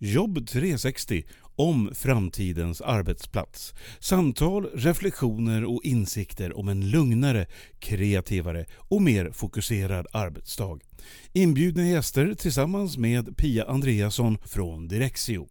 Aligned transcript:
Jobb 0.00 0.46
360 0.46 1.24
om 1.56 1.90
framtidens 1.94 2.80
arbetsplats. 2.80 3.74
Samtal, 4.00 4.66
reflektioner 4.74 5.64
och 5.64 5.84
insikter 5.84 6.58
om 6.58 6.68
en 6.68 6.90
lugnare, 6.90 7.46
kreativare 7.78 8.64
och 8.76 9.02
mer 9.02 9.30
fokuserad 9.30 10.06
arbetsdag. 10.12 10.78
Inbjudna 11.32 11.88
gäster 11.88 12.34
tillsammans 12.34 12.98
med 12.98 13.36
Pia 13.36 13.64
Andreasson 13.64 14.38
från 14.44 14.88
Direxio. 14.88 15.48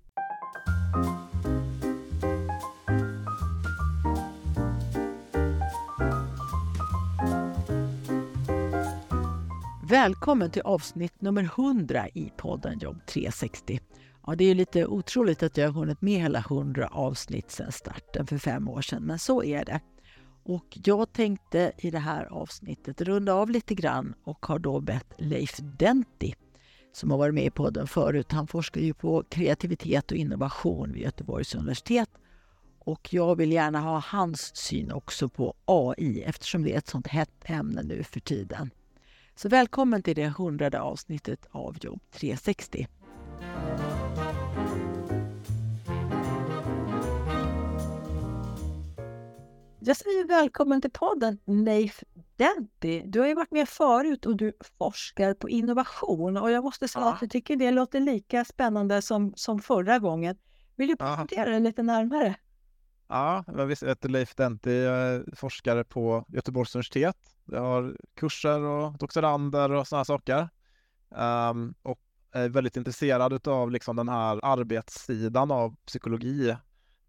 Välkommen 9.90 10.52
till 10.52 10.62
avsnitt 10.62 11.22
nummer 11.22 11.44
100 11.44 12.08
i 12.08 12.32
podden 12.38 12.80
Jobb 12.80 13.06
360. 13.06 13.80
Ja, 14.28 14.36
det 14.36 14.46
är 14.46 14.56
lite 14.56 14.86
otroligt 14.86 15.44
att 15.44 15.58
jag 15.58 15.68
har 15.68 15.74
hunnit 15.74 16.02
med 16.02 16.22
hela 16.22 16.40
100 16.40 16.88
avsnitt 16.88 17.52
sedan 17.52 17.72
starten 17.72 18.28
för 18.28 18.38
fem 18.38 18.70
år 18.70 18.82
sedan, 18.82 19.04
men 19.04 19.20
så 19.20 19.44
är 19.44 19.66
det. 19.66 19.80
Och 20.44 20.78
jag 20.86 21.14
tänkte 21.14 21.72
i 21.78 21.92
det 21.92 22.00
här 22.00 22.26
avsnittet 22.26 23.02
runda 23.02 23.34
av 23.34 23.50
lite 23.50 23.76
grann 23.76 24.14
och 24.24 24.46
har 24.46 24.60
då 24.60 24.80
bett 24.80 25.14
Leif 25.18 25.58
Denti 25.58 26.36
som 26.94 27.12
har 27.12 27.18
varit 27.18 27.34
med 27.34 27.46
i 27.46 27.50
podden 27.50 27.88
förut. 27.88 28.32
Han 28.32 28.48
forskar 28.48 28.82
ju 28.82 28.94
på 28.94 29.24
kreativitet 29.30 30.12
och 30.12 30.18
innovation 30.18 30.94
vid 30.94 31.04
Göteborgs 31.04 31.56
universitet. 31.56 32.10
Och 32.80 33.14
jag 33.14 33.36
vill 33.36 33.52
gärna 33.52 33.80
ha 33.80 34.00
hans 34.06 34.56
syn 34.56 34.92
också 34.92 35.30
på 35.30 35.54
AI 35.66 36.22
eftersom 36.22 36.64
det 36.64 36.74
är 36.74 36.78
ett 36.78 36.88
sånt 36.88 37.08
hett 37.08 37.44
ämne 37.44 37.84
nu 37.84 38.04
för 38.04 38.20
tiden. 38.20 38.70
Så 39.36 39.50
välkommen 39.50 40.04
till 40.04 40.16
det 40.16 40.28
hundrade 40.28 40.82
avsnittet 40.82 41.48
av 41.52 41.78
Jobb 41.82 42.02
360. 42.12 42.88
Jag 49.88 49.98
säger 49.98 50.28
välkommen 50.28 50.82
till 50.82 50.92
podden 50.92 51.40
Leif 51.46 52.04
Denti. 52.36 53.04
Du 53.06 53.20
har 53.20 53.28
ju 53.28 53.34
varit 53.34 53.52
med 53.52 53.70
förut 53.70 54.26
och 54.26 54.36
du 54.36 54.54
forskar 54.78 55.34
på 55.34 55.50
innovation 55.50 56.38
och 56.38 56.52
jag 56.52 56.64
måste 56.64 56.88
säga 56.88 57.06
ja. 57.06 57.14
att 57.14 57.22
jag 57.22 57.32
tycker 57.32 57.56
det 57.56 57.72
låter 57.72 58.00
lika 58.00 58.46
spännande 58.46 59.02
som, 59.02 59.34
som 59.36 59.60
förra 59.60 60.00
gången. 60.00 60.38
Vill 60.76 60.88
du 60.88 60.96
presentera 60.96 61.50
dig 61.50 61.60
lite 61.60 61.84
närmare? 61.84 62.36
Ja, 63.08 63.44
jag 63.48 63.70
heter 63.70 64.10
Leif 64.10 64.36
Denti, 64.36 64.84
jag 64.84 64.98
är 64.98 65.36
forskare 65.36 65.84
på 65.84 66.26
Göteborgs 66.28 66.76
universitet. 66.76 67.18
Jag 67.46 67.62
har 67.62 67.98
kurser 68.16 68.60
och 68.60 68.98
doktorander 68.98 69.72
och 69.72 69.88
sådana 69.88 70.06
saker. 70.06 70.50
Um, 71.10 71.74
och 71.82 72.00
är 72.32 72.50
väldigt 72.50 72.78
intresserad 72.78 73.48
av 73.48 73.72
liksom 73.72 73.96
den 73.96 74.10
här 74.10 74.40
arbetssidan 74.44 75.52
av 75.52 75.76
psykologi. 75.86 76.56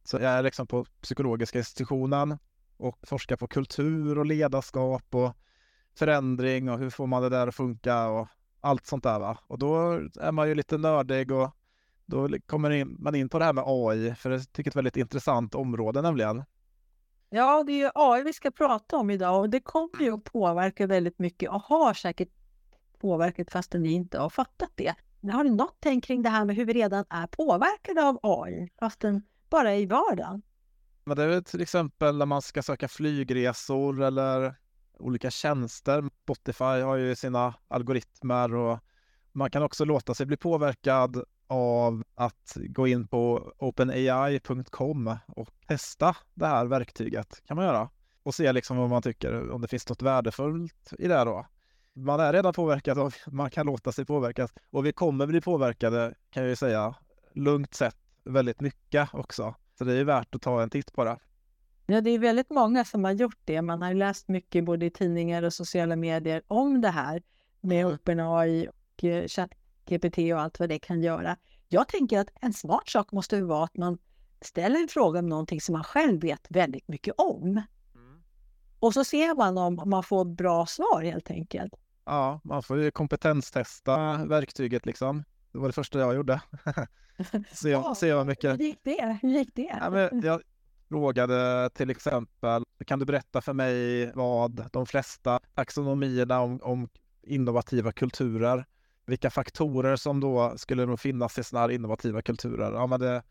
Så 0.05 0.17
jag 0.17 0.33
är 0.33 0.43
liksom 0.43 0.67
på 0.67 0.85
psykologiska 0.85 1.59
institutionen 1.59 2.39
och 2.79 2.99
forskar 3.03 3.37
på 3.37 3.47
kultur 3.47 4.19
och 4.19 4.27
ledarskap 4.27 5.15
och 5.15 5.37
förändring 5.99 6.71
och 6.71 6.79
hur 6.79 6.91
får 6.91 7.07
man 7.07 7.23
det 7.23 7.29
där 7.29 7.47
att 7.47 7.55
funka 7.55 8.09
och 8.09 8.29
allt 8.61 8.87
sånt 8.87 9.05
där. 9.05 9.19
Va? 9.21 9.39
Och 9.47 9.59
då 9.59 9.93
är 10.21 10.33
man 10.33 10.49
ju 10.49 10.55
lite 10.55 10.79
nördig 10.79 11.33
och 11.33 11.51
då 12.07 12.29
kommer 12.47 12.85
man 12.85 13.15
in 13.15 13.29
på 13.29 13.39
det 13.39 13.45
här 13.45 13.53
med 13.53 13.65
AI, 13.67 14.15
för 14.15 14.31
jag 14.31 14.53
tycker 14.53 14.63
det 14.63 14.69
är 14.69 14.71
ett 14.71 14.77
väldigt 14.77 14.97
intressant 14.97 15.55
område 15.55 16.03
nämligen. 16.03 16.45
Ja, 17.31 17.65
det 17.67 17.73
är 17.73 17.77
ju 17.77 17.91
AI 17.95 18.23
vi 18.23 18.33
ska 18.33 18.51
prata 18.51 18.97
om 18.97 19.11
idag 19.11 19.41
och 19.41 19.51
det 19.51 19.61
kommer 19.61 20.01
ju 20.01 20.15
att 20.15 20.25
påverka 20.25 20.87
väldigt 20.87 21.19
mycket 21.19 21.51
och 21.51 21.63
har 21.63 21.95
säkert 21.95 22.29
påverkat 22.99 23.51
fastän 23.51 23.83
ni 23.83 23.93
inte 23.93 24.19
har 24.19 24.31
fattat 24.31 24.71
det. 24.75 24.95
Har 25.33 25.45
ni 25.45 25.51
något 25.51 25.77
tänk 25.81 26.05
kring 26.05 26.23
det 26.23 26.29
här 26.29 26.45
med 26.45 26.57
hur 26.57 26.65
vi 26.65 26.73
redan 26.73 27.05
är 27.11 27.27
påverkade 27.27 28.09
av 28.09 28.19
AI, 28.23 28.71
fastän 28.79 29.23
bara 29.51 29.77
i 29.77 29.87
vardagen? 29.87 30.43
Men 31.09 31.17
det 31.17 31.23
är 31.25 31.41
till 31.41 31.61
exempel 31.61 32.17
när 32.17 32.27
man 32.27 32.43
ska 32.43 32.63
söka 32.63 32.89
flygresor 32.89 34.03
eller 34.03 34.55
olika 34.99 35.31
tjänster. 35.31 36.05
Spotify 36.23 36.65
har 36.65 36.97
ju 36.97 37.15
sina 37.15 37.55
algoritmer 37.69 38.55
och 38.55 38.79
man 39.33 39.51
kan 39.51 39.63
också 39.63 39.85
låta 39.85 40.15
sig 40.15 40.27
bli 40.27 40.37
påverkad 40.37 41.25
av 41.47 42.05
att 42.15 42.57
gå 42.57 42.87
in 42.87 43.07
på 43.09 43.53
openai.com 43.59 45.17
och 45.27 45.49
testa 45.67 46.17
det 46.35 46.47
här 46.47 46.67
verktyget 46.67 47.43
kan 47.47 47.57
man 47.57 47.67
göra 47.67 47.91
och 48.23 48.35
se 48.35 48.53
liksom 48.53 48.77
vad 48.77 48.89
man 48.91 49.03
tycker, 49.03 49.51
om 49.51 49.61
det 49.61 49.69
finns 49.69 49.89
något 49.89 50.03
värdefullt 50.03 50.93
i 50.99 51.09
det 51.09 51.25
då. 51.25 51.47
Man 51.93 52.21
är 52.21 52.33
redan 52.33 52.53
påverkad 52.53 52.99
och 52.99 53.13
man 53.33 53.51
kan 53.51 53.67
låta 53.67 53.93
sig 53.93 54.05
påverkas 54.05 54.51
och 54.71 54.87
vi 54.87 54.93
kommer 54.93 55.27
bli 55.27 55.41
påverkade 55.41 56.15
kan 56.31 56.43
jag 56.43 56.51
ju 56.51 56.57
säga 56.57 56.95
lugnt 57.33 57.75
sett 57.75 57.97
väldigt 58.25 58.61
mycket 58.61 59.09
också. 59.13 59.55
Så 59.79 59.85
det 59.85 59.95
är 59.95 60.05
värt 60.05 60.35
att 60.35 60.43
ta 60.43 60.63
en 60.63 60.71
titt 60.71 60.93
på 60.93 61.05
det. 61.05 61.19
Ja, 61.87 62.01
det 62.01 62.11
är 62.11 62.19
väldigt 62.19 62.51
många 62.51 62.85
som 62.85 63.05
har 63.05 63.13
gjort 63.13 63.39
det. 63.45 63.63
Man 63.63 63.83
har 63.83 63.95
läst 63.95 64.29
mycket 64.29 64.65
både 64.65 64.87
i 64.87 64.91
tidningar 64.91 65.43
och 65.43 65.53
sociala 65.53 65.97
medier 65.97 66.43
om 66.47 66.81
det 66.81 66.89
här 66.89 67.23
med 67.61 67.81
mm. 67.81 67.95
OpenAI 67.95 68.69
och 68.69 69.05
eh, 69.05 69.27
ChatGPT 69.27 70.19
och 70.19 70.41
allt 70.41 70.61
vad 70.61 70.69
det 70.69 70.79
kan 70.79 71.03
göra. 71.03 71.37
Jag 71.69 71.89
tänker 71.89 72.19
att 72.19 72.29
en 72.41 72.53
smart 72.53 72.89
sak 72.89 73.13
måste 73.13 73.43
vara 73.43 73.65
att 73.65 73.77
man 73.77 73.99
ställer 74.41 74.81
en 74.81 74.89
fråga 74.89 75.19
om 75.19 75.29
någonting 75.29 75.61
som 75.61 75.73
man 75.73 75.85
själv 75.85 76.21
vet 76.21 76.47
väldigt 76.49 76.89
mycket 76.89 77.15
om. 77.19 77.63
Mm. 77.95 78.23
Och 78.79 78.95
så 78.95 79.05
ser 79.05 79.35
man 79.35 79.59
om 79.59 79.83
man 79.85 80.03
får 80.03 80.25
bra 80.25 80.67
svar 80.67 81.03
helt 81.03 81.31
enkelt. 81.31 81.75
Ja, 82.05 82.41
man 82.45 82.63
får 82.63 82.83
ju 82.83 82.91
kompetenstesta 82.91 84.25
verktyget 84.25 84.87
liksom. 84.87 85.25
Det 85.53 85.59
var 85.59 85.67
det 85.67 85.73
första 85.73 85.99
jag 85.99 86.15
gjorde. 86.15 86.41
se, 87.53 87.75
oh, 87.75 87.95
se 87.95 88.15
hur 88.15 88.25
mycket... 88.25 88.61
Hur 88.61 88.65
gick 88.65 88.81
det? 88.85 89.19
Hur 89.23 89.29
gick 89.29 89.55
det? 89.55 89.79
Ja, 89.81 89.91
men 89.91 90.21
jag 90.23 90.43
frågade 90.89 91.71
till 91.75 91.91
exempel, 91.91 92.63
kan 92.87 92.99
du 92.99 93.05
berätta 93.05 93.41
för 93.41 93.53
mig 93.53 94.13
vad 94.15 94.71
de 94.73 94.87
flesta 94.87 95.41
taxonomierna 95.55 96.41
om, 96.41 96.61
om 96.63 96.89
innovativa 97.23 97.93
kulturer, 97.93 98.67
vilka 99.07 99.31
faktorer 99.31 99.97
som 99.97 100.21
då 100.21 100.55
skulle 100.57 100.87
nog 100.87 101.01
finnas 101.01 101.39
i 101.39 101.45
sådana 101.45 101.67
här 101.67 101.75
innovativa 101.75 102.23
kulturer? 102.23 102.73
Ja, 102.73 102.87
men 102.87 103.01
det, 103.01 103.23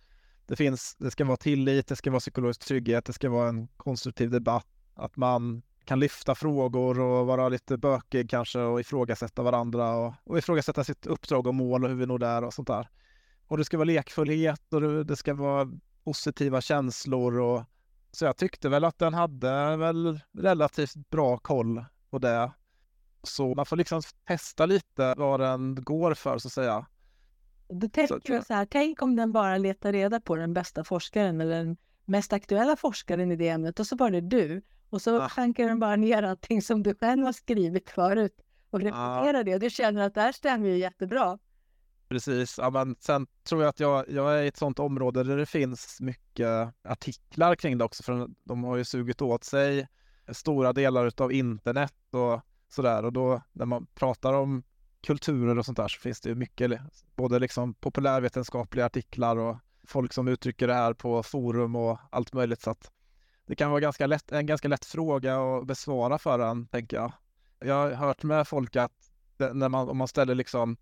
det 0.46 0.56
finns, 0.56 0.96
det 0.96 1.12
ska 1.12 1.26
vara 1.26 1.38
tillit, 1.38 1.88
det 1.88 1.96
ska 1.96 2.12
vara 2.12 2.20
psykologisk 2.20 2.66
trygghet, 2.66 3.06
det 3.06 3.14
ska 3.14 3.30
vara 3.30 3.50
en 3.50 3.68
konstruktiv 3.68 4.30
debatt, 4.30 4.68
att 4.96 5.18
man 5.18 5.62
kan 5.88 6.00
lyfta 6.00 6.36
frågor 6.36 7.00
och 7.00 7.28
vara 7.28 7.50
lite 7.50 7.78
bökig 7.78 8.30
kanske 8.30 8.60
och 8.60 8.80
ifrågasätta 8.80 9.44
varandra 9.44 9.96
och, 9.96 10.14
och 10.24 10.38
ifrågasätta 10.38 10.84
sitt 10.84 11.06
uppdrag 11.06 11.48
och 11.48 11.56
mål 11.56 11.84
och 11.84 11.90
hur 11.90 11.98
vi 11.98 12.06
når 12.06 12.20
där 12.20 12.44
och 12.44 12.54
sånt 12.54 12.68
där. 12.68 12.90
Och 13.48 13.58
det 13.58 13.66
ska 13.66 13.78
vara 13.78 13.86
lekfullhet 13.86 14.74
och 14.74 14.82
det, 14.82 15.04
det 15.04 15.16
ska 15.16 15.34
vara 15.34 15.72
positiva 16.04 16.62
känslor 16.62 17.40
och 17.40 17.64
så 18.12 18.26
jag 18.26 18.38
tyckte 18.38 18.70
väl 18.70 18.84
att 18.84 19.00
den 19.00 19.14
hade 19.14 19.78
väl 19.78 20.20
relativt 20.38 20.96
bra 21.10 21.38
koll 21.38 21.86
på 22.10 22.20
det. 22.20 22.52
Så 23.24 23.56
man 23.56 23.66
får 23.66 23.76
liksom 23.76 24.02
testa 24.28 24.66
lite 24.66 25.14
vad 25.18 25.40
den 25.40 25.84
går 25.84 26.14
för 26.14 26.38
så 26.38 26.48
att 26.48 26.54
säga. 26.54 26.86
Du 27.70 27.90
tänker 27.90 28.40
så, 28.40 28.46
så 28.46 28.54
här, 28.54 28.66
tänk 28.66 29.02
om 29.02 29.16
den 29.16 29.32
bara 29.32 29.58
letar 29.58 29.92
reda 29.92 30.22
på 30.22 30.36
den 30.36 30.54
bästa 30.54 30.84
forskaren 30.84 31.42
eller 31.42 31.58
den 31.58 31.78
mest 32.06 32.34
aktuella 32.34 32.76
forskaren 32.76 33.32
i 33.32 33.36
det 33.36 33.50
ämnet 33.50 33.80
och 33.80 33.88
så 33.88 33.96
var 33.96 34.12
det 34.12 34.22
du. 34.22 34.62
Och 34.90 35.02
så 35.02 35.22
ah. 35.22 35.30
klankar 35.30 35.68
den 35.68 35.80
bara 35.80 35.96
ner 35.96 36.24
allting 36.24 36.62
som 36.62 36.84
du 36.84 36.96
själv 36.96 37.24
har 37.24 37.34
skrivit 37.34 37.90
förut 37.90 38.42
och 38.70 38.80
repeterar 38.80 39.40
ah. 39.40 39.44
det. 39.44 39.54
Och 39.54 39.60
du 39.60 39.70
känner 39.70 40.02
att 40.02 40.14
det 40.14 40.22
här 40.22 40.32
stämmer 40.32 40.68
ju 40.68 40.78
jättebra. 40.78 41.40
Precis, 42.10 42.58
ja, 42.58 42.70
men 42.70 42.96
sen 43.00 43.28
tror 43.44 43.62
jag 43.62 43.70
att 43.70 43.80
jag, 43.80 44.06
jag 44.10 44.40
är 44.40 44.44
i 44.44 44.48
ett 44.48 44.58
sånt 44.58 44.80
område 44.80 45.24
där 45.24 45.38
det 45.38 45.46
finns 45.46 46.02
mycket 46.02 46.74
artiklar 46.84 47.56
kring 47.56 47.78
det 47.78 47.86
också, 47.86 48.04
för 48.04 48.28
de 48.44 48.64
har 48.64 48.78
ju 48.78 48.86
sugit 48.86 49.22
åt 49.22 49.44
sig 49.44 49.88
stora 50.32 50.74
delar 50.74 51.12
av 51.22 51.32
internet 51.32 51.94
och 52.12 52.42
sådär. 52.70 53.06
Och 53.06 53.14
då 53.14 53.42
när 53.54 53.66
man 53.66 53.86
pratar 53.86 54.34
om 54.34 54.64
kulturer 55.02 55.58
och 55.58 55.66
sånt 55.66 55.78
där 55.78 55.88
så 55.88 56.00
finns 56.00 56.22
det 56.22 56.30
ju 56.30 56.36
mycket, 56.36 56.82
både 57.16 57.40
liksom 57.40 57.74
populärvetenskapliga 57.74 58.86
artiklar 58.86 59.38
och 59.38 59.58
folk 59.84 60.14
som 60.14 60.28
uttrycker 60.28 60.68
det 60.68 60.74
här 60.74 60.94
på 60.94 61.24
forum 61.24 61.76
och 61.76 62.00
allt 62.12 62.34
möjligt. 62.34 62.62
Så 62.62 62.70
att 62.70 62.92
det 63.48 63.56
kan 63.56 63.70
vara 63.72 63.80
ganska 63.80 64.08
lätt, 64.08 64.32
en 64.32 64.46
ganska 64.46 64.68
lätt 64.68 64.86
fråga 64.86 65.40
att 65.40 65.68
besvara 65.68 66.18
för 66.18 66.40
en, 66.40 66.68
tänker 66.68 66.98
jag. 66.98 67.12
Jag 67.60 67.76
har 67.76 67.92
hört 67.92 68.24
med 68.24 68.48
folk 68.48 68.76
att 68.76 69.12
när 69.38 69.70
man, 69.70 69.90
om 69.90 69.98
man 69.98 70.08
ställer 70.08 70.36
liksom, 70.36 70.78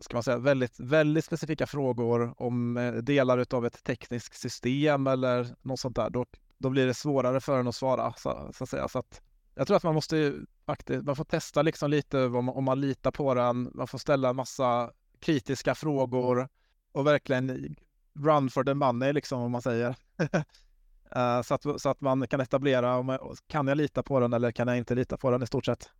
ska 0.00 0.16
man 0.16 0.22
säga, 0.22 0.38
väldigt, 0.38 0.80
väldigt 0.80 1.24
specifika 1.24 1.66
frågor 1.66 2.34
om 2.42 2.76
eh, 2.76 2.92
delar 2.92 3.54
av 3.54 3.66
ett 3.66 3.84
tekniskt 3.84 4.40
system 4.40 5.06
eller 5.06 5.46
något 5.62 5.80
sånt 5.80 5.96
där, 5.96 6.10
då, 6.10 6.26
då 6.58 6.70
blir 6.70 6.86
det 6.86 6.94
svårare 6.94 7.40
för 7.40 7.60
en 7.60 7.68
att 7.68 7.74
svara, 7.74 8.12
så, 8.12 8.50
så 8.54 8.64
att 8.64 8.70
säga. 8.70 8.88
Så 8.88 8.98
att 8.98 9.22
jag 9.54 9.66
tror 9.66 9.76
att 9.76 9.82
man 9.82 9.94
måste 9.94 10.34
faktiskt, 10.66 11.04
man 11.04 11.16
får 11.16 11.24
testa 11.24 11.62
liksom 11.62 11.90
lite 11.90 12.24
om 12.24 12.44
man, 12.44 12.54
om 12.54 12.64
man 12.64 12.80
litar 12.80 13.10
på 13.10 13.34
den, 13.34 13.70
man 13.74 13.88
får 13.88 13.98
ställa 13.98 14.28
en 14.28 14.36
massa 14.36 14.90
kritiska 15.20 15.74
frågor 15.74 16.48
och 16.92 17.06
verkligen 17.06 17.76
run 18.14 18.50
for 18.50 18.64
the 18.64 18.74
money 18.74 19.12
liksom, 19.12 19.42
om 19.42 19.52
man 19.52 19.62
säger. 19.62 19.96
Uh, 21.16 21.42
så, 21.42 21.54
att, 21.54 21.80
så 21.80 21.88
att 21.88 22.00
man 22.00 22.26
kan 22.26 22.40
etablera, 22.40 22.96
om 22.96 23.18
kan 23.46 23.68
jag 23.68 23.76
lita 23.76 24.02
på 24.02 24.20
den 24.20 24.32
eller 24.32 24.50
kan 24.50 24.68
jag 24.68 24.78
inte 24.78 24.94
lita 24.94 25.16
på 25.16 25.30
den 25.30 25.42
i 25.42 25.46
stort 25.46 25.66
sett? 25.66 25.90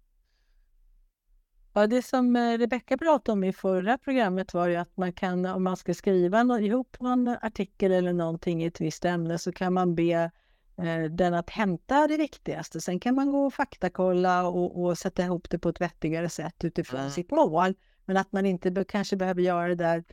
Ja, 1.73 1.87
det 1.87 2.03
som 2.03 2.37
eh, 2.37 2.59
Rebecka 2.59 2.99
pratade 2.99 3.33
om 3.33 3.45
i 3.45 3.53
förra 3.53 3.99
programmet 3.99 4.55
var 4.55 4.67
ju 4.67 4.77
att 4.77 4.97
man 4.97 5.13
kan, 5.13 5.47
om 5.47 5.63
man 5.65 5.77
ska 5.77 5.95
skriva 5.95 6.43
no 6.43 6.59
ihop 6.59 6.97
någon 7.01 7.29
artikel 7.29 7.93
eller 7.93 8.13
någonting 8.13 8.63
i 8.63 8.67
ett 8.67 8.81
visst 8.81 9.05
ämne 9.05 9.39
så 9.39 9.53
kan 9.53 9.73
man 9.73 9.95
be 9.95 10.31
eh, 10.77 11.03
den 11.11 11.35
att 11.35 11.51
hämta 11.51 12.07
det 12.07 12.17
viktigaste. 12.17 12.81
Sen 12.81 13.01
kan 13.01 13.15
man 13.15 13.33
gå 13.33 13.47
och 13.47 13.55
faktakolla 13.55 14.47
och, 14.47 14.83
och 14.83 14.99
sätta 14.99 15.23
ihop 15.25 15.51
det 15.51 15.59
på 15.59 15.69
ett 15.69 15.81
vettigare 15.81 16.29
sätt 16.29 16.65
utifrån 16.65 17.01
mm. 17.01 17.11
sitt 17.11 17.31
mål. 17.31 17.75
Men 18.05 18.17
att 18.17 18.33
man 18.33 18.47
inte 18.47 18.71
be 18.71 18.85
kanske 18.85 19.17
behöver 19.17 19.43
göra 19.43 19.69
det 19.69 19.75
där 19.75 20.05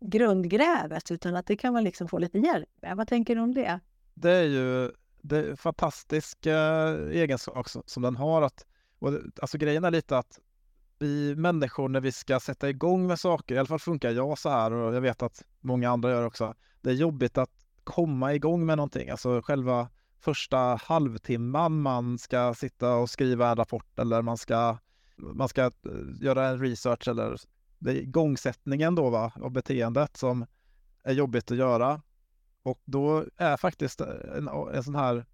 grundgrävet 0.00 1.10
utan 1.10 1.36
att 1.36 1.46
det 1.46 1.56
kan 1.56 1.72
man 1.72 1.84
liksom 1.84 2.08
få 2.08 2.18
lite 2.18 2.38
hjälp 2.38 2.68
med. 2.82 2.96
Vad 2.96 3.08
tänker 3.08 3.34
du 3.34 3.40
om 3.40 3.54
det? 3.54 3.80
Det 4.16 4.30
är 4.30 4.44
ju 4.44 4.90
det 5.22 5.38
är 5.38 5.56
fantastiska 5.56 6.58
egenskap 7.10 7.66
som 7.86 8.02
den 8.02 8.16
har. 8.16 8.42
Att, 8.42 8.66
och, 8.98 9.12
alltså 9.42 9.58
grejen 9.58 9.84
är 9.84 9.90
lite 9.90 10.18
att 10.18 10.40
vi 10.98 11.34
människor 11.36 11.88
när 11.88 12.00
vi 12.00 12.12
ska 12.12 12.40
sätta 12.40 12.68
igång 12.68 13.06
med 13.06 13.20
saker, 13.20 13.54
i 13.54 13.58
alla 13.58 13.66
fall 13.66 13.78
funkar 13.78 14.10
jag 14.10 14.38
så 14.38 14.48
här 14.48 14.72
och 14.72 14.94
jag 14.94 15.00
vet 15.00 15.22
att 15.22 15.42
många 15.60 15.90
andra 15.90 16.10
gör 16.10 16.24
också. 16.24 16.54
Det 16.80 16.90
är 16.90 16.94
jobbigt 16.94 17.38
att 17.38 17.50
komma 17.84 18.34
igång 18.34 18.66
med 18.66 18.76
någonting, 18.76 19.10
alltså 19.10 19.42
själva 19.42 19.88
första 20.20 20.58
halvtimman 20.82 21.80
man 21.82 22.18
ska 22.18 22.54
sitta 22.54 22.94
och 22.94 23.10
skriva 23.10 23.50
en 23.50 23.56
rapport 23.56 23.98
eller 23.98 24.22
man 24.22 24.36
ska, 24.38 24.78
man 25.16 25.48
ska 25.48 25.62
eh, 25.62 25.70
göra 26.20 26.48
en 26.48 26.60
research 26.60 27.08
eller 27.08 27.36
det 27.78 27.90
är 27.90 27.94
igångsättningen 27.94 28.94
då 28.94 29.10
va, 29.10 29.32
av 29.42 29.50
beteendet 29.50 30.16
som 30.16 30.46
är 31.02 31.12
jobbigt 31.12 31.50
att 31.50 31.56
göra. 31.56 32.00
Och 32.66 32.80
då 32.84 33.24
är 33.36 33.56
faktiskt 33.56 34.00
eh, 34.00 34.08
en, 34.36 34.48
en 34.48 34.84
sån 34.84 34.94
här 34.94 35.24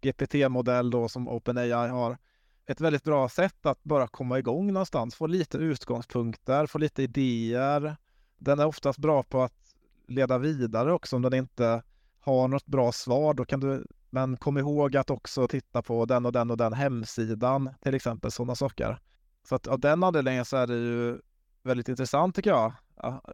GPT-modell 0.00 0.90
då 0.90 1.08
som 1.08 1.28
OpenAI 1.28 1.88
har 1.88 2.18
ett 2.66 2.80
väldigt 2.80 3.04
bra 3.04 3.28
sätt 3.28 3.66
att 3.66 3.82
bara 3.82 4.08
komma 4.08 4.38
igång 4.38 4.72
någonstans, 4.72 5.14
få 5.14 5.26
lite 5.26 5.58
utgångspunkter, 5.58 6.66
få 6.66 6.78
lite 6.78 7.02
idéer. 7.02 7.96
Den 8.38 8.58
är 8.58 8.66
oftast 8.66 8.98
bra 8.98 9.22
på 9.22 9.42
att 9.42 9.74
leda 10.06 10.38
vidare 10.38 10.92
också 10.92 11.16
om 11.16 11.22
den 11.22 11.34
inte 11.34 11.82
har 12.20 12.48
något 12.48 12.66
bra 12.66 12.92
svar. 12.92 13.34
Då 13.34 13.44
kan 13.44 13.60
du, 13.60 13.86
men 14.10 14.36
kom 14.36 14.58
ihåg 14.58 14.96
att 14.96 15.10
också 15.10 15.48
titta 15.48 15.82
på 15.82 16.04
den 16.04 16.26
och 16.26 16.32
den 16.32 16.50
och 16.50 16.56
den 16.56 16.72
hemsidan, 16.72 17.70
till 17.82 17.94
exempel 17.94 18.30
sådana 18.30 18.54
saker. 18.54 19.00
Så 19.48 19.54
att 19.54 19.66
av 19.66 19.80
den 19.80 20.04
anledningen 20.04 20.44
så 20.44 20.56
är 20.56 20.66
det 20.66 20.76
ju 20.76 21.20
väldigt 21.62 21.88
intressant 21.88 22.34
tycker 22.34 22.50
jag, 22.50 22.72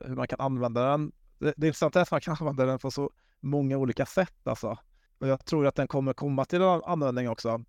hur 0.00 0.16
man 0.16 0.28
kan 0.28 0.40
använda 0.40 0.90
den. 0.90 1.12
Det, 1.38 1.54
det 1.56 1.66
intressanta 1.66 1.98
är 1.98 2.02
att 2.02 2.10
man 2.10 2.20
kan 2.20 2.36
använda 2.40 2.66
den 2.66 2.78
på 2.78 2.90
så 2.90 3.10
många 3.40 3.76
olika 3.76 4.06
sätt 4.06 4.46
alltså. 4.46 4.78
Och 5.18 5.28
jag 5.28 5.44
tror 5.44 5.66
att 5.66 5.74
den 5.74 5.88
kommer 5.88 6.12
komma 6.12 6.44
till 6.44 6.62
användning 6.62 7.28
också. 7.28 7.64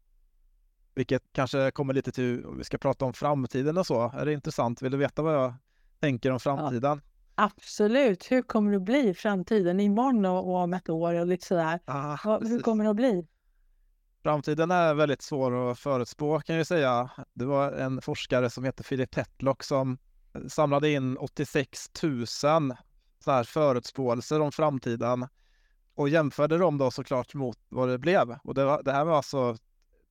Vilket 0.96 1.24
kanske 1.31 1.72
kommer 1.72 1.94
lite 1.94 2.12
till, 2.12 2.46
vi 2.58 2.64
ska 2.64 2.78
prata 2.78 3.06
om 3.06 3.14
framtiden 3.14 3.78
och 3.78 3.88
så. 3.88 4.12
Är 4.18 4.25
det 4.25 4.34
intressant? 4.34 4.81
Vill 4.81 4.92
du 4.92 4.98
veta 4.98 5.22
vad 5.22 5.36
jag 5.36 5.54
tänker 6.00 6.31
om 6.31 6.40
framtiden? 6.40 7.02
Ja, 7.36 7.44
absolut. 7.44 8.31
Hur 8.31 8.42
kommer 8.42 8.72
det 8.72 8.80
bli 8.80 9.10
i 9.10 9.14
framtiden? 9.14 9.80
Imorgon 9.80 10.25
och, 10.25 10.50
och 10.50 10.56
om 10.56 10.74
ett 10.74 10.90
år 10.90 11.14
och 11.14 11.28
lite 11.28 11.46
sådär. 11.46 11.80
Ah, 11.86 12.38
hur 12.42 12.60
kommer 12.60 12.84
det 12.84 12.90
att 12.90 12.96
bli? 12.96 13.28
Framtiden 14.24 14.72
är 14.72 14.94
väldigt 14.94 15.22
svår 15.22 15.72
att 15.72 15.80
förutspå 15.80 16.40
kan 16.40 16.56
jag 16.56 16.68
säga. 16.68 17.10
Det 17.34 17.46
var 17.46 17.72
en 17.72 18.02
forskare 18.02 18.50
som 18.50 18.64
heter 18.64 18.84
Philip 18.84 19.12
Tetlock 19.12 19.64
som 19.64 19.98
samlade 20.48 20.90
in 20.90 21.18
86 21.18 21.90
000 22.04 22.28
så 23.19 23.31
här 23.31 23.44
förutspåelser 23.44 24.42
om 24.42 24.52
framtiden 24.52 25.28
och 25.97 26.09
jämförde 26.09 26.57
dem 26.57 26.77
då 26.77 26.91
såklart 26.91 27.33
mot 27.33 27.59
vad 27.69 27.89
det 27.89 27.97
blev. 27.97 28.38
Och 28.44 28.53
det, 28.53 28.65
var, 28.65 28.83
det 28.83 28.91
här 28.91 29.05
var 29.05 29.17
alltså 29.17 29.57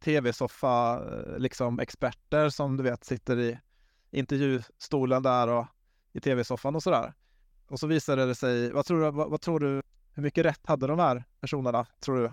tv-soffa 0.04 0.94
eh, 0.94 1.38
liksom 1.38 1.80
experter 1.80 2.48
som 2.48 2.76
du 2.76 2.82
vet 2.82 3.04
sitter 3.04 3.38
i 3.38 3.58
intervjustolen 4.10 5.22
där 5.22 5.48
och 5.48 5.66
i 6.12 6.20
tv-soffan 6.20 6.76
och 6.76 6.82
sådär. 6.82 7.14
Och 7.68 7.80
så 7.80 7.86
visade 7.86 8.26
det 8.26 8.34
sig, 8.34 8.72
vad 8.72 8.86
tror 8.86 9.00
du, 9.00 9.10
vad, 9.10 9.30
vad, 9.30 9.40
tror 9.40 9.60
du, 9.60 9.82
hur 10.12 10.22
mycket 10.22 10.44
rätt 10.44 10.66
hade 10.66 10.86
de 10.86 10.98
här 10.98 11.24
personerna, 11.40 11.86
tror 12.00 12.16
du? 12.16 12.32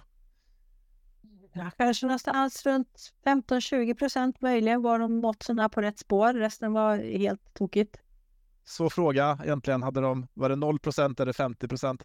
Ja, 1.54 1.72
kanske 1.78 2.06
någonstans 2.06 2.66
runt 2.66 3.14
15-20 3.26 3.94
procent 3.96 4.42
möjligen 4.42 4.82
var 4.82 5.00
de 5.00 5.20
något 5.20 5.44
sådär 5.44 5.70
på 5.70 5.82
rätt 5.82 6.00
spår. 6.00 6.34
Resten 6.34 6.74
var 6.74 6.98
helt 6.98 7.54
tokigt. 7.54 7.98
Så 8.64 8.90
fråga 8.90 9.40
egentligen, 9.44 9.84
hade 9.84 10.02
de, 10.02 10.28
var 10.34 10.50
det 10.50 10.56
0 10.56 10.80
procent 10.80 11.20
eller 11.20 11.34
50 11.34 11.68
procent? 11.68 12.04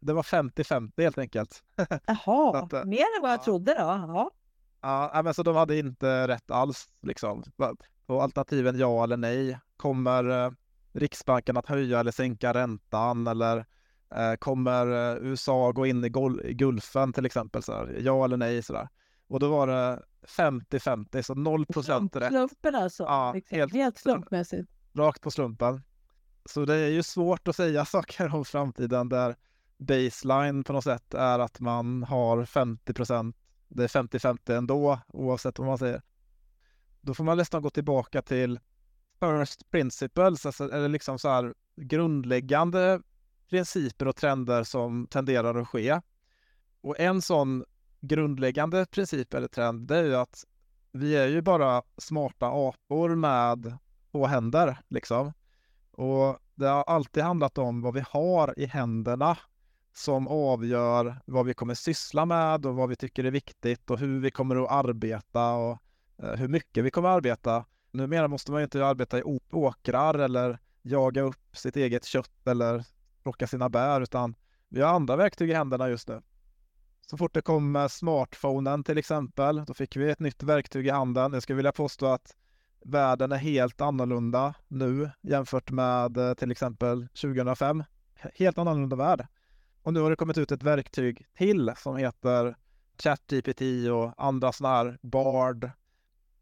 Det 0.00 0.12
var 0.12 0.22
50-50 0.22 1.02
helt 1.02 1.18
enkelt. 1.18 1.62
Jaha, 2.06 2.58
att, 2.58 2.72
eh, 2.72 2.84
mer 2.84 3.06
än 3.16 3.22
vad 3.22 3.30
jag 3.30 3.38
ja. 3.38 3.44
trodde 3.44 3.74
då. 3.74 3.80
Ja. 3.80 4.30
Ja, 4.80 5.20
men 5.24 5.34
så 5.34 5.42
de 5.42 5.56
hade 5.56 5.78
inte 5.78 6.28
rätt 6.28 6.50
alls 6.50 6.88
liksom. 7.02 7.42
På 8.06 8.20
alternativen 8.20 8.78
ja 8.78 9.04
eller 9.04 9.16
nej. 9.16 9.58
Kommer 9.76 10.44
eh, 10.44 10.50
Riksbanken 10.92 11.56
att 11.56 11.66
höja 11.66 12.00
eller 12.00 12.12
sänka 12.12 12.54
räntan 12.54 13.26
eller 13.26 13.66
eh, 14.14 14.34
kommer 14.38 14.86
USA 15.22 15.72
gå 15.72 15.86
in 15.86 16.04
i, 16.04 16.12
i 16.44 16.54
Gulfen 16.54 17.12
till 17.12 17.26
exempel? 17.26 17.62
Så 17.62 17.72
här, 17.72 17.98
ja 18.00 18.24
eller 18.24 18.36
nej 18.36 18.62
sådär. 18.62 18.88
Och 19.28 19.40
då 19.40 19.48
var 19.48 19.66
det 19.66 20.02
50-50, 20.26 21.22
så 21.22 21.34
0 21.34 21.66
procent 21.66 22.16
rätt. 22.16 22.28
Slumpen 22.28 22.74
alltså? 22.74 23.02
Ja, 23.02 23.34
helt, 23.50 23.72
helt 23.72 23.98
slumpmässigt? 23.98 24.70
Rakt 24.94 25.22
på 25.22 25.30
slumpen. 25.30 25.82
Så 26.44 26.64
det 26.64 26.74
är 26.74 26.88
ju 26.88 27.02
svårt 27.02 27.48
att 27.48 27.56
säga 27.56 27.84
saker 27.84 28.34
om 28.34 28.44
framtiden 28.44 29.08
där 29.08 29.36
baseline 29.78 30.64
på 30.64 30.72
något 30.72 30.84
sätt 30.84 31.14
är 31.14 31.38
att 31.38 31.60
man 31.60 32.02
har 32.02 32.44
50 32.44 32.94
procent 32.94 33.36
det 33.68 33.84
är 33.84 33.88
50-50 33.88 34.56
ändå, 34.56 35.00
oavsett 35.08 35.58
vad 35.58 35.68
man 35.68 35.78
säger. 35.78 36.02
Då 37.00 37.14
får 37.14 37.24
man 37.24 37.36
nästan 37.36 37.62
gå 37.62 37.70
tillbaka 37.70 38.22
till 38.22 38.60
first 39.20 39.70
principles, 39.70 40.46
alltså, 40.46 40.72
eller 40.72 40.88
liksom 40.88 41.18
så 41.18 41.28
här 41.28 41.54
grundläggande 41.76 43.00
principer 43.50 44.08
och 44.08 44.16
trender 44.16 44.62
som 44.62 45.06
tenderar 45.06 45.54
att 45.54 45.68
ske. 45.68 46.00
Och 46.80 47.00
en 47.00 47.22
sån 47.22 47.64
grundläggande 48.00 48.86
princip 48.86 49.34
eller 49.34 49.48
trend, 49.48 49.88
det 49.88 49.96
är 49.96 50.04
ju 50.04 50.16
att 50.16 50.44
vi 50.92 51.16
är 51.16 51.26
ju 51.26 51.42
bara 51.42 51.82
smarta 51.96 52.46
apor 52.46 53.14
med 53.14 53.78
två 54.10 54.26
händer 54.26 54.78
liksom. 54.88 55.32
Och 55.90 56.38
det 56.54 56.66
har 56.66 56.82
alltid 56.82 57.22
handlat 57.22 57.58
om 57.58 57.82
vad 57.82 57.94
vi 57.94 58.04
har 58.10 58.54
i 58.58 58.66
händerna 58.66 59.36
som 59.98 60.28
avgör 60.28 61.16
vad 61.24 61.46
vi 61.46 61.54
kommer 61.54 61.74
syssla 61.74 62.26
med 62.26 62.66
och 62.66 62.74
vad 62.74 62.88
vi 62.88 62.96
tycker 62.96 63.24
är 63.24 63.30
viktigt 63.30 63.90
och 63.90 63.98
hur 63.98 64.20
vi 64.20 64.30
kommer 64.30 64.64
att 64.64 64.70
arbeta 64.70 65.52
och 65.52 65.78
eh, 66.22 66.34
hur 66.34 66.48
mycket 66.48 66.84
vi 66.84 66.90
kommer 66.90 67.08
att 67.08 67.16
arbeta. 67.16 67.64
Numera 67.90 68.28
måste 68.28 68.52
man 68.52 68.60
ju 68.60 68.64
inte 68.64 68.86
arbeta 68.86 69.18
i 69.18 69.22
åkrar 69.50 70.14
eller 70.18 70.58
jaga 70.82 71.22
upp 71.22 71.56
sitt 71.56 71.76
eget 71.76 72.04
kött 72.04 72.46
eller 72.46 72.84
plocka 73.22 73.46
sina 73.46 73.68
bär 73.68 74.00
utan 74.00 74.34
vi 74.68 74.80
har 74.80 74.94
andra 74.94 75.16
verktyg 75.16 75.50
i 75.50 75.54
händerna 75.54 75.88
just 75.88 76.08
nu. 76.08 76.22
Så 77.10 77.16
fort 77.16 77.34
det 77.34 77.42
kom 77.42 77.72
med 77.72 77.90
smartphonen 77.90 78.84
till 78.84 78.98
exempel, 78.98 79.64
då 79.64 79.74
fick 79.74 79.96
vi 79.96 80.10
ett 80.10 80.20
nytt 80.20 80.42
verktyg 80.42 80.86
i 80.86 80.90
handen. 80.90 81.32
Jag 81.32 81.42
skulle 81.42 81.56
vilja 81.56 81.72
påstå 81.72 82.06
att 82.06 82.36
världen 82.84 83.32
är 83.32 83.36
helt 83.36 83.80
annorlunda 83.80 84.54
nu 84.68 85.10
jämfört 85.22 85.70
med 85.70 86.16
eh, 86.16 86.34
till 86.34 86.50
exempel 86.50 87.08
2005. 87.08 87.84
Helt 88.34 88.58
annorlunda 88.58 88.96
värld. 88.96 89.26
Och 89.82 89.92
nu 89.92 90.00
har 90.00 90.10
det 90.10 90.16
kommit 90.16 90.38
ut 90.38 90.52
ett 90.52 90.62
verktyg 90.62 91.26
till 91.38 91.72
som 91.76 91.96
heter 91.96 92.56
ChatGPT 93.02 93.62
och 93.92 94.24
andra 94.24 94.52
sådana 94.52 94.76
här 94.76 94.98
Bard. 95.02 95.70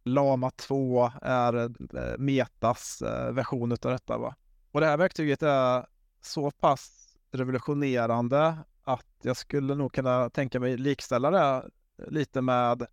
Lama 0.04 0.50
2 0.50 1.10
är 1.22 1.56
eh, 1.56 2.18
Metas 2.18 3.02
eh, 3.02 3.32
version 3.32 3.72
av 3.72 3.78
detta. 3.78 4.18
Va? 4.18 4.34
Och 4.72 4.80
det 4.80 4.86
här 4.86 4.96
verktyget 4.96 5.42
är 5.42 5.86
så 6.20 6.50
pass 6.50 7.14
revolutionerande 7.32 8.58
att 8.82 9.06
jag 9.22 9.36
skulle 9.36 9.74
nog 9.74 9.92
kunna 9.92 10.30
tänka 10.30 10.60
mig 10.60 10.76
likställa 10.76 11.30
det 11.30 11.70
eh, 12.02 12.10
lite 12.10 12.40
med 12.40 12.86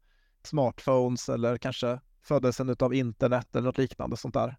smartphones 0.43 1.29
eller 1.29 1.57
kanske 1.57 1.99
födelsen 2.21 2.75
av 2.79 2.93
internet 2.93 3.55
eller 3.55 3.65
något 3.65 3.77
liknande 3.77 4.17
sånt 4.17 4.33
där. 4.33 4.57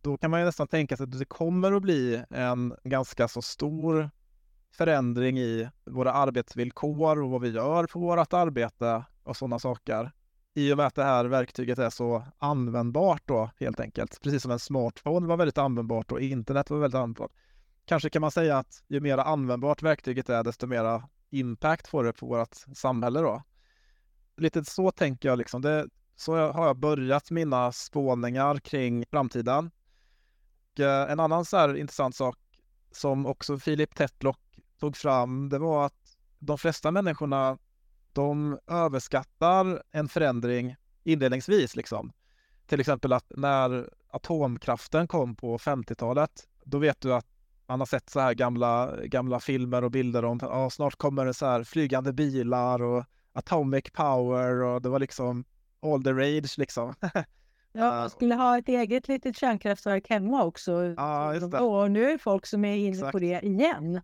Då 0.00 0.16
kan 0.16 0.30
man 0.30 0.40
ju 0.40 0.46
nästan 0.46 0.68
tänka 0.68 0.96
sig 0.96 1.04
att 1.04 1.18
det 1.18 1.24
kommer 1.24 1.72
att 1.72 1.82
bli 1.82 2.24
en 2.30 2.74
ganska 2.84 3.28
så 3.28 3.42
stor 3.42 4.10
förändring 4.74 5.38
i 5.38 5.68
våra 5.84 6.12
arbetsvillkor 6.12 7.22
och 7.22 7.30
vad 7.30 7.40
vi 7.40 7.50
gör 7.50 7.86
på 7.86 7.98
vårt 7.98 8.32
arbete 8.32 9.04
och 9.22 9.36
sådana 9.36 9.58
saker. 9.58 10.12
I 10.54 10.72
och 10.72 10.76
med 10.76 10.86
att 10.86 10.94
det 10.94 11.04
här 11.04 11.24
verktyget 11.24 11.78
är 11.78 11.90
så 11.90 12.24
användbart 12.38 13.22
då 13.24 13.50
helt 13.60 13.80
enkelt. 13.80 14.20
Precis 14.22 14.42
som 14.42 14.50
en 14.50 14.58
smartphone 14.58 15.26
var 15.26 15.36
väldigt 15.36 15.58
användbart 15.58 16.12
och 16.12 16.20
internet 16.20 16.70
var 16.70 16.78
väldigt 16.78 16.94
användbart. 16.94 17.32
Kanske 17.84 18.10
kan 18.10 18.20
man 18.20 18.30
säga 18.30 18.58
att 18.58 18.82
ju 18.88 19.00
mer 19.00 19.18
användbart 19.18 19.82
verktyget 19.82 20.28
är, 20.28 20.44
desto 20.44 20.66
mera 20.66 21.08
impact 21.30 21.88
får 21.88 22.04
det 22.04 22.12
på 22.12 22.26
vårt 22.26 22.54
samhälle 22.74 23.20
då. 23.20 23.42
Lite 24.36 24.64
så 24.64 24.90
tänker 24.90 25.28
jag 25.28 25.38
liksom. 25.38 25.62
Det, 25.62 25.86
så 26.16 26.36
har 26.52 26.66
jag 26.66 26.76
börjat 26.76 27.30
mina 27.30 27.72
spåningar 27.72 28.58
kring 28.58 29.04
framtiden. 29.10 29.70
Och 30.72 30.80
eh, 30.80 31.10
en 31.10 31.20
annan 31.20 31.44
så 31.44 31.56
här 31.56 31.76
intressant 31.76 32.16
sak 32.16 32.38
som 32.92 33.26
också 33.26 33.58
Philip 33.58 33.94
Tetlock 33.94 34.43
tog 34.84 34.96
fram, 34.96 35.48
det 35.48 35.58
var 35.58 35.86
att 35.86 36.16
de 36.38 36.58
flesta 36.58 36.90
människorna, 36.90 37.58
de 38.12 38.58
överskattar 38.66 39.82
en 39.90 40.08
förändring 40.08 40.76
inledningsvis 41.04 41.76
liksom. 41.76 42.12
till 42.66 42.80
exempel 42.80 43.12
att 43.12 43.32
när 43.36 43.90
atomkraften 44.10 45.08
kom 45.08 45.36
på 45.36 45.58
50-talet, 45.58 46.30
då 46.64 46.78
vet 46.78 47.00
du 47.00 47.14
att 47.14 47.26
man 47.66 47.80
har 47.80 47.86
sett 47.86 48.10
så 48.10 48.20
här 48.20 48.34
gamla, 48.34 48.96
gamla 49.04 49.40
filmer 49.40 49.84
och 49.84 49.90
bilder 49.90 50.24
om 50.24 50.38
ja, 50.42 50.70
snart 50.70 50.96
kommer 50.96 51.26
det 51.26 51.34
så 51.34 51.46
här 51.46 51.64
flygande 51.64 52.12
bilar 52.12 52.82
och 52.82 53.04
atomic 53.32 53.84
power 53.92 54.62
och 54.62 54.82
det 54.82 54.88
var 54.88 54.98
liksom 54.98 55.44
all 55.82 56.04
the 56.04 56.12
rage 56.12 56.58
liksom. 56.58 56.94
Ja, 57.72 57.90
man 57.90 58.10
skulle 58.10 58.34
ha 58.34 58.58
ett 58.58 58.68
eget 58.68 59.08
litet 59.08 59.36
kärnkraftverk 59.36 60.08
hemma 60.08 60.44
också. 60.44 60.94
Ja, 60.96 61.34
just 61.34 61.50
det. 61.50 61.58
Och 61.58 61.90
nu 61.90 62.10
är 62.10 62.18
folk 62.18 62.46
som 62.46 62.64
är 62.64 62.76
inne 62.76 62.96
Exakt. 62.96 63.12
på 63.12 63.18
det 63.18 63.40
igen. 63.42 64.00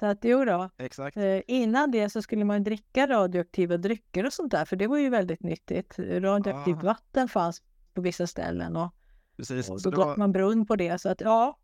Så 0.00 0.06
att 0.06 0.18
jo 0.22 0.44
då, 0.44 0.70
Exakt. 0.78 1.16
eh, 1.16 1.40
innan 1.46 1.90
det 1.90 2.10
så 2.10 2.22
skulle 2.22 2.44
man 2.44 2.64
dricka 2.64 3.06
radioaktiva 3.06 3.76
drycker 3.76 4.26
och 4.26 4.32
sånt 4.32 4.50
där, 4.50 4.64
för 4.64 4.76
det 4.76 4.86
var 4.86 4.98
ju 4.98 5.08
väldigt 5.10 5.42
nyttigt. 5.42 5.98
Radioaktivt 5.98 6.76
Ah. 6.78 6.86
vatten 6.86 7.28
fanns 7.28 7.62
på 7.94 8.00
vissa 8.00 8.26
ställen 8.26 8.76
och, 8.76 8.94
Precis. 9.36 9.70
och 9.70 9.80
Så 9.80 9.90
då 9.90 9.96
drack 9.96 10.06
var, 10.06 10.16
man 10.16 10.32
brunn 10.32 10.66
på 10.66 10.76
det. 10.76 11.00
Så 11.00 11.08
att 11.08 11.20
ja, 11.20 11.58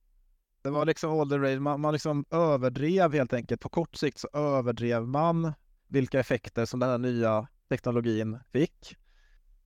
det 0.62 0.70
var 0.70 0.84
liksom 0.86 1.20
all 1.20 1.30
the 1.30 1.38
rage. 1.38 1.60
Man, 1.60 1.80
man 1.80 1.92
liksom 1.92 2.24
överdrev 2.30 3.12
helt 3.12 3.32
enkelt. 3.32 3.60
På 3.60 3.68
kort 3.68 3.96
sikt 3.96 4.18
så 4.18 4.28
överdrev 4.32 5.02
man 5.08 5.52
vilka 5.88 6.20
effekter 6.20 6.64
som 6.64 6.80
den 6.80 6.90
här 6.90 6.98
nya 6.98 7.46
teknologin 7.68 8.38
fick. 8.52 8.96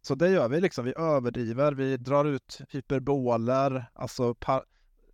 Så 0.03 0.15
det 0.15 0.29
gör 0.29 0.49
vi 0.49 0.61
liksom. 0.61 0.85
Vi 0.85 0.95
överdriver. 0.97 1.73
Vi 1.73 1.97
drar 1.97 2.25
ut 2.25 2.59
hyperboler, 2.71 3.91
alltså 3.95 4.35
pa- 4.35 4.65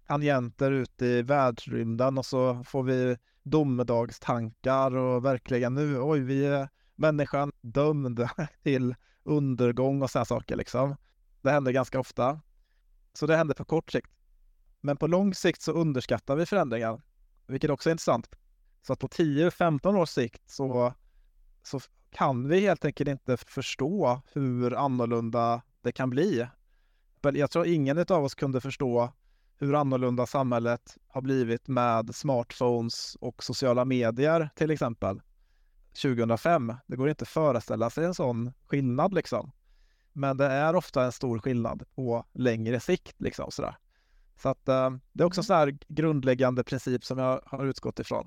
tangenter 0.06 0.70
ut 0.72 1.02
i 1.02 1.22
världsrymden 1.22 2.18
och 2.18 2.26
så 2.26 2.64
får 2.64 2.82
vi 2.82 3.16
domedagstankar 3.44 4.96
och 4.96 5.24
verkligen 5.24 5.74
nu, 5.74 6.00
oj, 6.00 6.20
vi 6.20 6.46
är 6.46 6.68
människan 6.94 7.52
dömd 7.60 8.28
till 8.62 8.94
undergång 9.22 10.02
och 10.02 10.10
sådana 10.10 10.24
saker 10.24 10.56
liksom. 10.56 10.96
Det 11.42 11.50
händer 11.50 11.72
ganska 11.72 12.00
ofta. 12.00 12.40
Så 13.12 13.26
det 13.26 13.36
händer 13.36 13.54
på 13.54 13.64
kort 13.64 13.92
sikt. 13.92 14.10
Men 14.80 14.96
på 14.96 15.06
lång 15.06 15.34
sikt 15.34 15.62
så 15.62 15.72
underskattar 15.72 16.36
vi 16.36 16.46
förändringar, 16.46 17.02
vilket 17.46 17.70
också 17.70 17.88
är 17.88 17.92
intressant. 17.92 18.28
Så 18.82 18.92
att 18.92 18.98
på 18.98 19.08
10-15 19.08 19.96
års 19.96 20.08
sikt 20.08 20.50
så, 20.50 20.94
så 21.62 21.80
kan 22.10 22.48
vi 22.48 22.60
helt 22.60 22.84
enkelt 22.84 23.08
inte 23.08 23.36
förstå 23.36 24.20
hur 24.32 24.74
annorlunda 24.74 25.62
det 25.82 25.92
kan 25.92 26.10
bli. 26.10 26.46
Jag 27.22 27.50
tror 27.50 27.66
ingen 27.66 27.98
av 27.98 28.24
oss 28.24 28.34
kunde 28.34 28.60
förstå 28.60 29.12
hur 29.58 29.74
annorlunda 29.74 30.26
samhället 30.26 30.96
har 31.08 31.22
blivit 31.22 31.68
med 31.68 32.14
smartphones 32.14 33.16
och 33.20 33.44
sociala 33.44 33.84
medier 33.84 34.50
till 34.54 34.70
exempel 34.70 35.20
2005. 36.02 36.74
Det 36.86 36.96
går 36.96 37.08
inte 37.08 37.22
att 37.22 37.28
föreställa 37.28 37.90
sig 37.90 38.04
en 38.04 38.14
sån 38.14 38.52
skillnad 38.66 39.14
liksom. 39.14 39.52
Men 40.12 40.36
det 40.36 40.46
är 40.46 40.76
ofta 40.76 41.04
en 41.04 41.12
stor 41.12 41.38
skillnad 41.38 41.82
på 41.94 42.26
längre 42.32 42.80
sikt 42.80 43.20
liksom 43.20 43.50
sådär. 43.50 43.76
Så 44.36 44.48
att 44.48 44.68
eh, 44.68 44.90
det 45.12 45.22
är 45.22 45.26
också 45.26 45.40
en 45.40 45.44
sån 45.44 45.56
här 45.56 45.78
grundläggande 45.88 46.64
princip 46.64 47.04
som 47.04 47.18
jag 47.18 47.40
har 47.46 47.64
utgått 47.64 47.98
ifrån. 47.98 48.26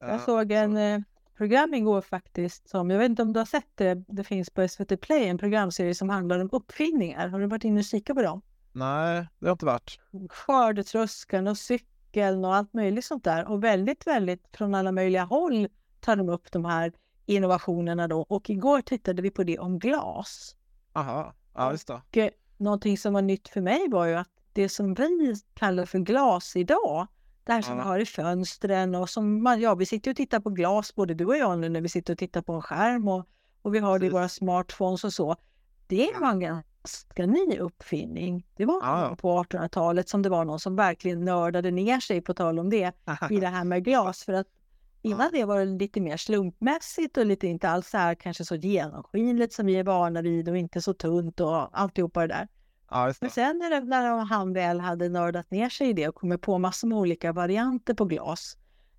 jag 0.00 0.10
Eh, 0.10 0.24
såg 0.24 0.52
en 0.52 0.76
eh, 0.76 1.00
program 1.36 1.74
igår 1.74 2.00
faktiskt 2.00 2.68
som, 2.68 2.90
jag 2.90 2.98
vet 2.98 3.10
inte 3.10 3.22
om 3.22 3.32
du 3.32 3.40
har 3.40 3.46
sett 3.46 3.70
det, 3.74 3.94
det 4.08 4.24
finns 4.24 4.50
på 4.50 4.68
SVT 4.68 5.00
Play 5.00 5.28
en 5.28 5.38
programserie 5.38 5.94
som 5.94 6.08
handlar 6.08 6.38
om 6.38 6.48
uppfinningar. 6.52 7.28
Har 7.28 7.40
du 7.40 7.46
varit 7.46 7.64
inne 7.64 7.80
och 7.80 7.84
kikat 7.84 8.16
på 8.16 8.22
dem? 8.22 8.42
Nej, 8.76 9.26
det 9.38 9.46
har 9.46 9.52
inte 9.52 9.66
varit. 9.66 10.00
skördetröskeln 10.30 11.48
och 11.48 11.58
cykeln 11.58 12.44
och 12.44 12.54
allt 12.54 12.72
möjligt 12.72 13.04
sånt 13.04 13.24
där. 13.24 13.48
Och 13.48 13.64
väldigt, 13.64 14.06
väldigt 14.06 14.42
från 14.52 14.74
alla 14.74 14.92
möjliga 14.92 15.24
håll 15.24 15.68
tar 16.00 16.16
de 16.16 16.28
upp 16.28 16.52
de 16.52 16.64
här 16.64 16.92
innovationerna 17.26 18.08
då. 18.08 18.20
Och 18.20 18.50
igår 18.50 18.80
tittade 18.80 19.22
vi 19.22 19.30
på 19.30 19.44
det 19.44 19.58
om 19.58 19.78
glas. 19.78 20.56
Aha, 20.92 21.34
ja 21.54 21.70
just 21.72 21.86
det. 21.86 21.94
Och 21.94 22.16
eh, 22.16 22.30
någonting 22.56 22.98
som 22.98 23.12
var 23.12 23.22
nytt 23.22 23.48
för 23.48 23.60
mig 23.60 23.88
var 23.88 24.06
ju 24.06 24.14
att 24.14 24.30
det 24.52 24.68
som 24.68 24.94
vi 24.94 25.34
kallar 25.54 25.84
för 25.84 25.98
glas 25.98 26.56
idag, 26.56 27.06
det 27.44 27.52
här 27.52 27.62
som 27.62 27.76
vi 27.76 27.82
har 27.82 27.98
i 27.98 28.06
fönstren 28.06 28.94
och 28.94 29.10
som 29.10 29.42
man, 29.42 29.60
ja 29.60 29.74
vi 29.74 29.86
sitter 29.86 30.10
och 30.10 30.16
tittar 30.16 30.40
på 30.40 30.50
glas 30.50 30.94
både 30.94 31.14
du 31.14 31.24
och 31.24 31.36
jag 31.36 31.58
nu 31.58 31.68
när 31.68 31.80
vi 31.80 31.88
sitter 31.88 32.12
och 32.12 32.18
tittar 32.18 32.42
på 32.42 32.52
en 32.52 32.62
skärm 32.62 33.08
och, 33.08 33.26
och 33.62 33.74
vi 33.74 33.78
har 33.78 33.98
det 33.98 34.06
i 34.06 34.08
våra 34.08 34.28
smartphones 34.28 35.04
och 35.04 35.12
så. 35.12 35.36
Det 35.86 36.10
var 36.20 36.30
en 36.30 36.40
ganska 36.40 36.68
ny 37.16 37.58
uppfinning. 37.58 38.46
Det 38.56 38.64
var 38.64 38.80
Ja. 38.82 39.16
på 39.18 39.42
1800-talet 39.42 40.08
som 40.08 40.22
det 40.22 40.28
var 40.28 40.44
någon 40.44 40.60
som 40.60 40.76
verkligen 40.76 41.24
nördade 41.24 41.70
ner 41.70 42.00
sig 42.00 42.20
på 42.20 42.34
tal 42.34 42.58
om 42.58 42.70
det 42.70 42.92
i 43.30 43.40
det 43.40 43.46
här 43.46 43.64
med 43.64 43.84
glas. 43.84 44.24
För 44.24 44.32
att 44.32 44.46
innan 45.02 45.30
det 45.32 45.44
var 45.44 45.58
det 45.58 45.64
lite 45.64 46.00
mer 46.00 46.16
slumpmässigt 46.16 47.16
och 47.16 47.26
lite 47.26 47.46
inte 47.46 47.68
alls 47.68 47.90
så 47.90 47.98
här 47.98 48.14
kanske 48.14 48.44
så 48.44 48.54
genomskinligt 48.54 49.52
som 49.52 49.66
vi 49.66 49.76
är 49.76 49.84
vana 49.84 50.22
vid 50.22 50.48
och 50.48 50.56
inte 50.56 50.82
så 50.82 50.94
tunt 50.94 51.40
och 51.40 51.78
alltihopa 51.78 52.20
det 52.20 52.26
där. 52.26 52.48
Just 53.06 53.20
Men 53.22 53.30
sen 53.30 53.58
när, 53.58 53.80
när 53.80 54.24
han 54.24 54.52
väl 54.52 54.80
hade 54.80 55.08
nördat 55.08 55.50
ner 55.50 55.68
sig 55.68 55.88
i 55.88 55.92
det 55.92 56.08
och 56.08 56.14
kommit 56.14 56.40
på 56.40 56.58
massor 56.58 56.88
med 56.88 56.98
olika 56.98 57.32
varianter 57.32 57.94
på 57.94 58.04
glas, 58.04 58.56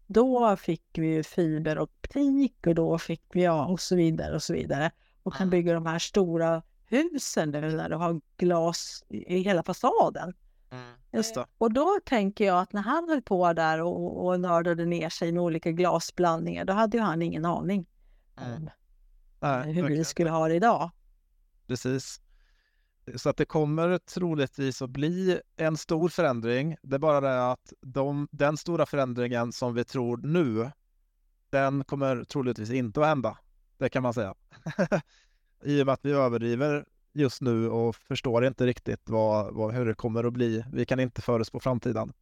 då 0.07 0.55
fick 0.55 0.83
vi 0.93 1.23
fiberoptik 1.23 2.67
och 2.67 2.75
då 2.75 2.97
fick 2.97 3.23
vi 3.33 3.43
ja 3.43 3.65
och 3.65 3.79
så 3.79 3.95
vidare 3.95 4.35
och 4.35 4.43
så 4.43 4.53
vidare. 4.53 4.91
Och 5.23 5.33
kan 5.33 5.49
bygga 5.49 5.73
de 5.73 5.85
här 5.85 5.99
stora 5.99 6.61
husen 6.89 7.51
nu 7.51 7.75
när 7.75 7.89
du 7.89 7.95
har 7.95 8.21
glas 8.37 9.03
i 9.09 9.37
hela 9.39 9.63
fasaden. 9.63 10.33
Just 11.11 11.35
det. 11.35 11.45
Och 11.57 11.73
då 11.73 11.99
tänker 12.05 12.45
jag 12.45 12.59
att 12.59 12.73
när 12.73 12.81
han 12.81 13.09
höll 13.09 13.21
på 13.21 13.53
där 13.53 13.81
och, 13.81 14.25
och 14.25 14.39
nördade 14.39 14.85
ner 14.85 15.09
sig 15.09 15.31
med 15.31 15.43
olika 15.43 15.71
glasblandningar, 15.71 16.65
då 16.65 16.73
hade 16.73 16.97
ju 16.97 17.03
han 17.03 17.21
ingen 17.21 17.45
aning 17.45 17.85
Mm. 18.41 18.53
om 18.53 18.69
Nej, 19.39 19.73
hur 19.73 19.83
vi 19.83 20.05
skulle 20.05 20.29
ha 20.29 20.47
det 20.47 20.55
idag. 20.55 20.91
Precis. 21.67 22.21
Så 23.15 23.29
att 23.29 23.37
det 23.37 23.45
kommer 23.45 23.97
troligtvis 23.97 24.81
att 24.81 24.89
bli 24.89 25.41
en 25.55 25.77
stor 25.77 26.09
förändring. 26.09 26.75
Det 26.81 26.95
är 26.95 26.99
bara 26.99 27.21
det 27.21 27.51
att 27.51 27.73
de, 27.81 28.27
den 28.31 28.57
stora 28.57 28.85
förändringen 28.85 29.51
som 29.51 29.73
vi 29.73 29.83
tror 29.83 30.17
nu, 30.17 30.71
den 31.49 31.83
kommer 31.83 32.23
troligtvis 32.23 32.71
inte 32.71 33.01
att 33.01 33.07
hända. 33.07 33.37
Det 33.77 33.89
kan 33.89 34.03
man 34.03 34.13
säga. 34.13 34.35
I 35.63 35.81
och 35.81 35.85
med 35.85 35.93
att 35.93 36.05
vi 36.05 36.11
överdriver 36.11 36.85
just 37.13 37.41
nu 37.41 37.69
och 37.69 37.95
förstår 37.95 38.45
inte 38.45 38.65
riktigt 38.65 39.09
vad, 39.09 39.53
vad, 39.53 39.73
hur 39.73 39.85
det 39.85 39.93
kommer 39.93 40.23
att 40.23 40.33
bli. 40.33 40.63
Vi 40.73 40.85
kan 40.85 40.99
inte 40.99 41.21
förutspå 41.21 41.59
framtiden. 41.59 42.13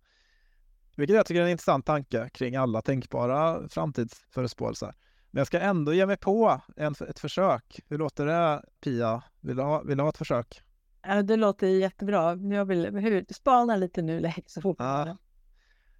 Vilket 0.96 1.15
jag 1.15 1.25
tycker 1.25 1.42
är 1.42 1.46
en 1.46 1.51
intressant 1.51 1.86
tanke 1.86 2.30
kring 2.30 2.56
alla 2.56 2.82
tänkbara 2.82 3.70
framtidsförutspåelser. 3.70 4.94
Men 5.32 5.39
jag 5.39 5.48
ska 5.48 5.60
ändå 5.60 5.94
ge 5.94 6.06
mig 6.06 6.18
på 6.18 6.62
en, 6.75 6.96
ett 7.10 7.20
försök. 7.20 7.80
Hur 7.88 7.98
låter 7.98 8.25
det 8.25 8.63
Pia? 8.84 9.24
Vill 9.39 9.56
du 9.56 9.63
ha, 9.63 9.82
vill 9.82 9.98
du 9.98 10.04
ha 10.04 10.10
ett 10.10 10.18
försök? 10.18 10.62
Ja, 11.01 11.22
det 11.22 11.36
låter 11.36 11.68
jättebra. 11.68 12.36
Jag 12.36 12.65
vill 12.65 12.86
hur, 12.86 13.34
spana 13.34 13.75
lite 13.75 14.01
nu 14.01 14.32
fort 14.62 14.75
Ja. 14.80 15.06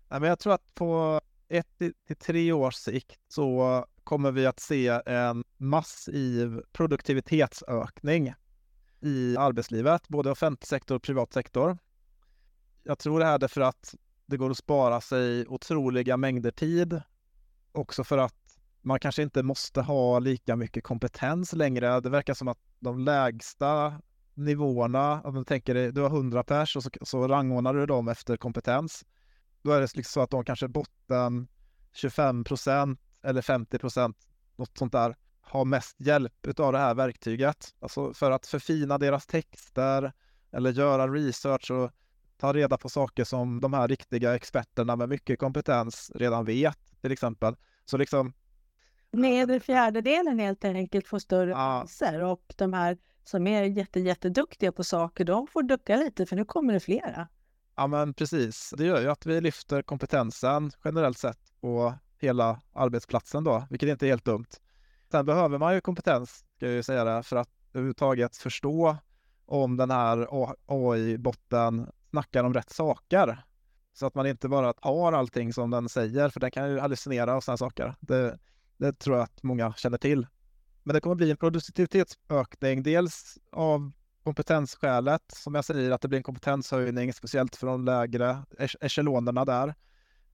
Nej, 0.10 0.20
men 0.20 0.24
jag 0.24 0.40
tror 0.40 0.54
att 0.54 0.76
på 0.76 1.22
ett 1.48 1.78
till 1.78 2.16
tre 2.20 2.52
års 2.52 2.76
sikt 2.76 3.20
så 3.28 3.86
kommer 4.06 4.32
vi 4.32 4.46
att 4.46 4.60
se 4.60 4.88
en 5.06 5.44
massiv 5.58 6.62
produktivitetsökning 6.72 8.34
i 9.02 9.38
arbetslivet, 9.38 10.08
både 10.08 10.32
offentlig 10.32 10.68
sektor 10.68 10.96
och 10.96 11.04
privat 11.04 11.34
sektor. 11.34 11.78
Jag 12.84 13.00
tror 13.00 13.20
det 13.20 13.26
här 13.26 13.44
är 13.44 13.48
för 13.48 13.62
att 13.62 13.96
det 14.26 14.38
går 14.38 14.52
att 14.52 14.58
spara 14.58 15.02
sig 15.02 15.48
otroliga 15.48 16.18
mängder 16.18 16.52
tid. 16.52 17.02
Också 17.72 18.04
för 18.04 18.18
att 18.18 18.58
man 18.82 19.00
kanske 19.00 19.24
inte 19.24 19.44
måste 19.44 19.82
ha 19.82 20.20
lika 20.20 20.56
mycket 20.56 20.84
kompetens 20.84 21.54
längre. 21.54 22.00
Det 22.00 22.10
verkar 22.10 22.34
som 22.34 22.48
att 22.48 22.60
de 22.80 23.00
lägsta 23.00 24.02
nivåerna, 24.34 25.22
om 25.22 25.36
du 25.36 25.44
tänker 25.44 25.74
dig, 25.74 25.92
du 25.92 26.02
har 26.02 26.10
100 26.10 26.44
pers 26.44 26.76
och 26.76 26.84
så, 26.84 26.90
så 27.02 27.28
rangordnar 27.28 27.74
du 27.74 27.86
dem 27.86 28.08
efter 28.08 28.38
kompetens. 28.38 29.06
Då 29.62 29.72
är 29.72 29.82
det 29.82 29.96
liksom 29.96 30.04
så 30.04 30.22
att 30.22 30.30
de 30.30 30.46
kanske 30.46 30.68
botten 30.68 31.48
25 31.94 32.44
procent 32.44 33.00
eller 33.26 33.42
50 33.42 33.78
procent, 33.80 34.18
något 34.56 34.78
sånt 34.78 34.92
där, 34.92 35.16
har 35.42 35.66
mest 35.66 35.96
hjälp 36.00 36.48
utav 36.48 36.72
det 36.74 36.80
här 36.80 36.94
verktyget. 36.96 37.76
Alltså 37.80 38.14
för 38.14 38.32
att 38.32 38.48
förfina 38.48 38.98
deras 38.98 39.26
texter 39.28 40.14
eller 40.52 40.72
göra 40.72 41.08
research 41.08 41.72
och 41.72 41.92
ta 42.38 42.54
reda 42.54 42.78
på 42.78 42.90
saker 42.90 43.24
som 43.24 43.62
de 43.62 43.74
här 43.74 43.88
riktiga 43.88 44.36
experterna 44.36 44.96
med 44.96 45.10
mycket 45.10 45.40
kompetens 45.40 46.12
redan 46.16 46.46
vet, 46.46 47.02
till 47.02 47.12
exempel. 47.12 47.56
Så 47.86 47.98
liksom, 47.98 48.34
Nedre 49.12 49.60
fjärdedelen 49.60 50.40
helt 50.40 50.66
enkelt 50.66 51.08
får 51.08 51.20
större 51.20 51.50
Ja. 51.50 51.56
chanser 51.80 52.24
och 52.24 52.54
de 52.58 52.74
här 52.74 52.98
som 53.24 53.48
är 53.48 53.64
jätte, 53.64 54.00
jätteduktiga 54.00 54.72
på 54.72 54.84
saker, 54.84 55.26
de 55.26 55.48
får 55.48 55.64
ducka 55.64 55.96
lite 55.96 56.26
för 56.26 56.36
nu 56.36 56.46
kommer 56.46 56.74
det 56.74 56.80
flera. 56.80 57.28
ja 57.76 57.88
men 57.88 58.14
precis, 58.14 58.74
det 58.78 58.86
gör 58.86 59.02
ju 59.02 59.10
att 59.10 59.26
vi 59.26 59.42
lyfter 59.42 59.82
kompetensen 59.82 60.72
generellt 60.84 61.18
sett 61.18 61.62
på 61.62 61.94
hela 62.26 62.62
arbetsplatsen 62.74 63.44
då, 63.44 63.68
vilket 63.70 63.90
inte 63.90 64.06
är 64.06 64.10
helt 64.10 64.26
dumt. 64.26 64.48
Sen 65.12 65.26
behöver 65.26 65.58
man 65.58 65.74
ju 65.74 65.82
kompetens, 65.82 66.46
ska 66.56 66.66
jag 66.66 66.76
ju 66.76 66.84
säga 66.84 67.04
det, 67.04 67.24
för 67.24 67.36
att 67.36 67.50
överhuvudtaget 67.74 68.38
förstå 68.38 68.98
om 69.46 69.78
den 69.78 69.92
här 69.92 70.28
AI-botten 70.66 71.88
snackar 72.10 72.44
om 72.44 72.54
rätt 72.54 72.70
saker. 72.70 73.44
Så 73.94 74.06
att 74.06 74.16
man 74.16 74.28
inte 74.28 74.50
bara 74.50 74.74
tar 74.74 75.14
allting 75.14 75.54
som 75.54 75.72
den 75.72 75.90
säger, 75.90 76.30
för 76.30 76.40
den 76.40 76.52
kan 76.52 76.70
ju 76.70 76.80
hallucinera 76.80 77.36
och 77.36 77.44
sådana 77.44 77.58
saker. 77.58 77.96
Det, 78.00 78.40
det 78.78 79.00
tror 79.00 79.16
jag 79.16 79.24
att 79.24 79.44
många 79.44 79.74
känner 79.74 79.98
till. 79.98 80.28
Men 80.84 80.94
det 80.94 81.02
kommer 81.02 81.16
bli 81.16 81.32
en 81.32 81.38
produktivitetsökning, 81.38 82.84
dels 82.84 83.38
av 83.52 83.92
kompetensskälet, 84.24 85.22
som 85.28 85.56
jag 85.56 85.66
säger, 85.66 85.92
att 85.92 86.02
det 86.02 86.08
blir 86.08 86.18
en 86.18 86.24
kompetenshöjning, 86.24 87.14
speciellt 87.14 87.56
för 87.56 87.68
de 87.68 87.86
lägre 87.86 88.44
echelonerna 88.82 89.46
där. 89.46 89.76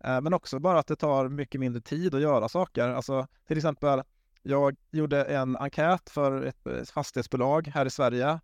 Eh, 0.04 0.22
men 0.22 0.34
också 0.34 0.60
bara 0.60 0.80
att 0.80 0.88
det 0.88 0.96
tar 0.96 1.30
mycket 1.30 1.60
mindre 1.60 1.82
tid 1.82 2.16
att 2.16 2.22
göra 2.22 2.50
saker. 2.50 2.90
Alltså 2.90 3.28
till 3.48 3.58
exempel, 3.58 4.02
jag 4.42 4.76
gjorde 4.92 5.24
en 5.24 5.58
enkät 5.58 6.10
för 6.10 6.44
ett 6.44 6.90
fastighetsbolag 6.90 7.68
här 7.68 7.86
i 7.86 7.90
Sverige. 7.90 8.40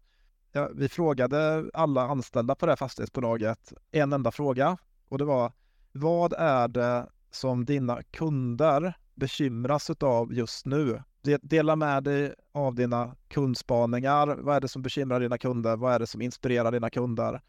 Ja, 0.52 0.70
vi 0.74 0.90
frågade 0.90 1.70
alla 1.74 2.02
anställda 2.02 2.56
på 2.56 2.66
det 2.66 2.72
här 2.72 2.78
fastighetsbolaget 2.78 3.74
en 3.92 4.14
enda 4.14 4.32
fråga 4.32 4.78
och 5.10 5.18
det 5.18 5.26
var 5.26 5.52
vad 5.92 6.34
är 6.34 6.68
det 6.68 7.10
som 7.32 7.66
dina 7.66 8.04
kunder 8.04 8.94
bekymras 9.16 9.90
av 9.90 10.34
just 10.34 10.66
nu? 10.66 11.04
Dela 11.42 11.76
med 11.76 12.04
dig 12.04 12.34
av 12.52 12.76
dina 12.76 13.16
kundspaningar. 13.28 14.28
Vad 14.28 14.56
är 14.56 14.62
det 14.62 14.68
som 14.68 14.82
bekymrar 14.82 15.20
dina 15.20 15.38
kunder? 15.38 15.76
Vad 15.76 15.94
är 15.94 16.00
det 16.00 16.08
som 16.08 16.22
inspirerar 16.22 16.72
dina 16.72 16.90
kunder? 16.90 17.42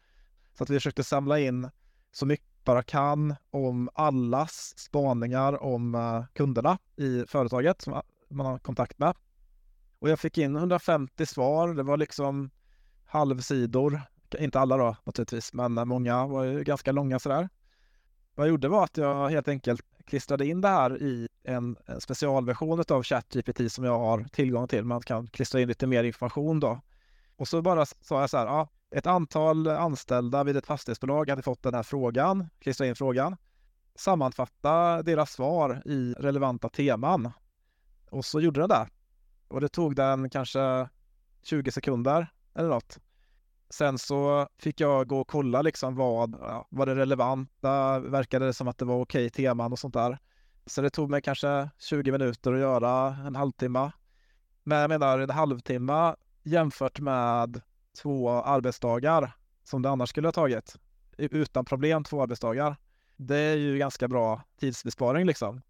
Så 0.57 0.63
att 0.63 0.69
vi 0.69 0.75
försökte 0.75 1.03
samla 1.03 1.39
in 1.39 1.69
så 2.11 2.25
mycket 2.25 2.48
bara 2.69 2.83
kan 2.83 3.35
om 3.51 3.89
allas 3.93 4.73
spaningar 4.77 5.63
om 5.63 5.95
eh, 5.95 6.23
kunderna 6.33 6.77
i 6.95 7.25
företaget 7.27 7.81
som 7.81 8.01
man 8.29 8.45
har 8.45 8.59
kontakt 8.59 8.99
med. 8.99 9.15
Och 9.99 10.09
jag 10.09 10.19
fick 10.19 10.37
in 10.37 10.55
150 10.55 11.25
svar. 11.25 11.73
Det 11.73 11.83
var 11.83 11.97
liksom 11.97 12.49
halvsidor. 13.05 14.01
Inte 14.39 14.59
alla 14.59 14.77
då 14.77 14.95
naturligtvis, 15.03 15.53
men 15.53 15.77
eh, 15.77 15.85
många 15.85 16.27
var 16.27 16.43
ju 16.43 16.63
ganska 16.63 16.91
långa 16.91 17.19
sådär. 17.19 17.49
Vad 18.35 18.47
jag 18.47 18.51
gjorde 18.51 18.67
var 18.67 18.83
att 18.83 18.97
jag 18.97 19.29
helt 19.29 19.47
enkelt 19.47 19.81
klistrade 20.05 20.45
in 20.45 20.61
det 20.61 20.67
här 20.67 21.01
i 21.01 21.27
en, 21.43 21.75
en 21.85 22.01
specialversion 22.01 22.83
av 22.89 23.03
ChatGPT 23.03 23.71
som 23.71 23.83
jag 23.83 23.99
har 23.99 24.23
tillgång 24.23 24.67
till. 24.67 24.85
Man 24.85 25.01
kan 25.01 25.27
klistra 25.27 25.61
in 25.61 25.67
lite 25.67 25.87
mer 25.87 26.03
information 26.03 26.59
då. 26.59 26.81
Och 27.39 27.47
så 27.47 27.61
bara 27.61 27.85
sa 27.85 28.21
jag 28.21 28.29
så 28.29 28.37
här, 28.37 28.45
ja, 28.45 28.67
ett 28.91 29.07
antal 29.07 29.67
anställda 29.67 30.43
vid 30.43 30.57
ett 30.57 30.65
fastighetsbolag 30.65 31.29
hade 31.29 31.41
fått 31.41 31.63
den 31.63 31.73
här 31.73 31.83
frågan, 31.83 32.49
klistra 32.59 32.87
in 32.87 32.95
frågan, 32.95 33.37
sammanfatta 33.95 35.03
deras 35.03 35.31
svar 35.31 35.81
i 35.85 36.13
relevanta 36.13 36.69
teman. 36.69 37.31
Och 38.09 38.25
så 38.25 38.39
gjorde 38.39 38.59
den 38.59 38.69
det. 38.69 38.87
Och 39.47 39.61
det 39.61 39.69
tog 39.69 39.95
den 39.95 40.29
kanske 40.29 40.89
20 41.43 41.71
sekunder 41.71 42.27
eller 42.55 42.69
något. 42.69 42.99
Sen 43.69 43.97
så 43.97 44.47
fick 44.57 44.79
jag 44.81 45.07
gå 45.07 45.19
och 45.19 45.27
kolla 45.27 45.61
liksom 45.61 45.95
vad, 45.95 46.35
ja, 46.41 46.67
var 46.69 46.85
det 46.85 46.95
relevanta, 46.95 47.99
verkade 47.99 48.45
det 48.45 48.53
som 48.53 48.67
att 48.67 48.77
det 48.77 48.85
var 48.85 49.01
okej 49.01 49.29
teman 49.29 49.71
och 49.71 49.79
sånt 49.79 49.93
där. 49.93 50.17
Så 50.65 50.81
det 50.81 50.89
tog 50.89 51.09
mig 51.09 51.21
kanske 51.21 51.69
20 51.77 52.11
minuter 52.11 52.53
att 52.53 52.59
göra, 52.59 53.17
en 53.27 53.35
halvtimme. 53.35 53.91
Men 54.63 54.77
jag 54.77 54.89
menar 54.89 55.19
en 55.19 55.29
halvtimme 55.29 56.15
jämfört 56.43 56.99
med 56.99 57.61
två 58.01 58.29
arbetsdagar 58.29 59.31
som 59.63 59.81
det 59.81 59.89
annars 59.89 60.09
skulle 60.09 60.27
ha 60.27 60.31
tagit. 60.31 60.75
Utan 61.17 61.65
problem 61.65 62.03
två 62.03 62.21
arbetsdagar. 62.21 62.75
Det 63.15 63.37
är 63.37 63.55
ju 63.55 63.77
ganska 63.77 64.07
bra 64.07 64.41
tidsbesparing 64.59 65.25
liksom. 65.25 65.61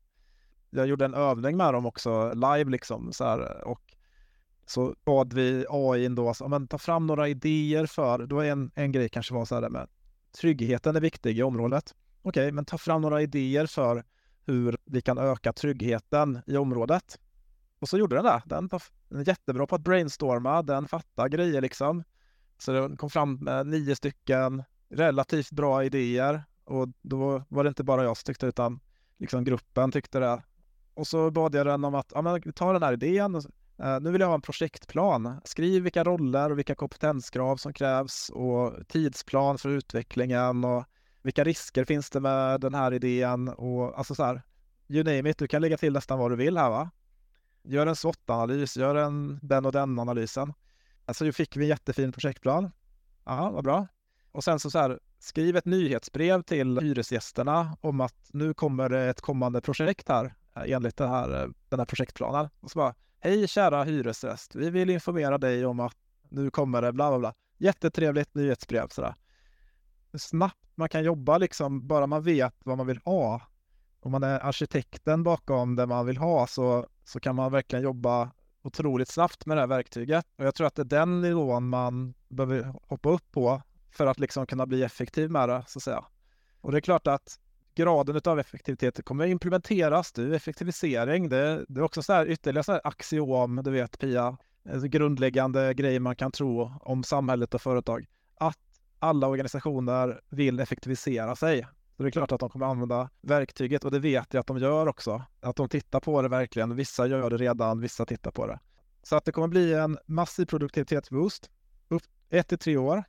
Jag 0.69 0.87
gjorde 0.87 1.05
en 1.05 1.13
övning 1.13 1.57
med 1.57 1.73
dem 1.73 1.85
också 1.85 2.33
live 2.33 2.71
liksom 2.71 3.13
så 3.13 3.23
här, 3.23 3.63
och 3.63 3.81
så 4.65 4.95
bad 5.05 5.33
vi 5.33 5.65
AI 5.69 6.07
då, 6.07 6.33
så, 6.33 6.47
men 6.47 6.67
ta 6.67 6.77
fram 6.77 7.07
några 7.07 7.27
idéer 7.27 7.85
för, 7.85 8.25
då 8.25 8.39
är 8.39 8.51
en, 8.51 8.71
en 8.75 8.91
grej 8.91 9.09
kanske 9.09 9.33
var 9.33 9.45
så 9.45 9.55
här 9.55 9.69
med 9.69 9.87
tryggheten 10.41 10.95
är 10.95 11.01
viktig 11.01 11.37
i 11.37 11.43
området. 11.43 11.95
Okej, 12.21 12.43
okay, 12.43 12.51
men 12.51 12.65
ta 12.65 12.77
fram 12.77 13.01
några 13.01 13.21
idéer 13.21 13.65
för 13.65 14.03
hur 14.45 14.77
vi 14.85 15.01
kan 15.01 15.17
öka 15.17 15.53
tryggheten 15.53 16.39
i 16.47 16.57
området. 16.57 17.19
Och 17.79 17.89
så 17.89 17.97
gjorde 17.97 18.15
den 18.15 18.25
det. 18.25 18.41
Den, 18.45 18.69
den 19.09 19.19
är 19.19 19.27
jättebra 19.27 19.67
på 19.67 19.75
att 19.75 19.81
brainstorma, 19.81 20.61
den 20.61 20.87
fattar 20.87 21.27
grejer 21.27 21.61
liksom. 21.61 22.03
Så 22.57 22.71
den 22.71 22.97
kom 22.97 23.09
fram 23.09 23.35
med 23.35 23.67
nio 23.67 23.95
stycken 23.95 24.63
relativt 24.89 25.51
bra 25.51 25.83
idéer 25.83 26.43
och 26.63 26.87
då 27.01 27.43
var 27.49 27.63
det 27.63 27.67
inte 27.67 27.83
bara 27.83 28.03
jag 28.03 28.17
som 28.17 28.25
tyckte 28.25 28.45
utan 28.45 28.79
liksom 29.17 29.43
gruppen 29.43 29.91
tyckte 29.91 30.19
det. 30.19 30.43
Och 30.93 31.07
så 31.07 31.31
bad 31.31 31.55
jag 31.55 31.65
den 31.65 31.85
om 31.85 31.95
att 31.95 32.11
ja, 32.15 32.21
men, 32.21 32.53
ta 32.53 32.73
den 32.73 32.83
här 32.83 32.93
idén. 32.93 33.35
Eh, 33.79 33.99
nu 33.99 34.11
vill 34.11 34.21
jag 34.21 34.27
ha 34.27 34.35
en 34.35 34.41
projektplan. 34.41 35.41
Skriv 35.43 35.83
vilka 35.83 36.03
roller 36.03 36.51
och 36.51 36.57
vilka 36.57 36.75
kompetenskrav 36.75 37.57
som 37.57 37.73
krävs 37.73 38.29
och 38.29 38.87
tidsplan 38.87 39.57
för 39.57 39.69
utvecklingen 39.69 40.63
och 40.63 40.85
vilka 41.21 41.43
risker 41.43 41.85
finns 41.85 42.09
det 42.09 42.19
med 42.19 42.61
den 42.61 42.73
här 42.73 42.93
idén 42.93 43.47
och 43.47 43.97
alltså 43.97 44.15
så 44.15 44.23
här. 44.23 44.41
You 44.87 45.03
name 45.03 45.29
it, 45.29 45.37
du 45.37 45.47
kan 45.47 45.61
lägga 45.61 45.77
till 45.77 45.93
nästan 45.93 46.19
vad 46.19 46.31
du 46.31 46.35
vill 46.35 46.57
här 46.57 46.69
va. 46.69 46.89
Gör 47.63 47.87
en 47.87 47.95
SWOT-analys, 47.95 48.77
gör 48.77 48.95
en 48.95 49.39
den 49.41 49.65
och 49.65 49.71
den 49.71 49.99
analysen. 49.99 50.53
Alltså 51.05 51.25
då 51.25 51.31
fick 51.31 51.57
vi 51.57 51.63
en 51.63 51.69
jättefin 51.69 52.11
projektplan. 52.11 52.71
Ja, 53.25 53.49
vad 53.49 53.63
bra. 53.63 53.87
Och 54.31 54.43
sen 54.43 54.59
så, 54.59 54.71
så 54.71 54.79
här, 54.79 54.99
skriv 55.19 55.57
ett 55.57 55.65
nyhetsbrev 55.65 56.41
till 56.41 56.79
hyresgästerna 56.79 57.77
om 57.81 58.01
att 58.01 58.29
nu 58.33 58.53
kommer 58.53 58.89
det 58.89 59.09
ett 59.09 59.21
kommande 59.21 59.61
projekt 59.61 60.09
här 60.09 60.33
eh, 60.55 60.71
enligt 60.71 60.97
den 60.97 61.09
här, 61.09 61.43
eh, 61.43 61.49
den 61.69 61.79
här 61.79 61.85
projektplanen. 61.85 62.49
Och 62.59 62.71
så 62.71 62.79
bara, 62.79 62.95
hej 63.19 63.47
kära 63.47 63.83
hyresgäst, 63.83 64.55
vi 64.55 64.69
vill 64.69 64.89
informera 64.89 65.37
dig 65.37 65.65
om 65.65 65.79
att 65.79 65.97
nu 66.29 66.51
kommer 66.51 66.81
det 66.81 66.93
bla 66.93 67.09
bla 67.09 67.19
bla. 67.19 67.33
Jättetrevligt 67.57 68.35
nyhetsbrev 68.35 68.87
sådär. 68.87 69.15
Snabbt 70.17 70.69
man 70.75 70.89
kan 70.89 71.03
jobba 71.03 71.37
liksom, 71.37 71.87
bara 71.87 72.07
man 72.07 72.23
vet 72.23 72.55
vad 72.63 72.77
man 72.77 72.87
vill 72.87 72.99
ha. 73.05 73.41
Om 74.01 74.11
man 74.11 74.23
är 74.23 74.39
arkitekten 74.39 75.23
bakom 75.23 75.75
det 75.75 75.85
man 75.85 76.05
vill 76.05 76.17
ha 76.17 76.47
så, 76.47 76.87
så 77.03 77.19
kan 77.19 77.35
man 77.35 77.51
verkligen 77.51 77.83
jobba 77.83 78.31
otroligt 78.61 79.09
snabbt 79.09 79.45
med 79.45 79.57
det 79.57 79.61
här 79.61 79.67
verktyget. 79.67 80.25
Och 80.37 80.45
jag 80.45 80.55
tror 80.55 80.67
att 80.67 80.75
det 80.75 80.81
är 80.81 80.85
den 80.85 81.21
nivån 81.21 81.69
man 81.69 82.13
behöver 82.27 82.73
hoppa 82.87 83.09
upp 83.09 83.31
på 83.31 83.61
för 83.91 84.07
att 84.07 84.19
liksom 84.19 84.45
kunna 84.45 84.65
bli 84.65 84.83
effektiv 84.83 85.31
med 85.31 85.49
det, 85.49 85.63
så 85.67 85.79
att 85.79 85.83
säga. 85.83 86.05
Och 86.61 86.71
det 86.71 86.77
är 86.77 86.81
klart 86.81 87.07
att 87.07 87.39
graden 87.75 88.21
av 88.25 88.39
effektivitet 88.39 89.05
kommer 89.05 89.23
att 89.23 89.29
implementeras. 89.29 90.11
Det 90.11 90.21
är 90.23 90.31
effektivisering. 90.31 91.29
Det, 91.29 91.65
det 91.67 91.79
är 91.79 91.83
också 91.83 92.01
så 92.03 92.13
här 92.13 92.29
ytterligare 92.29 92.63
så 92.63 92.71
här 92.71 92.81
axiom, 92.83 93.61
du 93.63 93.71
vet 93.71 93.99
Pia, 93.99 94.37
En 94.63 94.89
grundläggande 94.89 95.73
grejer 95.73 95.99
man 95.99 96.15
kan 96.15 96.31
tro 96.31 96.73
om 96.81 97.03
samhället 97.03 97.53
och 97.53 97.61
företag. 97.61 98.05
Att 98.35 98.59
alla 98.99 99.27
organisationer 99.27 100.21
vill 100.29 100.59
effektivisera 100.59 101.35
sig. 101.35 101.67
Så 101.99 102.03
det 102.03 102.09
är 102.09 102.11
klart 102.11 102.31
att 102.31 102.39
de 102.39 102.49
kommer 102.49 102.65
använda 102.65 103.09
verktyget 103.21 103.85
och 103.85 103.91
det 103.91 103.99
vet 103.99 104.33
jag 104.33 104.41
att 104.41 104.47
de 104.47 104.57
gör 104.57 104.87
också. 104.87 105.23
Att 105.39 105.55
de 105.55 105.69
tittar 105.69 105.99
på 105.99 106.21
det 106.21 106.27
verkligen. 106.27 106.75
Vissa 106.75 107.07
gör 107.07 107.29
det 107.29 107.37
redan, 107.37 107.81
vissa 107.81 108.05
tittar 108.05 108.31
på 108.31 108.47
det. 108.47 108.59
Så 109.03 109.15
att 109.15 109.25
det 109.25 109.31
kommer 109.31 109.47
bli 109.47 109.73
en 109.73 109.97
massiv 110.05 110.45
produktivitetsboost 110.45 111.49
upp 111.87 112.03
ett 112.29 112.47
till 112.47 112.57
tre 112.57 112.77
år. 112.77 113.03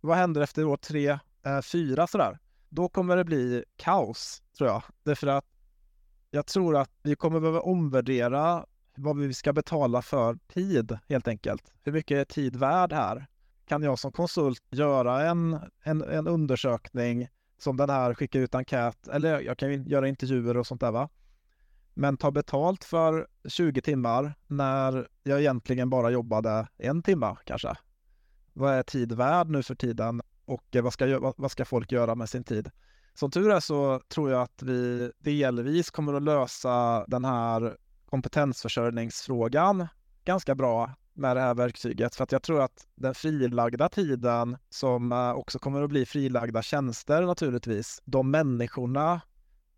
Vad 0.00 0.16
händer 0.16 0.40
efter 0.40 0.64
år 0.64 0.76
tre, 0.76 1.18
eh, 1.46 1.60
fyra 1.62 2.06
sådär? 2.06 2.38
Då 2.68 2.88
kommer 2.88 3.16
det 3.16 3.24
bli 3.24 3.64
kaos, 3.76 4.42
tror 4.58 4.70
jag. 4.70 4.82
Därför 5.02 5.26
att 5.26 5.44
jag 6.30 6.46
tror 6.46 6.76
att 6.76 6.90
vi 7.02 7.14
kommer 7.14 7.40
behöva 7.40 7.60
omvärdera 7.60 8.66
vad 8.94 9.18
vi 9.18 9.34
ska 9.34 9.52
betala 9.52 10.02
för 10.02 10.38
tid, 10.48 10.98
helt 11.08 11.28
enkelt. 11.28 11.72
Hur 11.82 11.92
mycket 11.92 12.18
är 12.18 12.24
tid 12.24 12.56
värd 12.56 12.92
här? 12.92 13.26
Kan 13.66 13.82
jag 13.82 13.98
som 13.98 14.12
konsult 14.12 14.62
göra 14.70 15.22
en, 15.22 15.58
en, 15.82 16.02
en 16.02 16.28
undersökning 16.28 17.28
som 17.62 17.76
den 17.76 17.90
här, 17.90 18.14
skickar 18.14 18.40
ut 18.40 18.54
enkät, 18.54 19.08
eller 19.08 19.40
jag 19.40 19.58
kan 19.58 19.70
ju 19.72 19.82
göra 19.82 20.08
intervjuer 20.08 20.56
och 20.56 20.66
sånt 20.66 20.80
där 20.80 20.92
va. 20.92 21.08
Men 21.94 22.16
ta 22.16 22.30
betalt 22.30 22.84
för 22.84 23.26
20 23.48 23.80
timmar 23.80 24.34
när 24.46 25.08
jag 25.22 25.40
egentligen 25.40 25.90
bara 25.90 26.10
jobbade 26.10 26.68
en 26.78 27.02
timme 27.02 27.36
kanske. 27.44 27.74
Vad 28.52 28.72
är 28.72 28.82
tid 28.82 29.12
värd 29.12 29.48
nu 29.48 29.62
för 29.62 29.74
tiden 29.74 30.22
och 30.44 30.76
eh, 30.76 30.82
vad 30.82 30.92
ska, 30.92 31.32
vad 31.36 31.50
ska 31.50 31.64
folk 31.64 31.92
göra 31.92 32.14
med 32.14 32.28
sin 32.28 32.44
tid? 32.44 32.70
Som 33.14 33.30
tur 33.30 33.50
är 33.50 33.60
så 33.60 34.00
tror 34.08 34.30
jag 34.30 34.42
att 34.42 34.62
vi 34.62 35.12
delvis 35.18 35.90
kommer 35.90 36.14
att 36.14 36.22
lösa 36.22 37.04
den 37.08 37.24
här 37.24 37.76
kompetensförsörjningsfrågan 38.10 39.88
ganska 40.24 40.54
bra 40.54 40.94
med 41.14 41.36
det 41.36 41.40
här 41.40 41.54
verktyget. 41.54 42.14
För 42.14 42.24
att 42.24 42.32
jag 42.32 42.42
tror 42.42 42.62
att 42.62 42.86
den 42.94 43.14
frilagda 43.14 43.88
tiden 43.88 44.56
som 44.70 45.12
eh, 45.12 45.32
också 45.32 45.58
kommer 45.58 45.82
att 45.82 45.90
bli 45.90 46.06
frilagda 46.06 46.62
tjänster 46.62 47.22
naturligtvis, 47.22 48.02
de 48.04 48.30
människorna 48.30 49.20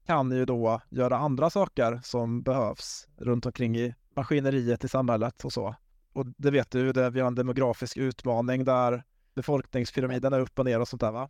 kan 0.06 0.30
ju 0.30 0.44
då 0.44 0.80
göra 0.90 1.16
andra 1.16 1.50
saker 1.50 2.00
som 2.02 2.42
behövs 2.42 3.08
runt 3.16 3.46
omkring 3.46 3.76
i 3.76 3.94
maskineriet 4.16 4.84
i 4.84 4.88
samhället 4.88 5.44
och 5.44 5.52
så. 5.52 5.74
Och 6.12 6.26
det 6.26 6.50
vet 6.50 6.70
du, 6.70 6.92
det, 6.92 7.10
vi 7.10 7.20
har 7.20 7.26
en 7.26 7.34
demografisk 7.34 7.96
utmaning 7.96 8.64
där 8.64 9.04
befolkningspyramiden 9.34 10.32
är 10.32 10.40
upp 10.40 10.58
och 10.58 10.64
ner 10.64 10.80
och 10.80 10.88
sånt 10.88 11.00
där 11.00 11.12
va? 11.12 11.28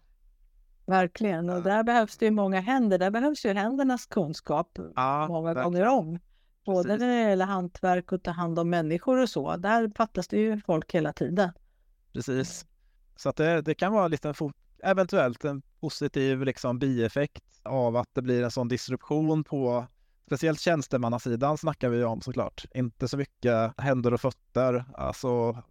Verkligen, 0.86 1.50
och 1.50 1.62
där 1.62 1.82
behövs 1.82 2.16
det 2.16 2.24
ju 2.24 2.30
många 2.30 2.60
händer. 2.60 2.98
Där 2.98 3.10
behövs 3.10 3.46
ju 3.46 3.52
händernas 3.52 4.06
kunskap 4.06 4.78
ja, 4.96 5.28
många 5.28 5.54
gånger 5.54 5.86
om. 5.86 6.18
Både 6.64 6.83
Precis. 6.83 7.00
när 7.00 7.09
det 7.09 7.31
gäller 7.31 7.46
hantverk 7.46 8.12
och 8.12 8.22
ta 8.22 8.31
hand 8.31 8.59
om 8.59 8.70
människor 8.70 9.22
och 9.22 9.29
så. 9.29 9.57
Där 9.57 9.92
fattas 9.96 10.29
det 10.29 10.37
ju 10.37 10.61
folk 10.61 10.94
hela 10.94 11.12
tiden. 11.12 11.50
Precis. 12.12 12.66
Så 13.16 13.29
att 13.29 13.37
det, 13.37 13.62
det 13.62 13.74
kan 13.74 13.92
vara 13.92 14.09
lite 14.09 14.35
eventuellt 14.83 15.44
en 15.44 15.62
positiv 15.81 16.42
liksom 16.42 16.79
bieffekt 16.79 17.44
av 17.62 17.96
att 17.96 18.09
det 18.12 18.22
blir 18.22 18.42
en 18.42 18.50
sån 18.50 18.68
disruption 18.68 19.44
på 19.44 19.87
speciellt 20.27 20.61
tjänstemannasidan 20.61 21.59
snackar 21.59 21.88
vi 21.88 22.05
om 22.05 22.20
såklart. 22.20 22.64
Inte 22.74 23.09
så 23.09 23.16
mycket 23.16 23.81
händer 23.81 24.14
och 24.14 24.20
fötter. 24.20 24.85
Alltså 24.94 25.62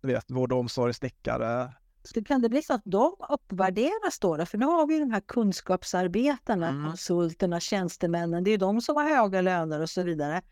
du 0.00 0.08
vet, 0.08 0.30
vård 0.30 0.52
och 0.52 0.58
omsorg, 0.58 0.94
snickare. 0.94 1.72
Så 2.04 2.24
kan 2.24 2.42
det 2.42 2.48
bli 2.48 2.62
så 2.62 2.74
att 2.74 2.82
de 2.84 3.16
uppvärderas 3.28 4.18
då? 4.20 4.46
För 4.46 4.58
nu 4.58 4.66
har 4.66 4.86
vi 4.86 4.98
de 4.98 5.10
här 5.10 5.20
kunskapsarbetarna, 5.20 6.68
Mm. 6.68 6.86
konsulterna, 6.86 7.60
tjänstemännen. 7.60 8.44
Det 8.44 8.50
är 8.50 8.58
de 8.58 8.80
som 8.80 8.96
har 8.96 9.04
höga 9.16 9.40
löner 9.40 9.80
och 9.80 9.90
så 9.90 10.02
vidare. 10.02 10.42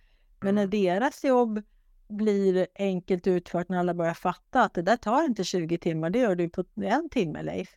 Men 0.41 0.55
när 0.55 0.62
Mm. 0.62 0.71
deras 0.71 1.25
jobb 1.25 1.62
blir 2.09 2.67
enkelt 2.75 3.27
utfört 3.27 3.69
när 3.69 3.79
alla 3.79 3.95
börjar 3.95 4.15
fatta 4.15 4.62
att 4.62 4.75
det 4.75 4.83
där 4.83 4.97
tar 4.97 5.25
inte 5.25 5.45
20 5.45 5.79
timmar, 5.79 6.11
det 6.11 6.19
gör 6.19 6.35
du 6.35 6.49
på 6.49 6.65
en 6.77 7.09
timme 7.09 7.43
Leif. 7.43 7.77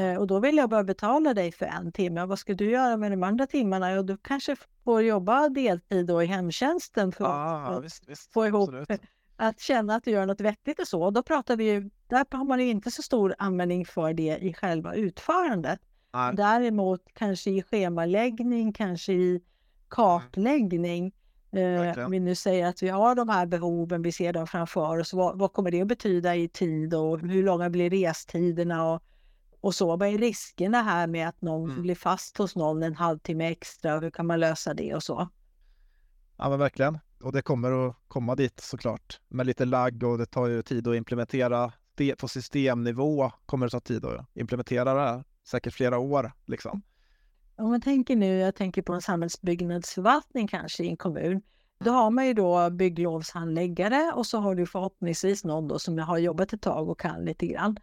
Eh, 0.00 0.16
och 0.18 0.26
då 0.26 0.40
vill 0.40 0.56
jag 0.56 0.70
bara 0.70 0.84
betala 0.84 1.34
dig 1.34 1.52
för 1.52 1.66
en 1.66 1.92
timme. 1.92 2.24
Vad 2.26 2.38
ska 2.38 2.54
du 2.54 2.70
göra 2.70 2.96
med 2.96 3.12
de 3.12 3.22
andra 3.22 3.46
timmarna? 3.46 3.90
Ja, 3.90 4.02
du 4.02 4.16
kanske 4.22 4.56
får 4.84 5.02
jobba 5.02 5.48
deltid 5.48 6.06
då 6.06 6.22
i 6.22 6.26
hemtjänsten 6.26 7.12
för 7.12 7.24
Ja, 7.24 7.56
att 7.66 7.84
visst, 7.84 8.08
visst. 8.08 8.32
få 8.32 8.46
ihop 8.46 8.68
absolut. 8.68 9.00
Att 9.36 9.60
känna 9.60 9.94
att 9.94 10.04
du 10.04 10.10
gör 10.10 10.26
något 10.26 10.40
vettigt 10.40 10.80
och 10.80 10.88
så. 10.88 11.10
Då 11.10 11.22
pratar 11.22 11.56
vi 11.56 11.64
ju, 11.64 11.90
där 12.06 12.26
har 12.30 12.44
man 12.44 12.60
ju 12.60 12.66
inte 12.66 12.90
så 12.90 13.02
stor 13.02 13.34
användning 13.38 13.86
för 13.86 14.12
det 14.12 14.38
i 14.40 14.54
själva 14.54 14.94
utförandet. 14.94 15.80
Nej. 16.12 16.34
Däremot 16.36 17.00
kanske 17.14 17.50
i 17.50 17.62
schemaläggning, 17.62 18.72
kanske 18.72 19.12
i 19.12 19.40
kartläggning. 19.88 21.12
Eh, 21.52 22.04
om 22.04 22.10
vi 22.10 22.20
nu 22.20 22.34
säger 22.34 22.66
att 22.66 22.82
vi 22.82 22.88
har 22.88 23.14
de 23.14 23.28
här 23.28 23.46
behoven, 23.46 24.02
vi 24.02 24.12
ser 24.12 24.32
dem 24.32 24.46
framför 24.46 24.98
oss. 24.98 25.12
Vad, 25.12 25.38
vad 25.38 25.52
kommer 25.52 25.70
det 25.70 25.80
att 25.80 25.88
betyda 25.88 26.36
i 26.36 26.48
tid 26.48 26.94
och 26.94 27.20
hur 27.20 27.42
långa 27.42 27.70
blir 27.70 27.90
restiderna 27.90 28.92
och, 28.92 29.02
och 29.60 29.74
så. 29.74 29.96
Vad 29.96 30.08
är 30.08 30.18
riskerna 30.18 30.82
här 30.82 31.06
med 31.06 31.28
att 31.28 31.42
någon 31.42 31.70
Mm. 31.70 31.82
blir 31.82 31.94
fast 31.94 32.38
hos 32.38 32.56
någon 32.56 32.82
en 32.82 32.94
halvtimme 32.94 33.50
extra? 33.50 34.00
Hur 34.00 34.10
kan 34.10 34.26
man 34.26 34.40
lösa 34.40 34.74
det 34.74 34.94
och 34.94 35.02
så? 35.02 35.28
Ja 36.36 36.48
men 36.48 36.58
verkligen. 36.58 36.98
Och 37.24 37.32
det 37.32 37.42
kommer 37.42 37.88
att 37.88 37.96
komma 38.08 38.34
dit 38.34 38.60
såklart. 38.60 39.20
Med 39.28 39.46
lite 39.46 39.64
lagg 39.64 40.02
och 40.02 40.18
det 40.18 40.26
tar 40.26 40.46
ju 40.46 40.62
tid 40.62 40.88
att 40.88 40.96
implementera. 40.96 41.72
Det, 41.94 42.16
på 42.16 42.28
systemnivå 42.28 43.32
kommer 43.46 43.66
det 43.66 43.70
ta 43.70 43.80
tid 43.80 44.04
att 44.04 44.26
implementera 44.34 44.94
det 44.94 45.00
här. 45.00 45.24
Säkert 45.44 45.74
flera 45.74 45.98
år 45.98 46.32
liksom. 46.46 46.82
Om 47.56 47.70
man 47.70 47.80
tänker 47.80 48.16
nu, 48.16 48.38
jag 48.38 48.54
tänker 48.54 48.82
på 48.82 48.92
en 48.92 49.02
samhällsbyggnadsförvaltning 49.02 50.48
kanske 50.48 50.84
i 50.84 50.88
en 50.88 50.96
kommun. 50.96 51.42
Då 51.78 51.90
har 51.90 52.10
man 52.10 52.26
ju 52.26 52.34
då 52.34 52.70
bygglovshandläggare 52.70 54.12
och 54.14 54.26
så 54.26 54.38
har 54.38 54.54
du 54.54 54.66
förhoppningsvis 54.66 55.44
någon 55.44 55.68
då 55.68 55.78
som 55.78 55.98
har 55.98 56.18
jobbat 56.18 56.52
ett 56.52 56.62
tag 56.62 56.88
och 56.88 57.00
kan 57.00 57.24
lite 57.24 57.46
grann. 57.46 57.76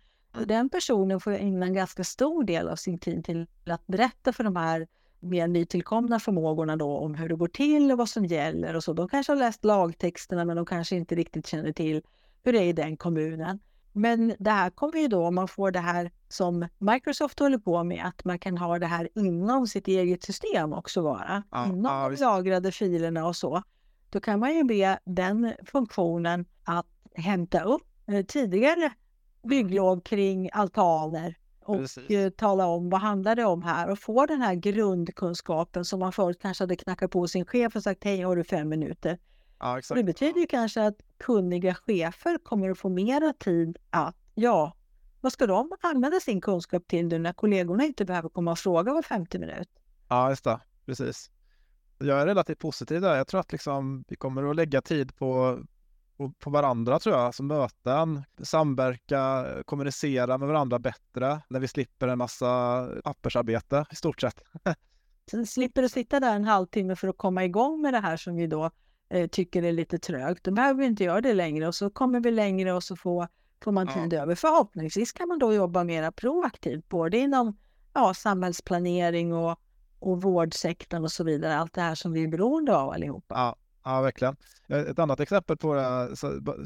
Den 0.45 0.69
personen 0.69 1.19
får 1.19 1.31
ägna 1.31 1.65
en 1.65 1.73
ganska 1.73 2.03
stor 2.03 2.43
del 2.43 2.67
av 2.67 2.75
sin 2.75 2.99
tid 2.99 3.25
till 3.25 3.47
att 3.65 3.87
berätta 3.87 4.33
för 4.33 4.43
de 4.43 4.55
här 4.55 4.87
mer 5.21 5.47
nytillkomna 5.47 6.19
förmågorna 6.19 6.75
då 6.75 6.97
om 6.97 7.15
hur 7.15 7.29
det 7.29 7.35
går 7.35 7.47
till 7.47 7.91
och 7.91 7.97
vad 7.97 8.09
som 8.09 8.25
gäller 8.25 8.75
och 8.75 8.83
så. 8.83 8.93
De 8.93 9.09
kanske 9.09 9.31
har 9.31 9.37
läst 9.37 9.65
lagtexterna 9.65 10.45
men 10.45 10.55
de 10.55 10.65
kanske 10.65 10.95
inte 10.95 11.15
riktigt 11.15 11.47
känner 11.47 11.71
till 11.71 12.01
hur 12.43 12.53
det 12.53 12.59
är 12.59 12.63
i 12.63 12.73
den 12.73 12.97
kommunen. 12.97 13.59
Men 13.93 14.35
det 14.39 14.51
här 14.51 14.69
kommer 14.69 14.99
ju 14.99 15.07
då, 15.07 15.27
om 15.27 15.35
man 15.35 15.47
får 15.47 15.71
det 15.71 15.79
här 15.79 16.11
som 16.27 16.67
Microsoft 16.77 17.39
håller 17.39 17.57
på 17.57 17.83
med, 17.83 18.05
att 18.05 18.25
man 18.25 18.39
kan 18.39 18.57
ha 18.57 18.79
det 18.79 18.85
här 18.85 19.09
inom 19.15 19.67
sitt 19.67 19.87
eget 19.87 20.23
system 20.23 20.73
också 20.73 21.01
vara. 21.01 21.43
Ja, 21.51 21.65
inom 21.65 21.83
ja, 21.83 22.09
de 22.09 22.23
lagrade 22.23 22.71
filerna 22.71 23.27
och 23.27 23.35
så. 23.35 23.63
Då 24.09 24.19
kan 24.19 24.39
man 24.39 24.55
ju 24.55 24.63
be 24.63 24.99
den 25.05 25.53
funktionen 25.65 26.45
att 26.63 26.87
hämta 27.15 27.63
upp 27.63 27.87
eh, 28.07 28.25
tidigare 28.25 28.91
bygglov 29.43 30.01
kring 30.01 30.49
altaner 30.53 31.35
och 31.65 31.77
Precis. 31.77 32.09
eh, 32.09 32.29
tala 32.29 32.65
om 32.65 32.89
vad 32.89 33.01
handlar 33.01 33.35
det 33.35 33.45
om 33.45 33.61
här 33.63 33.89
och 33.89 33.99
få 33.99 34.25
den 34.25 34.41
här 34.41 34.55
grundkunskapen 34.55 35.85
som 35.85 35.99
man 35.99 36.11
förut 36.11 36.37
kanske 36.41 36.63
hade 36.63 36.75
knackat 36.75 37.11
på 37.11 37.27
sin 37.27 37.45
chef 37.45 37.75
och 37.75 37.83
sagt 37.83 38.03
hej 38.03 38.21
har 38.21 38.35
du 38.35 38.43
fem 38.43 38.69
minuter. 38.69 39.19
Ja 39.59 39.71
Och 39.71 39.77
exakt. 39.77 39.97
det 39.97 40.03
betyder 40.03 40.39
ju 40.41 40.47
kanske 40.47 40.85
att 40.87 40.95
kunniga 41.19 41.73
chefer 41.73 42.37
kommer 42.43 42.69
att 42.69 42.79
få 42.79 42.89
mera 42.89 43.33
tid 43.33 43.77
att, 43.89 44.15
ja, 44.33 44.73
vad 45.21 45.33
ska 45.33 45.47
de 45.47 45.71
använda 45.81 46.19
sin 46.19 46.41
kunskap 46.41 46.87
till 46.87 47.05
nu 47.07 47.19
när 47.19 47.33
kollegorna 47.33 47.83
inte 47.83 48.05
behöver 48.05 48.29
komma 48.29 48.51
och 48.51 48.59
fråga 48.59 48.93
var 48.93 49.01
50 49.01 49.39
minut? 49.39 49.69
Ja 50.09 50.29
just 50.29 50.43
det. 50.43 50.59
Precis. 50.85 51.31
Jag 51.97 52.21
är 52.21 52.25
relativt 52.25 52.59
positiv 52.59 53.01
där. 53.01 53.15
Jag 53.17 53.27
tror 53.27 53.39
att 53.39 53.51
liksom 53.51 54.03
vi 54.07 54.15
kommer 54.15 54.49
att 54.49 54.55
lägga 54.55 54.81
tid 54.81 55.15
på 55.15 55.59
på, 56.39 56.49
varandra 56.49 56.99
tror 56.99 57.15
jag, 57.15 57.25
alltså 57.25 57.43
möten, 57.43 58.23
samverka, 58.43 59.45
kommunicera 59.65 60.37
med 60.37 60.47
varandra 60.47 60.79
bättre 60.79 61.41
när 61.49 61.59
vi 61.59 61.67
slipper 61.67 62.07
en 62.07 62.17
massa 62.17 62.87
pappersarbete 63.03 63.85
i 63.91 63.95
stort 63.95 64.21
sett. 64.21 64.41
Sen 65.31 65.45
slipper 65.47 65.81
du 65.81 65.89
sitta 65.89 66.19
där 66.19 66.35
en 66.35 66.43
halvtimme 66.43 66.95
för 66.95 67.07
att 67.07 67.17
komma 67.17 67.45
igång 67.45 67.81
med 67.81 67.93
det 67.93 67.99
här 67.99 68.17
som 68.17 68.35
vi 68.35 68.47
då 68.47 68.71
eh, 69.09 69.27
tycker 69.27 69.63
är 69.63 69.71
lite 69.71 69.99
trögt. 69.99 70.43
Då 70.43 70.51
behöver 70.51 70.79
vi 70.79 70.85
inte 70.85 71.03
göra 71.03 71.21
det 71.21 71.33
längre 71.33 71.67
och 71.67 71.75
så 71.75 71.89
kommer 71.89 72.19
vi 72.19 72.31
längre 72.31 72.73
och 72.73 72.83
så 72.83 72.95
får, 72.95 73.27
får 73.63 73.71
man 73.71 73.87
Ja. 73.87 73.93
tid 74.03 74.13
över. 74.13 74.35
Förhoppningsvis 74.35 75.11
kan 75.11 75.27
man 75.27 75.39
då 75.39 75.53
jobba 75.53 75.83
mera 75.83 76.11
proaktivt, 76.11 76.89
både 76.89 77.17
inom 77.17 77.57
ja, 77.93 78.13
samhällsplanering 78.13 79.33
och, 79.33 79.59
och 79.99 80.21
vårdsektorn 80.21 81.03
och 81.03 81.11
så 81.11 81.23
vidare. 81.23 81.57
Allt 81.57 81.73
det 81.73 81.81
här 81.81 81.95
som 81.95 82.13
vi 82.13 82.23
är 82.23 82.27
beroende 82.27 82.75
av 82.77 82.89
allihopa. 82.89 83.35
Ja, 83.35 83.55
ja 83.83 84.01
verkligen. 84.01 84.35
Eh, 84.67 84.79
ett 84.79 84.99
annat 84.99 85.19
exempel 85.19 85.57
på 85.57 85.73
det, 85.73 86.15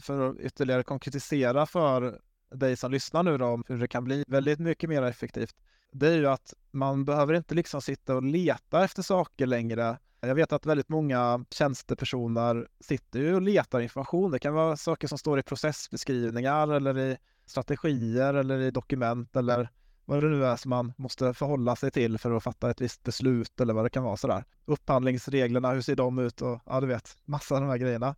för 0.01 0.29
att 0.29 0.39
ytterligare 0.39 0.83
konkretisera 0.83 1.65
för 1.65 2.19
dig 2.51 2.77
som 2.77 2.91
lyssnar 2.91 3.23
nu 3.23 3.37
då, 3.37 3.45
om 3.45 3.63
hur 3.67 3.77
det 3.77 3.87
kan 3.87 4.03
bli 4.03 4.23
väldigt 4.27 4.59
mycket 4.59 4.89
mer 4.89 5.03
effektivt. 5.03 5.55
Det 5.91 6.07
är 6.07 6.15
ju 6.15 6.27
att 6.27 6.53
man 6.71 7.05
behöver 7.05 7.33
inte 7.33 7.55
liksom 7.55 7.81
sitta 7.81 8.15
och 8.15 8.23
leta 8.23 8.83
efter 8.83 9.01
saker 9.01 9.45
längre. 9.45 9.97
Jag 10.19 10.35
vet 10.35 10.53
att 10.53 10.65
väldigt 10.65 10.89
många 10.89 11.45
tjänstepersoner 11.49 12.67
sitter 12.79 13.19
ju 13.19 13.35
och 13.35 13.41
letar 13.41 13.79
information. 13.79 14.31
Det 14.31 14.39
kan 14.39 14.53
vara 14.53 14.77
saker 14.77 15.07
som 15.07 15.17
står 15.17 15.39
i 15.39 15.43
processbeskrivningar 15.43 16.73
eller 16.73 16.97
i 16.97 17.17
strategier 17.45 18.33
eller 18.33 18.59
i 18.59 18.71
dokument 18.71 19.35
eller 19.35 19.69
vad 20.05 20.23
det 20.23 20.29
nu 20.29 20.45
är 20.45 20.55
som 20.55 20.69
man 20.69 20.93
måste 20.97 21.33
förhålla 21.33 21.75
sig 21.75 21.91
till 21.91 22.17
för 22.17 22.31
att 22.31 22.43
fatta 22.43 22.69
ett 22.69 22.81
visst 22.81 23.03
beslut 23.03 23.61
eller 23.61 23.73
vad 23.73 23.85
det 23.85 23.89
kan 23.89 24.03
vara 24.03 24.17
sådär. 24.17 24.43
Upphandlingsreglerna, 24.65 25.71
hur 25.71 25.81
ser 25.81 25.95
de 25.95 26.19
ut 26.19 26.41
och 26.41 26.61
ja, 26.65 26.81
du 26.81 26.87
vet, 26.87 27.17
massa 27.25 27.55
av 27.55 27.61
de 27.61 27.69
här 27.69 27.77
grejerna. 27.77 28.15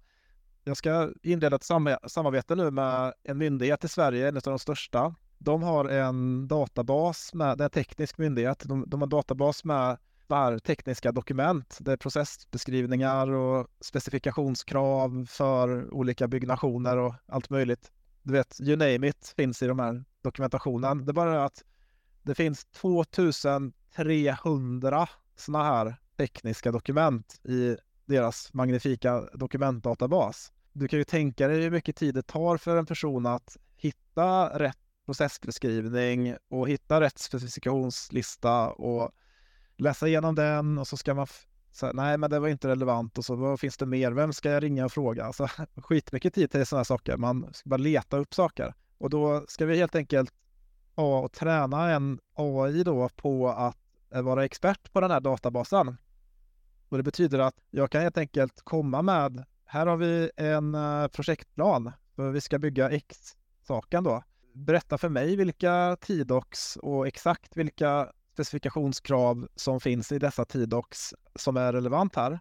Jag 0.63 0.77
ska 0.77 1.11
inleda 1.23 1.55
ett 1.55 1.63
sam- 1.63 1.97
samarbete 2.07 2.55
nu 2.55 2.71
med 2.71 3.13
en 3.23 3.37
myndighet 3.37 3.83
i 3.83 3.87
Sverige, 3.87 4.27
en 4.27 4.35
av 4.35 4.41
de 4.41 4.59
största. 4.59 5.15
De 5.37 5.63
har 5.63 5.85
en 5.85 6.47
databas 6.47 7.33
med, 7.33 7.57
det 7.57 7.63
är 7.63 7.65
en 7.65 7.69
teknisk 7.69 8.17
myndighet, 8.17 8.63
de, 8.65 8.83
de 8.87 9.01
har 9.01 9.05
en 9.05 9.09
databas 9.09 9.63
med 9.63 9.97
där 10.27 10.59
tekniska 10.59 11.11
dokument. 11.11 11.77
Det 11.81 11.91
är 11.91 11.97
processbeskrivningar 11.97 13.31
och 13.31 13.67
specifikationskrav 13.79 15.25
för 15.29 15.93
olika 15.93 16.27
byggnationer 16.27 16.97
och 16.97 17.13
allt 17.25 17.49
möjligt. 17.49 17.91
Du 18.21 18.33
vet, 18.33 18.61
you 18.61 18.77
name 18.77 19.07
it 19.07 19.33
finns 19.37 19.61
i 19.61 19.67
de 19.67 19.79
här 19.79 20.03
dokumentationen. 20.21 21.05
Det 21.05 21.11
är 21.11 21.13
bara 21.13 21.31
det 21.31 21.43
att 21.43 21.63
det 22.27 22.35
finns 22.35 22.65
2300 22.65 25.09
sådana 25.35 25.63
här 25.63 25.95
tekniska 26.17 26.71
dokument 26.71 27.39
i 27.43 27.77
deras 28.05 28.53
magnifika 28.53 29.21
dokumentdatabas. 29.33 30.51
Du 30.73 30.87
kan 30.87 30.99
ju 30.99 31.05
tänka 31.05 31.47
dig 31.47 31.61
hur 31.61 31.71
mycket 31.71 31.95
tid 31.95 32.15
det 32.15 32.21
tar 32.21 32.57
för 32.57 32.77
en 32.77 32.85
person 32.85 33.25
att 33.25 33.57
hitta 33.75 34.59
rätt 34.59 34.77
processbeskrivning 35.05 36.35
och 36.49 36.69
hitta 36.69 37.01
rätt 37.01 37.17
specifikationslista 37.17 38.69
och 38.69 39.11
läsa 39.77 40.07
igenom 40.07 40.35
den 40.35 40.77
och 40.77 40.87
så 40.87 40.97
ska 40.97 41.13
man 41.13 41.27
säga 41.71 41.91
nej 41.93 42.17
men 42.17 42.29
det 42.29 42.39
var 42.39 42.47
inte 42.47 42.67
relevant 42.67 43.17
och 43.17 43.25
så 43.25 43.35
vad 43.35 43.59
finns 43.59 43.77
det 43.77 43.85
mer? 43.85 44.11
Vem 44.11 44.33
ska 44.33 44.51
jag 44.51 44.63
ringa 44.63 44.85
och 44.85 44.91
fråga? 44.91 45.25
Alltså, 45.25 45.47
skitmycket 45.75 46.33
tid 46.33 46.51
till 46.51 46.65
sådana 46.65 46.79
här 46.79 46.83
saker. 46.83 47.17
Man 47.17 47.53
ska 47.53 47.69
bara 47.69 47.77
leta 47.77 48.17
upp 48.17 48.33
saker. 48.33 48.73
Och 48.97 49.09
då 49.09 49.45
ska 49.47 49.65
vi 49.65 49.77
helt 49.77 49.95
enkelt 49.95 50.33
och 50.97 51.31
träna 51.31 51.91
en 51.91 52.19
AI 52.33 52.83
då 52.83 53.09
på 53.09 53.49
att 53.49 53.77
eh, 54.13 54.21
vara 54.21 54.45
expert 54.45 54.93
på 54.93 55.01
den 55.01 55.11
här 55.11 55.19
databasen. 55.19 55.97
Och 56.89 56.97
det 56.97 57.03
betyder 57.03 57.39
att 57.39 57.55
jag 57.69 57.91
kan 57.91 58.01
helt 58.01 58.17
enkelt 58.17 58.61
komma 58.63 59.01
med, 59.01 59.45
här 59.65 59.87
har 59.87 59.97
vi 59.97 60.31
en 60.35 60.75
eh, 60.75 61.07
projektplan 61.07 61.91
för 62.15 62.31
vi 62.31 62.41
ska 62.41 62.59
bygga 62.59 62.89
X-saken 62.89 64.03
då. 64.03 64.23
Berätta 64.53 64.97
för 64.97 65.09
mig 65.09 65.35
vilka 65.35 65.97
TIDOX 66.01 66.75
och 66.77 67.07
exakt 67.07 67.57
vilka 67.57 68.11
specifikationskrav 68.33 69.47
som 69.55 69.79
finns 69.79 70.11
i 70.11 70.19
dessa 70.19 70.45
TIDOX 70.45 71.13
som 71.35 71.57
är 71.57 71.73
relevant 71.73 72.15
här. 72.15 72.39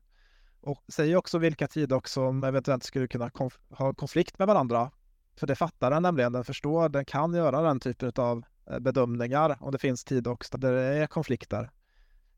Och 0.61 0.85
säg 0.89 1.17
också 1.17 1.39
vilka 1.39 1.69
TIDOX 1.69 2.13
som 2.13 2.45
eventuellt 2.45 2.85
skulle 2.85 3.09
kunna 3.09 3.29
konf- 3.29 3.61
ha 3.71 3.95
konflikt 3.95 4.39
med 4.39 4.49
varandra. 4.49 4.91
För 5.37 5.47
det 5.47 5.55
fattar 5.55 5.91
den 5.91 6.03
nämligen, 6.03 6.33
den 6.33 6.45
förstår, 6.45 6.89
den 6.89 7.05
kan 7.05 7.35
göra 7.35 7.63
den 7.63 7.81
typen 7.81 8.13
av 8.17 8.45
eh, 8.71 8.79
bedömningar 8.79 9.57
om 9.61 9.73
det 9.73 9.79
finns 9.79 10.05
TIDOCs 10.05 10.51
där 10.51 10.73
det 10.73 10.83
är 10.83 11.07
konflikter. 11.07 11.71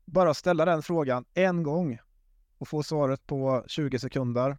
Bara 0.05 0.33
ställa 0.33 0.65
den 0.65 0.81
frågan 0.81 1.25
en 1.33 1.63
gång 1.63 1.99
och 2.57 2.67
få 2.67 2.83
svaret 2.83 3.27
på 3.27 3.63
20 3.67 3.99
sekunder 3.99 4.57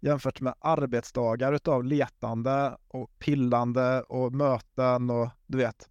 jämfört 0.00 0.40
med 0.40 0.54
arbetsdagar 0.60 1.52
utav 1.52 1.84
letande 1.84 2.76
och 2.88 3.18
pillande 3.18 4.02
och 4.02 4.32
möten 4.32 5.10
och 5.10 5.28
du 5.46 5.58
vet. 5.58 5.88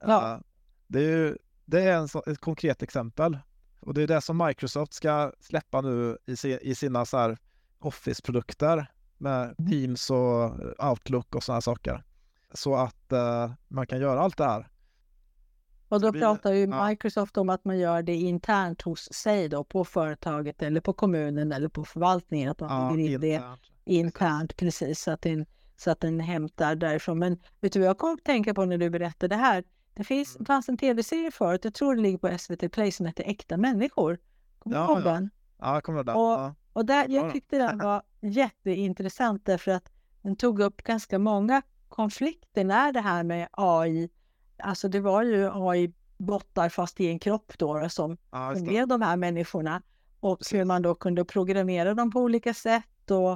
Ja. 0.00 0.32
Eh, 0.34 0.40
Det 0.86 0.98
är 0.98 1.16
ju 1.16 1.36
det 1.64 1.82
är 1.82 1.96
en 1.96 2.08
så, 2.08 2.22
ett 2.26 2.40
konkret 2.40 2.82
exempel 2.82 3.38
och 3.80 3.94
det 3.94 4.02
är 4.02 4.06
det 4.06 4.20
som 4.20 4.38
Microsoft 4.46 4.92
ska 4.92 5.32
släppa 5.40 5.80
nu 5.80 6.18
i, 6.26 6.58
i 6.70 6.74
sina 6.74 7.04
så 7.04 7.16
här 7.16 7.38
Office-produkter 7.78 8.86
med 9.18 9.56
Teams 9.70 10.10
och 10.10 10.50
Outlook 10.90 11.34
och 11.34 11.42
sådana 11.42 11.60
saker. 11.60 12.04
så 12.54 12.74
att 12.76 13.12
uh, 13.12 13.52
man 13.68 13.86
kan 13.86 14.00
göra 14.00 14.20
allt 14.20 14.36
det 14.36 14.44
här. 14.44 14.68
Och 15.88 16.00
då 16.00 16.12
blir- 16.12 16.20
pratar 16.22 16.52
ju 16.52 16.66
ja. 16.66 16.86
Microsoft 16.88 17.36
om 17.36 17.48
att 17.48 17.64
man 17.64 17.78
gör 17.78 18.02
det 18.02 18.14
internt 18.14 18.82
hos 18.82 19.12
sig 19.12 19.48
då, 19.48 19.64
på 19.64 19.84
företaget 19.84 20.62
eller 20.62 20.80
på 20.80 20.92
kommunen 20.92 21.52
eller 21.52 21.68
på 21.68 21.84
förvaltningen. 21.84 22.50
Att 22.50 22.60
man 22.60 22.70
Ja, 22.98 23.04
in 23.04 23.20
det 23.20 23.42
internt. 23.84 24.56
precis 24.56 25.00
så 25.00 25.10
att, 25.10 25.22
den, 25.22 25.46
så 25.76 25.90
att 25.90 26.00
den 26.00 26.20
hämtar 26.20 26.74
därifrån. 26.74 27.18
Men 27.18 27.38
vet 27.60 27.72
du 27.72 27.78
vad 27.80 27.88
jag 27.88 27.98
kom 27.98 28.14
att 28.14 28.24
tänka 28.24 28.54
på 28.54 28.64
när 28.64 28.78
du 28.78 28.90
berättade 28.90 29.34
det 29.34 29.40
här? 29.40 29.64
Det 29.94 30.04
finns, 30.04 30.36
Mm. 30.36 30.46
fanns 30.46 30.68
en 30.68 30.76
tv-serie 30.76 31.30
förut, 31.30 31.64
jag 31.64 31.74
tror 31.74 31.94
det 31.94 32.00
ligger 32.02 32.18
på 32.18 32.38
SVT 32.38 32.68
Play, 32.72 32.92
som 32.92 33.06
heter 33.06 33.24
Äkta 33.26 33.56
människor. 33.56 34.18
Kommer 34.58 34.76
du 34.76 34.82
Ja, 34.82 34.88
ihåg 34.92 34.98
ja. 35.06 35.12
den? 35.12 35.30
Ja, 35.58 35.74
jag 35.74 35.84
kommer 35.84 35.98
ihåg. 35.98 36.08
Och- 36.08 36.14
Ja. 36.14 36.54
Och 36.78 36.86
där, 36.86 37.06
Ja. 37.08 37.22
jag 37.22 37.32
tyckte 37.32 37.58
den 37.58 37.78
var 37.78 38.02
jätteintressant 38.20 39.44
därför 39.44 39.70
att 39.70 39.92
den 40.22 40.36
tog 40.36 40.60
upp 40.60 40.82
ganska 40.82 41.18
många 41.18 41.62
konflikter 41.88 42.64
när 42.64 42.92
det 42.92 43.00
här 43.00 43.22
med 43.24 43.48
AI, 43.52 44.10
alltså 44.58 44.88
det 44.88 45.00
var 45.00 45.22
ju 45.22 45.50
AI-bottar 45.52 46.68
fast 46.68 47.00
i 47.00 47.06
en 47.08 47.18
kropp 47.18 47.52
då 47.58 47.88
som 47.88 48.16
Ja, 48.30 48.54
blev 48.54 48.88
de 48.88 49.02
här 49.02 49.16
människorna 49.16 49.82
och 50.20 50.38
hur 50.52 50.64
man 50.64 50.82
då 50.82 50.94
kunde 50.94 51.24
programmera 51.24 51.94
dem 51.94 52.10
på 52.10 52.20
olika 52.20 52.54
sätt 52.54 53.10
och, 53.10 53.32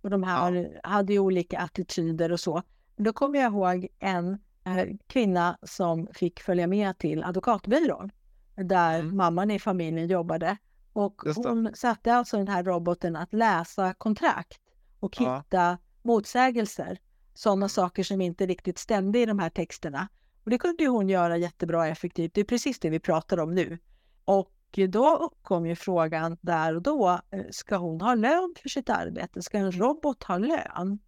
och 0.00 0.10
de 0.10 0.22
här 0.22 0.80
hade 0.84 1.12
ju 1.12 1.18
olika 1.18 1.58
attityder 1.58 2.32
och 2.32 2.40
så. 2.40 2.62
Då 2.96 3.12
kommer 3.12 3.38
jag 3.38 3.52
ihåg 3.52 3.86
en 3.98 4.32
eh, 4.64 4.96
kvinna 5.06 5.58
som 5.62 6.08
fick 6.14 6.40
följa 6.40 6.66
med 6.66 6.98
till 6.98 7.24
advokatbyrån 7.24 8.10
där 8.54 9.00
Mm. 9.00 9.16
mamman 9.16 9.50
i 9.50 9.58
familjen 9.58 10.08
jobbade 10.08 10.56
och 10.96 11.22
hon 11.36 11.70
satte 11.74 12.14
alltså 12.14 12.36
den 12.36 12.48
här 12.48 12.64
roboten 12.64 13.16
att 13.16 13.32
läsa 13.32 13.94
kontrakt 13.94 14.60
och 15.00 15.20
Ja. 15.20 15.36
hitta 15.38 15.78
motsägelser, 16.02 16.98
sådana 17.34 17.68
saker 17.68 18.02
som 18.02 18.20
inte 18.20 18.46
riktigt 18.46 18.78
stämde 18.78 19.18
i 19.18 19.26
de 19.26 19.38
här 19.38 19.50
texterna. 19.50 20.08
Och 20.44 20.50
det 20.50 20.58
kunde 20.58 20.82
ju 20.82 20.88
hon 20.88 21.08
göra 21.08 21.36
jättebra 21.36 21.78
och 21.78 21.86
effektivt. 21.86 22.34
Det 22.34 22.40
är 22.40 22.44
precis 22.44 22.78
det 22.78 22.90
vi 22.90 23.00
pratar 23.00 23.38
om 23.40 23.54
nu. 23.54 23.78
Och 24.24 24.52
då 24.88 25.16
uppkom 25.16 25.66
ju 25.66 25.76
frågan 25.76 26.38
där 26.40 26.74
och 26.76 26.82
då, 26.82 27.20
eh, 27.30 27.44
ska 27.50 27.76
hon 27.76 28.00
ha 28.00 28.14
lön 28.14 28.54
för 28.62 28.68
sitt 28.68 28.90
arbete? 28.90 29.42
Ska 29.42 29.58
en 29.58 29.72
robot 29.72 30.24
ha 30.24 30.38
lön? 30.38 30.98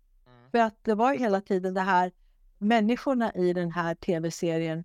För 0.51 0.59
att 0.59 0.85
det 0.85 0.95
var 0.95 1.13
ju 1.13 1.19
hela 1.19 1.41
tiden 1.41 1.75
det 1.75 1.81
här, 1.81 2.13
människorna 2.59 3.33
i 3.35 3.53
den 3.53 3.71
här 3.73 3.95
tv-serien, 3.95 4.85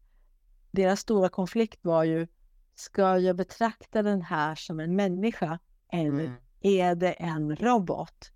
deras 0.72 1.00
stora 1.00 1.30
konflikt 1.30 1.80
var 1.86 2.04
ju, 2.04 2.28
ska 2.76 3.18
jag 3.18 3.36
betrakta 3.36 4.02
den 4.04 4.22
här 4.22 4.56
som 4.56 4.80
en 4.80 4.96
människa 4.96 5.60
eller 5.92 6.08
Mm. 6.24 6.34
är 6.62 6.96
det 6.96 7.12
en 7.12 7.56
robot? 7.56 8.32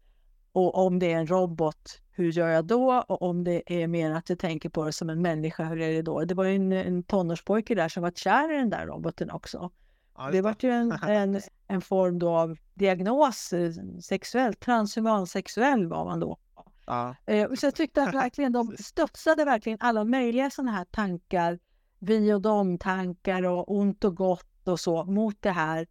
Och 0.52 0.86
om 0.86 1.00
det 1.00 1.14
är 1.14 1.18
en 1.18 1.28
robot, 1.28 2.02
hur 2.12 2.32
gör 2.32 2.48
jag 2.48 2.66
då? 2.66 3.04
Och 3.08 3.22
om 3.22 3.44
det 3.44 3.82
är 3.84 3.88
mer 3.88 4.12
att 4.12 4.30
jag 4.30 4.40
tänker 4.40 4.70
på 4.70 4.86
det 4.86 4.92
som 4.94 5.10
en 5.10 5.22
människa, 5.22 5.64
hur 5.64 5.82
är 5.82 5.94
det 5.94 6.02
då? 6.02 6.26
Det 6.26 6.34
var 6.34 6.44
ju 6.44 6.56
en, 6.56 6.72
en 6.72 7.04
tonårspojke 7.04 7.76
där 7.76 7.90
som 7.90 8.04
var 8.04 8.12
kär 8.12 8.54
i 8.54 8.58
den 8.58 8.70
där 8.70 8.86
roboten 8.88 9.32
också. 9.32 9.72
Ja, 10.18 10.30
Det 10.32 10.42
var 10.42 10.56
ju 10.60 10.70
en, 10.72 10.92
en, 11.08 11.42
en 11.68 11.82
form 11.82 12.20
då 12.20 12.30
av 12.30 12.58
diagnos, 12.74 13.54
eh, 13.54 13.72
sexuell, 14.04 14.54
transhumansexuell 14.54 15.88
var 15.88 16.06
man 16.06 16.20
då. 16.20 16.38
Ja, 16.86 17.16
Eh, 17.26 17.54
Så 17.54 17.66
jag 17.66 17.76
tyckte 17.76 18.04
att 18.04 18.14
verkligen 18.14 18.52
de 18.52 18.76
studsade 18.80 19.46
verkligen 19.46 19.78
alla 19.82 20.04
möjliga 20.04 20.50
sådana 20.50 20.72
här 20.72 20.86
tankar, 20.86 21.60
vi 22.00 22.34
och 22.34 22.42
dem-tankar 22.42 23.44
och 23.44 23.76
ont 23.76 24.04
och 24.04 24.16
gott 24.16 24.68
och 24.68 24.80
så 24.80 25.04
mot 25.06 25.36
det 25.40 25.52
här 25.52 25.88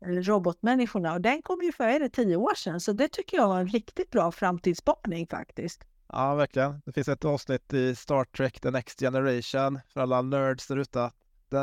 eh, 0.00 0.08
robotmänniskorna. 0.08 1.12
Och 1.12 1.20
den 1.20 1.42
kom 1.42 1.60
ju 1.62 1.72
för 1.72 1.84
är 1.84 2.00
det, 2.00 2.08
tio 2.08 2.36
år 2.36 2.54
sedan, 2.54 2.80
så 2.80 2.92
det 2.92 3.08
tycker 3.08 3.36
jag 3.36 3.48
var 3.48 3.60
en 3.60 3.68
riktigt 3.68 4.10
bra 4.10 4.32
framtidsspaning 4.32 5.26
faktiskt. 5.26 5.84
ja, 6.12 6.34
verkligen. 6.34 6.82
Det 6.84 6.92
finns 6.92 7.08
ett 7.08 7.24
avsnitt 7.24 7.72
i 7.72 7.94
Star 7.94 8.24
Trek 8.24 8.60
The 8.60 8.70
Next 8.70 9.00
Generation 9.00 9.80
för 9.88 10.00
alla 10.00 10.22
nerds 10.22 10.66
där 10.66 10.76
ute. 10.76 11.10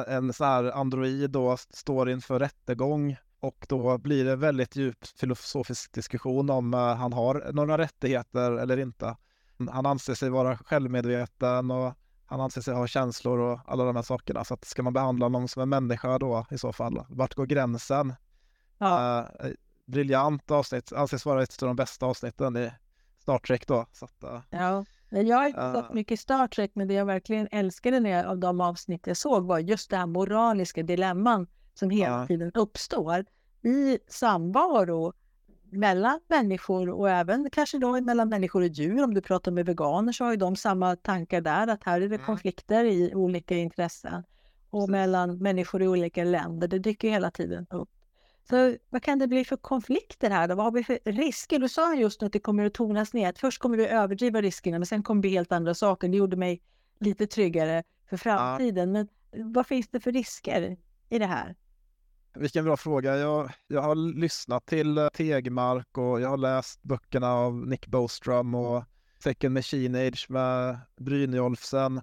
En 0.07 0.33
sån 0.33 0.47
här 0.47 0.63
android 0.63 1.29
då 1.29 1.57
står 1.57 2.10
inför 2.10 2.39
rättegång 2.39 3.17
och 3.39 3.65
då 3.69 3.97
blir 3.97 4.25
det 4.25 4.36
väldigt 4.36 4.75
djup 4.75 5.07
filosofisk 5.07 5.93
diskussion 5.93 6.49
om 6.49 6.73
eh, 6.73 6.95
han 6.95 7.13
har 7.13 7.51
några 7.53 7.77
rättigheter 7.77 8.51
eller 8.51 8.77
inte. 8.77 9.15
Han 9.71 9.86
anser 9.86 10.13
sig 10.13 10.29
vara 10.29 10.57
självmedveten 10.57 11.71
och 11.71 11.93
han 12.28 12.42
anser 12.42 12.62
sig 12.62 12.74
ha 12.74 12.88
känslor 12.88 13.40
och 13.40 13.60
alla 13.66 13.84
de 13.84 13.96
här 13.96 14.04
sakerna. 14.04 14.44
Så 14.44 14.54
att 14.54 14.66
ska 14.66 14.84
man 14.84 14.94
behandla 14.94 15.28
någon 15.30 15.48
som 15.48 15.62
en 15.62 15.70
människa 15.70 16.18
då 16.20 16.46
i 16.52 16.58
så 16.58 16.74
fall? 16.74 17.06
Vart 17.10 17.34
går 17.34 17.46
gränsen? 17.46 18.13
Ja, 18.78 19.20
Eh, 19.40 19.50
briljant 19.86 20.52
avsnitt, 20.52 20.94
anses 20.94 21.26
vara 21.26 21.44
ett 21.44 21.63
av 21.63 21.68
de 21.68 21.76
bästa 21.76 22.06
avsnitten 22.06 22.58
i 22.58 22.72
Star 23.22 23.38
Trek 23.40 23.68
då. 23.68 23.86
Så 23.92 24.06
att, 24.06 24.24
eh, 24.24 24.42
ja. 24.50 24.86
Jag 25.10 25.38
har 25.38 25.48
inte 25.48 25.60
Ja. 25.60 25.74
sett 25.74 25.94
mycket 25.94 26.20
Star 26.20 26.48
Trek, 26.48 26.72
men 26.76 26.88
det 26.88 26.94
jag 26.94 27.06
verkligen 27.06 27.48
älskade 27.52 28.00
när 28.00 28.10
jag, 28.10 28.26
av 28.26 28.38
de 28.38 28.62
avsnitt 28.62 29.08
jag 29.08 29.18
såg 29.18 29.46
var 29.46 29.60
just 29.60 29.90
det 29.90 29.98
här 29.98 30.06
moraliska 30.06 30.84
dilemman 30.84 31.48
som 31.74 31.90
hela 31.90 32.28
tiden 32.28 32.52
uppstår 32.54 33.26
i 33.63 34.00
samvaro 34.08 35.13
mellan 35.69 36.19
människor 36.27 36.89
och 36.89 37.10
även 37.10 37.49
kanske 37.51 37.77
då 37.77 38.01
mellan 38.01 38.30
människor 38.30 38.62
och 38.62 38.67
djur. 38.67 39.03
Om 39.03 39.13
du 39.13 39.21
pratar 39.21 39.51
med 39.51 39.65
veganer 39.65 40.12
så 40.12 40.23
har 40.23 40.32
ju 40.32 40.38
de 40.38 40.56
samma 40.56 40.95
tankar 40.95 41.41
där, 41.41 41.67
att 41.67 41.84
här 41.84 42.01
är 42.01 42.10
det 42.10 42.15
Mm. 42.15 42.25
konflikter 42.25 42.86
i 42.86 43.15
olika 43.15 43.56
intressen. 43.56 44.23
Och 44.69 44.89
mellan 44.89 45.38
människor 45.38 45.82
i 45.84 45.88
olika 45.88 46.23
länder, 46.23 46.67
det 46.67 46.80
dyker 46.80 47.10
hela 47.10 47.32
tiden 47.32 47.65
upp. 47.69 47.89
Så 48.49 48.75
vad 48.89 49.03
kan 49.03 49.19
det 49.19 49.27
bli 49.27 49.45
för 49.45 49.58
konflikter 49.58 50.30
här 50.30 50.47
då? 50.47 50.56
Vad 50.56 50.65
har 50.65 50.71
vi 50.71 50.84
för 50.84 50.99
risker? 51.06 51.60
Du 51.60 51.69
sa 51.69 51.95
just 51.95 52.23
att 52.23 52.34
det 52.34 52.39
kommer 52.39 52.65
att 52.65 52.73
tonas 52.73 53.13
ner, 53.13 53.30
att 53.30 53.39
först 53.39 53.62
kommer 53.62 53.77
vi 53.77 53.88
överdriva 53.88 54.41
riskerna, 54.41 54.80
men 54.80 54.86
sen 54.86 55.03
kommer 55.03 55.21
det 55.21 55.30
helt 55.30 55.51
andra 55.51 55.73
saker. 55.73 56.08
Det 56.08 56.17
gjorde 56.17 56.38
mig 56.38 56.62
lite 56.99 57.27
tryggare 57.27 57.84
för 58.10 58.17
framtiden. 58.17 58.91
Men 58.91 59.08
vad 59.32 59.67
finns 59.67 59.88
det 59.88 59.99
för 59.99 60.12
risker 60.12 60.77
i 61.10 61.19
det 61.19 61.25
här? 61.25 61.56
Vilken 62.39 62.65
bra 62.65 62.78
fråga. 62.78 63.17
Jag, 63.17 63.52
jag 63.67 63.82
har 63.82 63.95
lyssnat 63.95 64.65
till 64.65 64.97
eh, 64.97 65.10
Tegmark 65.10 65.97
och 65.97 66.21
jag 66.21 66.30
har 66.30 66.38
läst 66.38 66.84
böckerna 66.84 67.34
av 67.34 67.67
Nick 67.67 67.88
Bostrom 67.88 68.56
och 68.56 68.84
Second 69.23 69.54
Machine 69.54 69.95
Age 69.95 70.26
med 70.30 70.80
Brynjolfsen. 70.97 72.02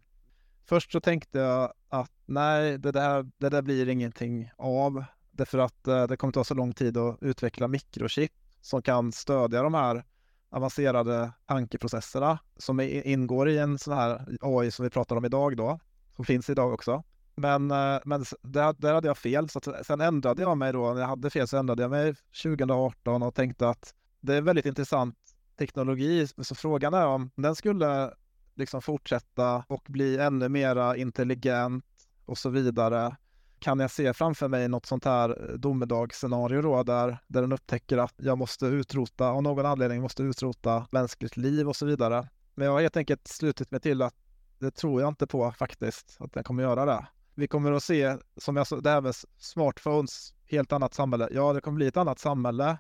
Först 0.64 0.92
så 0.92 1.00
tänkte 1.00 1.38
jag 1.38 1.72
att 1.88 2.12
nej, 2.26 2.78
det 2.78 2.92
där, 2.92 3.30
det 3.38 3.48
där 3.48 3.62
blir 3.62 3.88
ingenting 3.88 4.50
av. 4.56 5.04
Därför 5.30 5.58
att 5.58 5.88
eh, 5.88 6.06
det 6.06 6.16
kommer 6.16 6.32
ta 6.32 6.44
så 6.44 6.54
lång 6.54 6.72
tid 6.72 6.96
att 6.96 7.18
utveckla 7.20 7.68
mikrochip 7.68 8.32
som 8.60 8.82
kan 8.82 9.12
stödja 9.12 9.62
de 9.62 9.74
här 9.74 10.04
avancerade 10.50 11.32
tankeprocesserna 11.46 12.38
som 12.56 12.80
ingår 12.80 13.48
i 13.48 13.58
en 13.58 13.78
sån 13.78 13.94
här 13.94 14.38
AI 14.40 14.70
som 14.70 14.82
vi 14.82 14.90
pratar 14.90 15.16
om 15.16 15.24
idag 15.24 15.56
då, 15.56 15.78
som 16.16 16.24
finns 16.24 16.50
idag 16.50 16.74
också. 16.74 17.04
Men, 17.34 17.70
eh, 17.70 17.98
men 18.04 18.24
där, 18.42 18.74
där 18.78 18.94
hade 18.94 19.08
jag 19.08 19.18
fel, 19.18 19.48
så 19.48 19.58
att, 19.58 19.86
sen 19.86 20.00
ändrade 20.00 20.42
jag 20.42 20.58
mig 20.58 20.72
då. 20.72 20.94
När 20.94 21.00
jag 21.00 21.08
hade 21.08 21.30
fel 21.30 21.48
så 21.48 21.56
ändrade 21.56 21.82
jag 21.82 21.90
mig 21.90 22.14
2018 22.42 23.22
och 23.22 23.34
tänkte 23.34 23.68
att 23.68 23.94
det 24.20 24.34
är 24.34 24.42
väldigt 24.42 24.66
intressant 24.66 25.16
teknologi. 25.58 26.26
Så 26.38 26.54
frågan 26.54 26.94
är 26.94 27.06
om 27.06 27.30
den 27.34 27.54
skulle 27.54 28.14
liksom 28.54 28.82
fortsätta 28.82 29.64
och 29.68 29.86
bli 29.88 30.18
ännu 30.18 30.48
mera 30.48 30.96
intelligent 30.96 31.84
och 32.24 32.38
så 32.38 32.50
vidare. 32.50 33.16
Kan 33.58 33.80
jag 33.80 33.90
se 33.90 34.14
framför 34.14 34.48
mig 34.48 34.68
något 34.68 34.86
sånt 34.86 35.04
här 35.04 35.50
eh, 35.50 35.54
domedagsscenario 35.54 36.62
då 36.62 36.82
där, 36.82 37.18
där 37.28 37.40
den 37.40 37.52
upptäcker 37.52 37.98
att 37.98 38.14
jag 38.16 38.38
måste 38.38 38.66
utrota, 38.66 39.28
av 39.28 39.42
någon 39.42 39.66
anledning 39.66 40.02
måste 40.02 40.22
utrota 40.22 40.86
mänskligt 40.90 41.36
liv 41.36 41.68
och 41.68 41.76
så 41.76 41.86
vidare. 41.86 42.28
Men 42.54 42.66
jag 42.66 42.72
har 42.72 42.80
helt 42.80 42.96
enkelt 42.96 43.28
slutit 43.28 43.70
mig 43.70 43.80
till 43.80 44.02
att 44.02 44.14
det 44.58 44.70
tror 44.70 45.00
jag 45.00 45.08
inte 45.08 45.26
på 45.26 45.52
faktiskt, 45.52 46.16
att 46.20 46.32
den 46.32 46.44
kommer 46.44 46.62
göra 46.62 46.84
det. 46.84 47.06
Vi 47.34 47.48
kommer 47.48 47.72
att 47.72 47.82
se, 47.82 48.16
som 48.36 48.56
jag 48.56 48.66
sa, 48.66 48.80
det 48.80 48.90
här 48.90 49.00
med 49.00 49.14
smartphones, 49.38 50.34
helt 50.46 50.72
annat 50.72 50.94
samhälle. 50.94 51.28
Ja, 51.32 51.52
det 51.52 51.60
kommer 51.60 51.76
bli 51.76 51.86
ett 51.86 51.96
annat 51.96 52.18
samhälle 52.18 52.78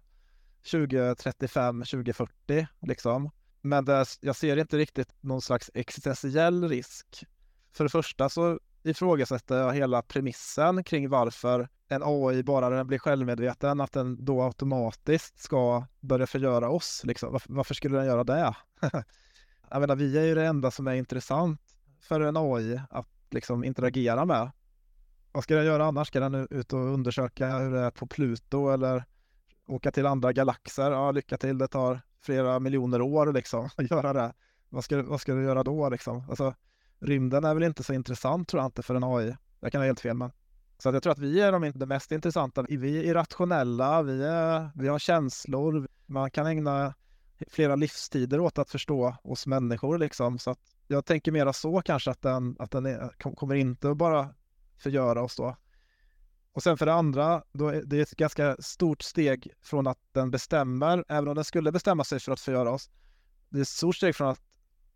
2035, 0.70 1.80
2040 1.80 2.66
liksom. 2.80 3.30
Men 3.60 3.84
det, 3.84 4.06
jag 4.20 4.36
ser 4.36 4.56
inte 4.56 4.76
riktigt 4.76 5.14
någon 5.20 5.42
slags 5.42 5.70
existentiell 5.74 6.68
risk. 6.68 7.24
För 7.72 7.84
det 7.84 7.90
första 7.90 8.28
så 8.28 8.58
ifrågasätter 8.82 9.56
jag 9.56 9.74
hela 9.74 10.02
premissen 10.02 10.84
kring 10.84 11.08
varför 11.08 11.68
en 11.88 12.02
AI 12.04 12.42
bara 12.42 12.68
när 12.68 12.76
den 12.76 12.86
blir 12.86 12.98
självmedveten, 12.98 13.80
att 13.80 13.92
den 13.92 14.24
då 14.24 14.42
automatiskt 14.42 15.38
ska 15.38 15.86
börja 16.00 16.26
förgöra 16.26 16.70
oss. 16.70 17.02
Liksom. 17.04 17.32
Varför, 17.32 17.52
varför 17.52 17.74
skulle 17.74 17.96
den 17.96 18.06
göra 18.06 18.24
det? 18.24 18.54
jag 19.70 19.80
menar, 19.80 19.96
vi 19.96 20.18
är 20.18 20.24
ju 20.24 20.34
det 20.34 20.46
enda 20.46 20.70
som 20.70 20.86
är 20.86 20.94
intressant 20.94 21.60
för 22.00 22.20
en 22.20 22.36
AI 22.36 22.80
att 22.90 23.13
liksom 23.34 23.64
interagera 23.64 24.24
med. 24.24 24.50
Vad 25.32 25.44
ska 25.44 25.54
den 25.54 25.66
göra 25.66 25.84
annars? 25.84 26.08
Ska 26.08 26.20
den 26.20 26.46
ut 26.50 26.72
och 26.72 26.80
undersöka 26.80 27.58
hur 27.58 27.72
det 27.72 27.80
är 27.80 27.90
på 27.90 28.06
Pluto 28.06 28.68
eller 28.68 29.04
åka 29.66 29.90
till 29.90 30.06
andra 30.06 30.32
galaxer? 30.32 30.90
Ja, 30.90 31.10
lycka 31.10 31.36
till. 31.36 31.58
Det 31.58 31.68
tar 31.68 32.00
flera 32.20 32.60
miljoner 32.60 33.00
år 33.00 33.32
liksom 33.32 33.64
att 33.76 33.90
göra 33.90 34.12
det. 34.12 34.32
Vad 34.68 34.84
ska, 34.84 35.02
vad 35.02 35.20
ska 35.20 35.34
du 35.34 35.42
göra 35.42 35.62
då 35.62 35.88
liksom? 35.88 36.24
Alltså, 36.28 36.54
rymden 36.98 37.44
är 37.44 37.54
väl 37.54 37.62
inte 37.62 37.82
så 37.82 37.92
intressant 37.92 38.48
tror 38.48 38.62
jag 38.62 38.68
inte 38.68 38.82
för 38.82 38.94
en 38.94 39.04
AI. 39.04 39.36
Jag 39.60 39.72
kan 39.72 39.80
ha 39.80 39.86
helt 39.86 40.00
fel 40.00 40.16
men. 40.16 40.30
Så 40.78 40.88
att 40.88 40.94
jag 40.94 41.02
tror 41.02 41.12
att 41.12 41.18
vi 41.18 41.40
är 41.40 41.52
de, 41.52 41.72
det 41.74 41.86
mest 41.86 42.12
intressanta. 42.12 42.66
Vi 42.68 42.98
är 42.98 43.02
irrationella, 43.02 44.02
vi, 44.02 44.24
är, 44.24 44.70
vi 44.74 44.88
har 44.88 44.98
känslor. 44.98 45.88
Man 46.06 46.30
kan 46.30 46.46
ägna 46.46 46.94
flera 47.48 47.76
livstider 47.76 48.40
åt 48.40 48.58
att 48.58 48.70
förstå 48.70 49.16
oss 49.22 49.46
människor 49.46 49.98
liksom. 49.98 50.38
Så 50.38 50.50
att 50.50 50.60
jag 50.86 51.04
tänker 51.04 51.32
mera 51.32 51.52
så 51.52 51.82
kanske 51.82 52.10
att 52.10 52.22
den, 52.22 52.56
att 52.58 52.70
den 52.70 52.86
är, 52.86 53.34
kommer 53.34 53.54
inte 53.54 53.90
att 53.90 53.96
bara 53.96 54.28
förgöra 54.76 55.22
oss 55.22 55.36
då. 55.36 55.56
Och 56.52 56.62
sen 56.62 56.76
för 56.76 56.86
det 56.86 56.92
andra, 56.92 57.42
då 57.52 57.68
är 57.68 57.82
det 57.82 58.00
ett 58.00 58.10
ganska 58.10 58.56
stort 58.60 59.02
steg 59.02 59.52
från 59.62 59.86
att 59.86 59.98
den 60.12 60.30
bestämmer, 60.30 61.04
även 61.08 61.28
om 61.28 61.34
den 61.34 61.44
skulle 61.44 61.72
bestämma 61.72 62.04
sig 62.04 62.20
för 62.20 62.32
att 62.32 62.40
förgöra 62.40 62.70
oss. 62.70 62.90
Det 63.48 63.58
är 63.58 63.62
ett 63.62 63.68
stort 63.68 63.96
steg 63.96 64.16
från 64.16 64.28
att, 64.28 64.40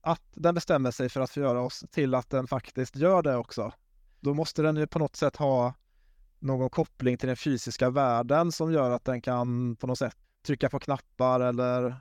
att 0.01 0.23
den 0.35 0.55
bestämmer 0.55 0.91
sig 0.91 1.09
för 1.09 1.21
att 1.21 1.31
förgöra 1.31 1.61
oss 1.61 1.85
till 1.91 2.15
att 2.15 2.31
den 2.31 2.47
faktiskt 2.47 2.97
gör 2.97 3.23
det 3.23 3.37
också. 3.37 3.73
Då 4.21 4.35
måste 4.35 4.63
den 4.63 4.77
ju 4.77 4.87
på 4.87 4.99
något 4.99 5.17
sätt 5.17 5.37
ha 5.37 5.75
någon 6.39 6.71
koppling 6.71 7.17
till 7.17 7.27
den 7.27 7.37
fysiska 7.37 7.91
världen 7.91 8.53
som 8.53 8.73
gör 8.73 8.91
att 8.91 9.05
den 9.05 9.21
kan 9.21 9.77
på 9.77 9.87
något 9.87 9.99
sätt 9.99 10.17
trycka 10.47 10.71
på 10.71 10.79
knappar 10.79 11.41
eller 11.41 11.97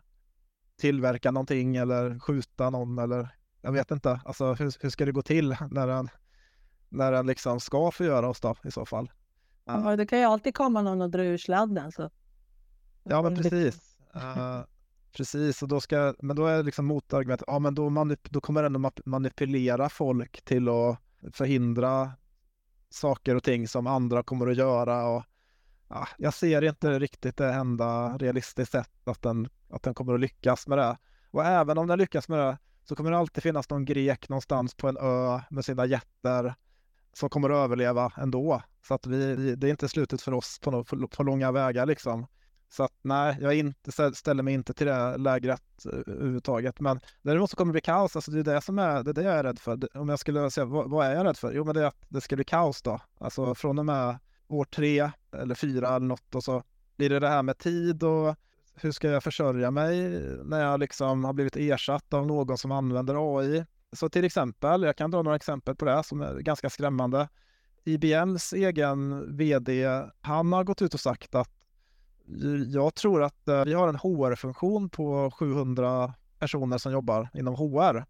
tillverka 0.77 1.31
någonting 1.31 1.75
eller 1.75 2.19
skjuta 2.19 2.69
någon 2.69 2.99
eller 2.99 3.29
jag 3.61 3.71
vet 3.71 3.91
inte. 3.91 4.21
Alltså 4.25 4.53
hur, 4.53 4.83
hur 4.83 4.89
ska 4.89 5.05
det 5.05 5.11
gå 5.11 5.21
till 5.21 5.55
när 5.71 5.87
den, 5.87 6.09
när 6.89 7.11
den 7.11 7.27
liksom 7.27 7.59
ska 7.59 7.91
förgöra 7.91 8.29
oss 8.29 8.41
då 8.41 8.55
i 8.63 8.71
så 8.71 8.85
fall? 8.85 9.11
Ja, 9.65 9.95
det 9.95 10.05
kan 10.05 10.19
ju 10.19 10.25
alltid 10.25 10.55
komma 10.55 10.81
någon 10.81 11.01
och 11.01 11.09
dra 11.09 11.23
ur 11.23 11.37
sladden. 11.37 11.91
Så. 11.91 12.09
Ja, 13.03 13.21
men 13.21 13.35
precis. 13.35 13.97
Uh, 14.15 14.61
precis, 15.11 15.61
och 15.63 15.67
då 15.67 15.81
ska, 15.81 16.13
men 16.19 16.35
då 16.35 16.45
är 16.45 16.63
liksom 16.63 16.85
motargumentet, 16.85 17.43
ja 17.47 17.59
men 17.59 17.75
då, 17.75 17.89
manip, 17.89 18.29
då 18.29 18.41
kommer 18.41 18.63
den 18.63 18.85
att 18.85 18.99
manipulera 19.05 19.89
folk 19.89 20.41
till 20.45 20.69
att 20.69 20.99
förhindra 21.31 22.11
saker 22.89 23.35
och 23.35 23.43
ting 23.43 23.67
som 23.67 23.87
andra 23.87 24.23
kommer 24.23 24.47
att 24.47 24.57
göra. 24.57 25.07
Och, 25.07 25.23
ja, 25.87 26.07
jag 26.17 26.33
ser 26.33 26.61
inte 26.63 26.99
riktigt 26.99 27.37
det 27.37 27.53
enda 27.53 28.17
realistiskt 28.17 28.71
sätt 28.71 28.91
att 29.03 29.21
den, 29.21 29.49
att 29.69 29.83
den 29.83 29.93
kommer 29.93 30.13
att 30.13 30.19
lyckas 30.19 30.67
med 30.67 30.77
det. 30.77 30.97
Och 31.31 31.45
även 31.45 31.77
om 31.77 31.87
den 31.87 31.99
lyckas 31.99 32.29
med 32.29 32.39
det 32.39 32.57
så 32.83 32.95
kommer 32.95 33.11
det 33.11 33.17
alltid 33.17 33.43
finnas 33.43 33.69
någon 33.69 33.85
grek 33.85 34.29
någonstans 34.29 34.75
på 34.75 34.87
en 34.87 34.97
ö 34.97 35.39
med 35.49 35.65
sina 35.65 35.85
jätter 35.85 36.55
som 37.13 37.29
kommer 37.29 37.49
att 37.49 37.55
överleva 37.55 38.11
ändå. 38.17 38.61
Så 38.87 38.93
att 38.93 39.07
vi, 39.07 39.55
det 39.55 39.67
är 39.67 39.71
inte 39.71 39.89
slutet 39.89 40.21
för 40.21 40.33
oss 40.33 40.59
på, 40.59 40.83
på, 40.83 41.07
på 41.07 41.23
långa 41.23 41.51
vägar 41.51 41.85
liksom. 41.85 42.27
Så 42.69 42.83
att 42.83 42.93
nej, 43.01 43.37
jag 43.41 43.55
inte, 43.55 43.91
ställer 44.13 44.43
mig 44.43 44.53
inte 44.53 44.73
till 44.73 44.87
det 44.87 45.17
lägret 45.17 45.85
eh, 45.85 46.13
överhuvudtaget. 46.13 46.79
Men 46.79 46.99
däremot 47.21 47.49
så 47.49 47.55
kommer 47.55 47.69
det 47.69 47.73
bli 47.73 47.81
kaos. 47.81 48.15
Alltså 48.15 48.31
det 48.31 48.39
är 48.39 48.55
det 48.55 48.61
som 48.61 48.79
är, 48.79 49.03
det 49.03 49.11
är 49.11 49.13
det 49.13 49.23
jag 49.23 49.35
är 49.35 49.43
rädd 49.43 49.59
för. 49.59 49.97
Om 49.97 50.09
jag 50.09 50.19
skulle 50.19 50.51
säga, 50.51 50.65
vad, 50.65 50.89
vad, 50.89 51.07
är 51.07 51.15
jag 51.15 51.25
rädd 51.25 51.37
för? 51.37 51.53
Jo, 51.53 51.63
men 51.63 51.75
det 51.75 51.81
är 51.81 51.85
att 51.85 52.05
det 52.09 52.21
ska 52.21 52.35
bli 52.35 52.45
kaos 52.45 52.81
då. 52.81 52.99
Alltså 53.17 53.55
från 53.55 53.79
och 53.79 53.85
med 53.85 54.19
år 54.47 54.65
tre 54.65 55.11
eller 55.31 55.55
fyra 55.55 55.87
eller 55.87 56.05
något 56.07 56.35
och 56.35 56.43
så 56.43 56.63
blir 56.97 57.09
det 57.09 57.19
det 57.19 57.27
här 57.27 57.43
med 57.43 57.57
tid 57.57 58.03
och 58.03 58.35
hur 58.75 58.91
ska 58.91 59.09
jag 59.09 59.23
försörja 59.23 59.71
mig 59.71 60.21
när 60.43 60.61
jag 60.61 60.79
liksom 60.79 61.23
har 61.23 61.33
blivit 61.33 61.55
ersatt 61.55 62.13
av 62.13 62.27
någon 62.27 62.57
som 62.57 62.71
använder 62.71 63.39
AI? 63.39 63.65
Så 63.91 64.09
till 64.09 64.25
exempel, 64.25 64.83
jag 64.83 64.95
kan 64.95 65.11
dra 65.11 65.21
några 65.21 65.35
exempel 65.35 65.75
på 65.75 65.85
det 65.85 66.03
som 66.03 66.21
är 66.21 66.39
ganska 66.39 66.69
skrämmande. 66.69 67.29
IBMs 67.83 68.53
egen 68.53 69.37
VD, 69.37 69.87
han 70.21 70.53
har 70.53 70.63
gått 70.63 70.81
ut 70.81 70.93
och 70.93 70.99
sagt 70.99 71.35
att 71.35 71.51
jag 72.67 72.95
tror 72.95 73.23
att 73.23 73.47
eh, 73.47 73.65
vi 73.65 73.73
har 73.73 73.87
en 73.87 73.95
HR-funktion 73.95 74.89
på 74.89 75.31
700 75.31 76.13
personer 76.39 76.77
som 76.77 76.91
jobbar 76.91 77.29
inom 77.33 77.55
HR. 77.55 78.05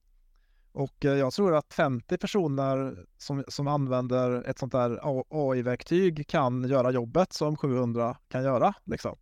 Och 0.71 1.05
eh, 1.05 1.13
jag 1.13 1.33
tror 1.33 1.55
att 1.55 1.73
50 1.73 2.17
personer 2.17 3.05
som, 3.17 3.43
som 3.47 3.67
använder 3.67 4.49
ett 4.49 4.59
sånt 4.59 4.71
där 4.71 4.99
AI-verktyg 5.29 6.27
kan 6.27 6.63
göra 6.63 6.91
jobbet 6.91 7.33
som 7.33 7.57
700 7.57 8.17
kan 8.27 8.43
göra. 8.43 8.73
Liksom. 8.83 9.17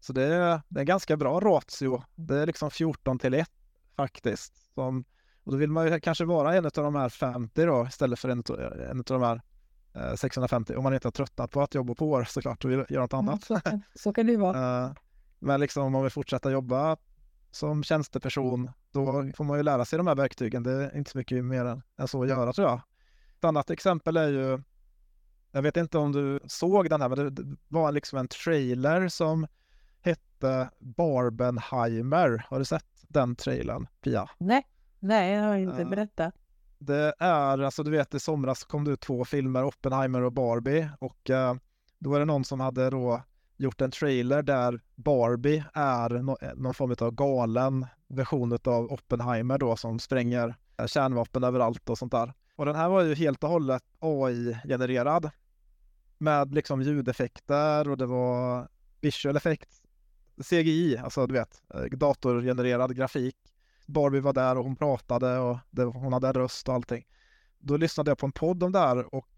Så 0.00 0.12
det 0.12 0.24
är, 0.24 0.60
det 0.68 0.80
är 0.80 0.84
ganska 0.84 1.16
bra 1.16 1.40
ratio. 1.40 2.02
Det 2.14 2.36
är 2.38 2.46
liksom 2.46 2.70
14 2.70 3.18
till 3.18 3.34
1 3.34 3.50
faktiskt. 3.96 4.74
Som, 4.74 5.04
och 5.44 5.52
då 5.52 5.58
vill 5.58 5.70
man 5.70 5.86
ju 5.86 6.00
kanske 6.00 6.24
vara 6.24 6.54
en 6.54 6.64
av 6.64 6.70
de 6.72 6.94
här 6.94 7.08
50 7.08 7.64
då 7.64 7.86
istället 7.88 8.18
för 8.18 8.28
en, 8.28 8.42
en 8.90 8.98
av 8.98 9.04
de 9.04 9.22
här 9.22 9.40
650 10.16 10.72
eh, 10.72 10.78
om 10.78 10.82
man 10.82 10.94
inte 10.94 11.06
har 11.06 11.12
tröttnat 11.12 11.50
på 11.50 11.62
att 11.62 11.74
jobba 11.74 11.94
på 11.94 12.10
år 12.10 12.24
såklart 12.24 12.64
och 12.64 12.70
vill 12.70 12.84
göra 12.88 13.02
något 13.02 13.14
annat. 13.14 13.46
Ja, 13.48 13.60
så 13.94 14.12
kan 14.12 14.26
det 14.26 14.32
ju 14.32 14.38
vara. 14.38 14.84
Eh, 14.84 14.92
men 15.38 15.60
liksom 15.60 15.84
om 15.84 15.92
man 15.92 16.02
vill 16.02 16.12
fortsätta 16.12 16.50
jobba 16.50 16.96
som 17.54 17.82
tjänsteperson, 17.82 18.70
då 18.92 19.30
får 19.36 19.44
man 19.44 19.56
ju 19.56 19.62
lära 19.62 19.84
sig 19.84 19.96
de 19.96 20.06
här 20.06 20.14
verktygen. 20.14 20.62
Det 20.62 20.72
är 20.72 20.96
inte 20.96 21.10
så 21.10 21.18
mycket 21.18 21.44
mer 21.44 21.82
än 21.98 22.08
så 22.08 22.22
att 22.22 22.28
göra 22.28 22.52
tror 22.52 22.68
jag. 22.68 22.80
Ett 23.38 23.44
annat 23.44 23.70
exempel 23.70 24.16
är 24.16 24.28
ju, 24.28 24.62
jag 25.50 25.62
vet 25.62 25.76
inte 25.76 25.98
om 25.98 26.12
du 26.12 26.40
såg 26.46 26.90
den 26.90 27.00
här, 27.00 27.08
men 27.08 27.34
det 27.34 27.56
var 27.68 27.92
liksom 27.92 28.18
en 28.18 28.28
trailer 28.28 29.08
som 29.08 29.46
hette 30.00 30.70
Barbenheimer. 30.78 32.46
Har 32.48 32.58
du 32.58 32.64
sett 32.64 32.86
den 33.08 33.36
trailern, 33.36 33.86
Pia? 34.00 34.30
Nej, 34.38 34.66
nej, 34.98 35.32
jag 35.32 35.42
har 35.42 35.56
inte. 35.56 35.84
Berättat. 35.84 36.34
Det 36.78 37.14
är, 37.18 37.58
alltså 37.58 37.82
du 37.82 37.90
vet 37.90 38.14
i 38.14 38.20
somras 38.20 38.64
kom 38.64 38.84
det 38.84 38.90
ut 38.90 39.00
två 39.00 39.24
filmer, 39.24 39.64
Oppenheimer 39.64 40.22
och 40.22 40.32
Barbie 40.32 40.88
och 41.00 41.30
uh, 41.30 41.54
då 41.98 42.10
var 42.10 42.18
det 42.18 42.24
någon 42.24 42.44
som 42.44 42.60
hade 42.60 42.90
då 42.90 43.22
gjort 43.56 43.80
en 43.80 43.90
trailer 43.90 44.42
där 44.42 44.80
Barbie 44.94 45.64
är 45.74 46.14
eh, 46.14 46.54
någon 46.54 46.74
form 46.74 46.94
av 47.00 47.10
galen 47.10 47.86
version 48.08 48.58
av 48.64 48.92
Oppenheimer 48.92 49.58
då 49.58 49.76
som 49.76 49.98
spränger 49.98 50.54
eh, 50.76 50.86
kärnvapen 50.86 51.44
överallt 51.44 51.90
och 51.90 51.98
sånt 51.98 52.12
där. 52.12 52.32
Och 52.56 52.66
den 52.66 52.76
här 52.76 52.88
var 52.88 53.02
ju 53.02 53.14
helt 53.14 53.44
och 53.44 53.50
hållet 53.50 53.82
AI-genererad 53.98 55.30
med 56.18 56.54
liksom 56.54 56.82
ljudeffekter 56.82 57.88
och 57.88 57.98
det 57.98 58.06
var 58.06 58.68
visual 59.00 59.36
effects, 59.36 59.82
CGI, 60.50 60.96
alltså 60.96 61.26
du 61.26 61.34
vet, 61.34 61.62
eh, 61.74 61.80
datorgenererad 61.80 62.96
grafik 62.96 63.36
Barbie 63.86 64.20
var 64.20 64.32
där 64.32 64.58
och 64.58 64.64
hon 64.64 64.76
pratade 64.76 65.38
och 65.38 65.58
det, 65.70 65.84
hon 65.84 66.12
hade 66.12 66.32
röst 66.32 66.68
och 66.68 66.74
allting. 66.74 67.06
Då 67.58 67.76
lyssnade 67.76 68.10
jag 68.10 68.18
på 68.18 68.26
en 68.26 68.32
podd 68.32 68.62
om 68.62 68.72
det 68.72 68.78
här 68.78 69.14
och 69.14 69.28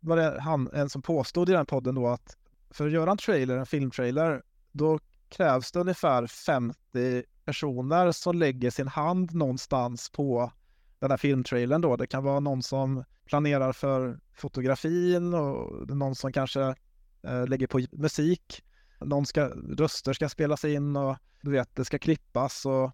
var 0.00 0.16
det 0.16 0.40
han, 0.40 0.70
en 0.72 0.88
som 0.88 1.02
påstod 1.02 1.48
i 1.48 1.52
den 1.52 1.66
podden 1.66 1.94
då 1.94 2.06
att 2.08 2.36
för 2.74 2.86
att 2.86 2.92
göra 2.92 3.10
en 3.10 3.16
trailer, 3.16 3.56
en 3.56 3.66
filmtrailer, 3.66 4.42
då 4.72 4.98
krävs 5.28 5.72
det 5.72 5.80
ungefär 5.80 6.26
50 6.26 7.22
personer 7.44 8.12
som 8.12 8.36
lägger 8.36 8.70
sin 8.70 8.88
hand 8.88 9.34
någonstans 9.34 10.10
på 10.10 10.52
den 10.98 11.10
här 11.10 11.18
filmtrailern 11.18 11.80
då. 11.80 11.96
Det 11.96 12.06
kan 12.06 12.24
vara 12.24 12.40
någon 12.40 12.62
som 12.62 13.04
planerar 13.24 13.72
för 13.72 14.20
fotografin 14.34 15.34
och 15.34 15.88
någon 15.88 16.14
som 16.14 16.32
kanske 16.32 16.74
eh, 17.22 17.46
lägger 17.46 17.66
på 17.66 17.80
musik. 17.92 18.64
Någon 19.00 19.26
ska, 19.26 19.48
röster 19.78 20.12
ska 20.12 20.28
spelas 20.28 20.64
in 20.64 20.96
och 20.96 21.16
du 21.40 21.50
vet, 21.50 21.76
det 21.76 21.84
ska 21.84 21.98
klippas 21.98 22.66
och 22.66 22.90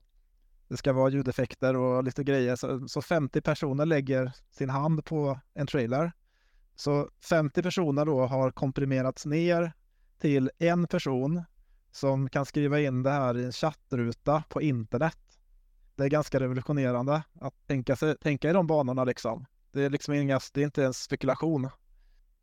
det 0.68 0.76
ska 0.76 0.92
vara 0.92 1.10
ljudeffekter 1.10 1.76
och 1.76 2.04
lite 2.04 2.24
grejer. 2.24 2.56
Så, 2.56 2.88
så 2.88 3.02
50 3.02 3.40
personer 3.40 3.86
lägger 3.86 4.32
sin 4.50 4.70
hand 4.70 5.04
på 5.04 5.40
en 5.54 5.66
trailer. 5.66 6.12
Så 6.80 7.08
50 7.20 7.62
personer 7.62 8.04
då 8.04 8.26
har 8.26 8.50
komprimerats 8.50 9.26
ner 9.26 9.72
till 10.18 10.50
en 10.58 10.86
person 10.86 11.42
som 11.90 12.28
kan 12.28 12.46
skriva 12.46 12.80
in 12.80 13.02
det 13.02 13.10
här 13.10 13.38
i 13.38 13.44
en 13.44 13.52
chattruta 13.52 14.42
på 14.48 14.62
internet. 14.62 15.18
Det 15.96 16.04
är 16.04 16.08
ganska 16.08 16.40
revolutionerande 16.40 17.22
att 17.40 17.54
tänka, 17.66 17.96
sig, 17.96 18.16
tänka 18.16 18.50
i 18.50 18.52
de 18.52 18.66
banorna 18.66 19.04
liksom. 19.04 19.46
Det 19.72 19.82
är 19.82 19.90
liksom 19.90 20.14
inga, 20.14 20.40
det 20.54 20.60
är 20.60 20.64
inte 20.64 20.84
en 20.84 20.94
spekulation. 20.94 21.68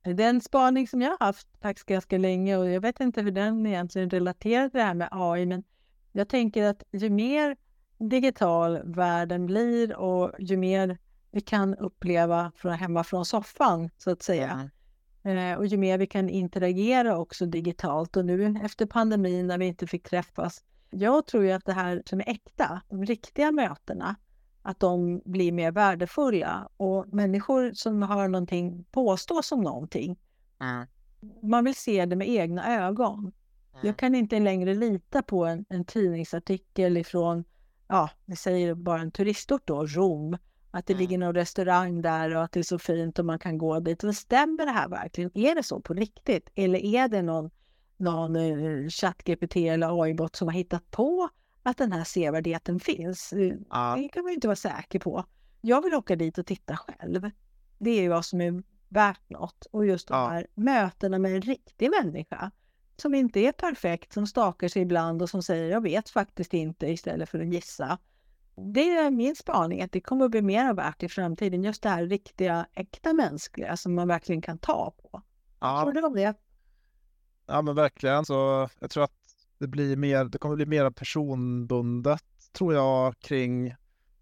Det 0.03 0.23
är 0.23 0.29
en 0.29 0.41
spaning 0.41 0.87
som 0.87 1.01
jag 1.01 1.09
har 1.09 1.25
haft 1.25 1.47
faktiskt 1.61 1.87
ganska 1.87 2.17
länge 2.17 2.57
och 2.57 2.69
jag 2.69 2.81
vet 2.81 2.99
inte 2.99 3.21
hur 3.21 3.31
den 3.31 3.65
egentligen 3.65 4.09
relaterar 4.09 4.69
till 4.69 4.77
det 4.77 4.85
här 4.85 4.93
med 4.93 5.09
AI, 5.11 5.45
men 5.45 5.63
jag 6.11 6.29
tänker 6.29 6.63
att 6.63 6.83
ju 6.91 7.09
mer 7.09 7.57
digital 7.97 8.81
världen 8.83 9.45
blir 9.45 9.95
och 9.95 10.31
ju 10.39 10.57
mer 10.57 10.97
vi 11.37 11.41
kan 11.41 11.75
uppleva 11.75 12.51
från 12.55 12.73
hemma 12.73 13.03
från 13.03 13.25
soffan 13.25 13.89
så 13.97 14.11
att 14.11 14.23
säga. 14.23 14.69
Mm. 15.23 15.37
Eh, 15.37 15.57
och 15.57 15.65
ju 15.65 15.77
mer 15.77 15.97
vi 15.97 16.07
kan 16.07 16.29
interagera 16.29 17.17
också 17.17 17.45
digitalt 17.45 18.17
och 18.17 18.25
nu 18.25 18.59
efter 18.63 18.85
pandemin 18.85 19.47
när 19.47 19.57
vi 19.57 19.65
inte 19.65 19.87
fick 19.87 20.09
träffas. 20.09 20.63
Jag 20.89 21.25
tror 21.25 21.43
ju 21.43 21.51
att 21.51 21.65
det 21.65 21.73
här 21.73 22.03
som 22.05 22.19
är 22.19 22.29
äkta, 22.29 22.81
de 22.89 23.05
riktiga 23.05 23.51
mötena, 23.51 24.15
att 24.61 24.79
de 24.79 25.21
blir 25.25 25.51
mer 25.51 25.71
värdefulla 25.71 26.69
och 26.77 27.13
människor 27.13 27.71
som 27.73 28.01
har 28.01 28.27
någonting 28.27 28.83
påstås 28.91 29.51
om 29.51 29.61
någonting. 29.61 30.19
Mm. 30.61 30.87
Man 31.41 31.63
vill 31.63 31.75
se 31.75 32.05
det 32.05 32.15
med 32.15 32.29
egna 32.29 32.87
ögon. 32.87 33.19
Mm. 33.19 33.31
Jag 33.81 33.97
kan 33.97 34.15
inte 34.15 34.39
längre 34.39 34.75
lita 34.75 35.21
på 35.21 35.45
en, 35.45 35.65
en 35.69 35.85
tidningsartikel 35.85 36.97
ifrån 36.97 37.43
ja, 37.87 38.09
vi 38.25 38.35
säger 38.35 38.73
bara 38.73 39.01
en 39.01 39.11
turistort 39.11 39.61
då, 39.65 39.85
Rom, 39.85 40.37
att 40.71 40.85
det 40.85 40.93
mm. 40.93 41.01
ligger 41.01 41.17
någon 41.17 41.35
restaurang 41.35 42.01
där 42.01 42.35
och 42.35 42.43
att 42.43 42.51
det 42.51 42.59
är 42.59 42.63
så 42.63 42.79
fint 42.79 43.19
och 43.19 43.25
man 43.25 43.39
kan 43.39 43.57
gå 43.57 43.79
dit. 43.79 44.03
Men 44.03 44.13
stämmer 44.13 44.65
det 44.65 44.71
här 44.71 44.89
verkligen? 44.89 45.37
Är 45.37 45.55
det 45.55 45.63
så 45.63 45.79
på 45.79 45.93
riktigt? 45.93 46.49
Eller 46.55 46.79
är 46.79 47.07
det 47.07 47.21
någon, 47.21 47.49
någon 47.97 48.35
uh, 48.35 48.89
ChatGPT 48.89 49.55
eller 49.55 50.03
AI-bot 50.03 50.35
som 50.35 50.47
har 50.47 50.55
hittat 50.55 50.91
på 50.91 51.29
att 51.63 51.77
den 51.77 51.91
här 51.91 52.03
sevärdheten 52.03 52.79
finns? 52.79 53.33
Eh, 53.33 53.53
ja. 53.69 53.95
Det 53.97 54.07
kan 54.07 54.23
man 54.23 54.31
ju 54.31 54.35
inte 54.35 54.47
vara 54.47 54.55
säker 54.55 54.99
på. 54.99 55.25
Jag 55.61 55.81
vill 55.81 55.93
åka 55.93 56.15
dit 56.15 56.37
och 56.37 56.45
titta 56.45 56.77
själv. 56.77 57.31
Det 57.77 57.89
är 57.89 58.01
ju 58.01 58.09
vad 58.09 58.25
som 58.25 58.41
är 58.41 58.63
värt 58.89 59.29
något. 59.29 59.67
Och 59.71 59.85
just 59.85 60.07
de 60.07 60.13
ja. 60.13 60.27
här 60.27 60.47
mötena 60.55 61.19
med 61.19 61.35
en 61.35 61.41
riktig 61.41 61.89
människa 61.89 62.51
som 62.97 63.15
inte 63.15 63.39
är 63.39 63.51
perfekt, 63.51 64.13
som 64.13 64.27
stakar 64.27 64.67
sig 64.67 64.81
ibland 64.81 65.21
och 65.21 65.29
som 65.29 65.43
säger 65.43 65.71
jag 65.71 65.81
vet 65.81 66.09
faktiskt 66.09 66.53
inte 66.53 66.87
istället 66.87 67.29
för 67.29 67.39
att 67.39 67.53
gissa. 67.53 67.97
Det 68.57 68.89
är 68.89 69.11
min 69.11 69.35
spaning 69.35 69.81
att 69.81 69.91
det 69.91 70.01
kommer 70.01 70.25
att 70.25 70.31
bli 70.31 70.41
mer 70.41 70.73
värt 70.73 71.03
i 71.03 71.09
framtiden. 71.09 71.63
Just 71.63 71.83
det 71.83 71.89
här 71.89 72.05
riktiga, 72.05 72.67
äkta 72.73 73.13
mänskliga 73.13 73.77
som 73.77 73.95
man 73.95 74.07
verkligen 74.07 74.41
kan 74.41 74.57
ta 74.57 74.93
på. 74.97 75.21
Ja. 75.59 75.81
Tror 75.81 75.93
du 75.93 76.01
om 76.01 76.13
det? 76.13 76.33
Ja 77.45 77.61
men 77.61 77.75
verkligen. 77.75 78.25
Så 78.25 78.69
jag 78.79 78.89
tror 78.89 79.03
att 79.03 79.11
det 79.57 79.67
blir 79.67 79.95
mer, 79.95 80.25
det 80.25 80.37
kommer 80.37 80.55
bli 80.55 80.65
mer 80.65 80.89
personbundet 80.89 82.23
tror 82.51 82.73
jag 82.73 83.19
kring 83.19 83.75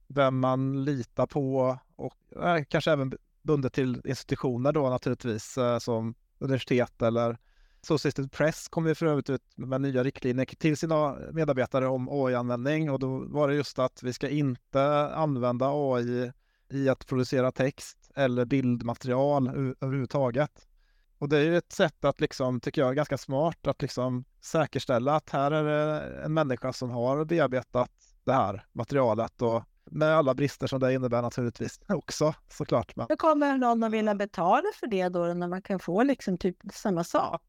vem 0.07 0.39
man 0.39 0.85
litar 0.85 1.27
på 1.27 1.77
och 1.95 2.43
eh, 2.43 2.63
kanske 2.63 2.91
även 2.91 3.13
bundet 3.41 3.73
till 3.73 4.01
institutioner 4.05 4.71
då 4.71 4.89
naturligtvis 4.89 5.57
eh, 5.57 5.77
som 5.77 6.15
universitet 6.39 7.01
eller 7.01 7.37
Associated 7.85 8.31
Press 8.31 8.67
kom 8.67 8.87
ju 8.87 8.95
för 8.95 9.05
övrigt 9.05 9.29
ut 9.29 9.41
med 9.55 9.81
nya 9.81 10.03
riktlinjer 10.03 10.45
till 10.45 10.77
sina 10.77 11.17
medarbetare 11.31 11.87
om 11.87 12.09
AI-användning 12.11 12.91
och 12.91 12.99
då 12.99 13.25
var 13.27 13.47
det 13.47 13.55
just 13.55 13.79
att 13.79 14.03
vi 14.03 14.13
ska 14.13 14.29
inte 14.29 14.83
använda 15.15 15.69
AI 15.69 16.31
i 16.69 16.89
att 16.89 17.07
producera 17.07 17.51
text 17.51 18.11
eller 18.15 18.45
bildmaterial 18.45 19.47
överhuvudtaget. 19.81 20.67
Och 21.17 21.29
det 21.29 21.37
är 21.37 21.43
ju 21.43 21.57
ett 21.57 21.71
sätt 21.71 22.05
att 22.05 22.21
liksom, 22.21 22.59
tycker 22.59 22.81
jag, 22.81 22.95
ganska 22.95 23.17
smart 23.17 23.67
att 23.67 23.81
liksom 23.81 24.25
säkerställa 24.41 25.15
att 25.15 25.29
här 25.29 25.51
är 25.51 25.63
det 25.63 26.23
en 26.23 26.33
människa 26.33 26.73
som 26.73 26.89
har 26.89 27.25
bearbetat 27.25 27.91
det 28.23 28.33
här 28.33 28.65
materialet 28.71 29.41
och 29.41 29.63
med 29.91 30.17
alla 30.17 30.33
brister 30.33 30.67
som 30.67 30.79
det 30.79 30.93
innebär 30.93 31.21
naturligtvis 31.21 31.79
också 31.87 32.33
såklart. 32.49 32.95
Men... 32.95 33.05
Hur 33.09 33.15
kommer 33.15 33.57
någon 33.57 33.83
att 33.83 33.91
vilja 33.91 34.15
betala 34.15 34.67
för 34.79 34.87
det 34.87 35.09
då 35.09 35.19
när 35.19 35.47
man 35.47 35.61
kan 35.61 35.79
få 35.79 36.03
liksom 36.03 36.37
typ 36.37 36.57
samma 36.73 37.03
sak? 37.03 37.41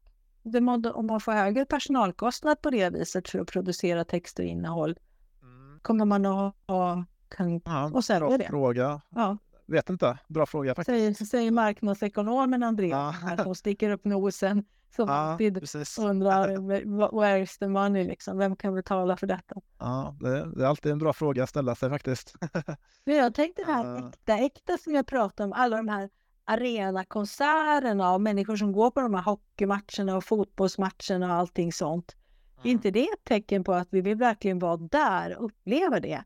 Om 0.93 1.07
man 1.07 1.19
får 1.19 1.31
högre 1.31 1.65
personalkostnad 1.65 2.61
på 2.61 2.69
det 2.69 2.89
viset 2.89 3.29
för 3.29 3.39
att 3.39 3.47
producera 3.47 4.03
text 4.03 4.39
och 4.39 4.45
innehåll, 4.45 4.97
mm. 5.41 5.79
kommer 5.81 6.05
man 6.05 6.25
att 6.25 6.55
ha 6.67 7.05
kan, 7.29 7.61
ja, 7.65 7.91
och 7.93 8.03
sälja 8.03 8.27
bra 8.27 8.37
det? 8.37 8.47
fråga. 8.47 9.01
Ja. 9.09 9.37
Vet 9.65 9.89
inte. 9.89 10.17
Bra 10.27 10.45
fråga 10.45 10.75
faktiskt. 10.75 11.17
Säger, 11.17 11.25
säger 11.25 11.51
marknadsekonomen 11.51 12.63
Andreas, 12.63 13.15
ja. 13.37 13.43
som 13.43 13.55
sticker 13.55 13.89
upp 13.89 14.05
nosen. 14.05 14.65
Som 14.95 15.09
ja, 15.09 15.13
alltid 15.15 15.59
precis. 15.59 15.99
undrar 15.99 16.49
where's 17.11 17.59
the 17.59 17.67
money 17.67 18.03
liksom? 18.03 18.37
Vem 18.37 18.55
kan 18.55 18.75
betala 18.75 19.17
för 19.17 19.27
detta? 19.27 19.55
Ja, 19.79 20.15
det, 20.19 20.55
det 20.55 20.63
är 20.63 20.67
alltid 20.67 20.91
en 20.91 20.97
bra 20.97 21.13
fråga 21.13 21.43
att 21.43 21.49
ställa 21.49 21.75
sig 21.75 21.89
faktiskt. 21.89 22.35
jag 23.03 23.33
tänkte 23.33 23.63
det 23.65 23.71
här 23.71 24.07
äkta, 24.07 24.37
äkta 24.37 24.77
som 24.77 24.93
jag 24.93 25.07
pratade 25.07 25.47
om, 25.47 25.53
alla 25.53 25.77
de 25.77 25.87
här 25.87 26.09
arenakonserterna 26.47 28.13
och 28.13 28.21
människor 28.21 28.55
som 28.55 28.71
går 28.71 28.91
på 28.91 29.01
de 29.01 29.13
här 29.13 29.21
hockeymatcherna 29.21 30.17
och 30.17 30.23
fotbollsmatcherna 30.23 31.27
och 31.27 31.33
allting 31.33 31.73
sånt. 31.73 32.15
Mm. 32.55 32.67
Är 32.67 32.71
inte 32.71 32.91
det 32.91 33.03
ett 33.03 33.23
tecken 33.23 33.63
på 33.63 33.73
att 33.73 33.87
vi 33.91 34.01
vill 34.01 34.17
verkligen 34.17 34.59
vara 34.59 34.77
där 34.77 35.37
och 35.37 35.45
uppleva 35.45 35.99
det? 35.99 36.23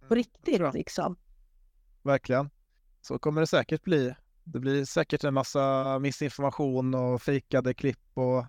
På 0.00 0.14
mm, 0.14 0.16
riktigt 0.16 0.74
liksom. 0.74 1.16
Verkligen. 2.02 2.50
Så 3.00 3.18
kommer 3.18 3.40
det 3.40 3.46
säkert 3.46 3.82
bli. 3.82 4.14
Det 4.44 4.58
blir 4.58 4.84
säkert 4.84 5.24
en 5.24 5.34
massa 5.34 5.98
missinformation 5.98 6.94
och 6.94 7.22
fejkade 7.22 7.74
klipp 7.74 8.10
och 8.14 8.44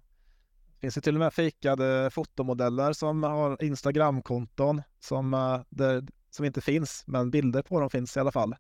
det 0.73 0.79
finns 0.79 0.97
ju 0.97 1.01
till 1.01 1.15
och 1.15 1.19
med 1.19 1.33
fejkade 1.33 2.09
fotomodeller 2.11 2.93
som 2.93 3.23
har 3.23 3.63
Instagramkonton 3.63 4.81
som, 4.99 5.31
där, 5.69 6.07
som 6.29 6.45
inte 6.45 6.61
finns, 6.61 7.03
men 7.07 7.31
bilder 7.31 7.61
på 7.61 7.79
dem 7.79 7.89
finns 7.89 8.17
i 8.17 8.19
alla 8.19 8.31
fall. 8.31 8.55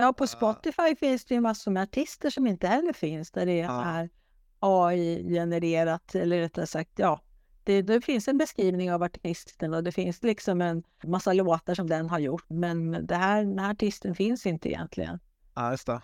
Ja, 0.00 0.12
på 0.12 0.26
Spotify 0.26 0.96
finns 0.96 1.24
det 1.24 1.34
ju 1.34 1.40
massor 1.40 1.70
med 1.70 1.82
artister 1.82 2.30
som 2.30 2.46
inte 2.46 2.66
heller 2.66 2.92
finns 2.92 3.30
där 3.30 3.46
det 3.46 3.56
ja. 3.56 3.84
är 3.84 4.10
AI-genererat 4.58 6.14
eller 6.14 6.40
rättare 6.40 6.66
sagt, 6.66 6.90
ja, 6.96 7.20
det, 7.64 7.82
det, 7.82 8.00
finns 8.00 8.28
en 8.28 8.38
beskrivning 8.38 8.92
av 8.92 9.02
artisten 9.02 9.74
och 9.74 9.84
det 9.84 9.92
finns 9.92 10.22
liksom 10.22 10.60
en 10.60 10.82
massa 11.04 11.32
låtar 11.32 11.74
som 11.74 11.86
den 11.86 12.10
har 12.10 12.18
gjort. 12.18 12.44
Men 12.48 13.06
det 13.06 13.14
här, 13.14 13.44
den 13.44 13.58
här 13.58 13.70
artisten 13.70 14.14
finns 14.14 14.46
inte 14.46 14.68
egentligen. 14.68 15.18
Ja, 15.54 15.70
just 15.70 15.86
det. 15.86 16.02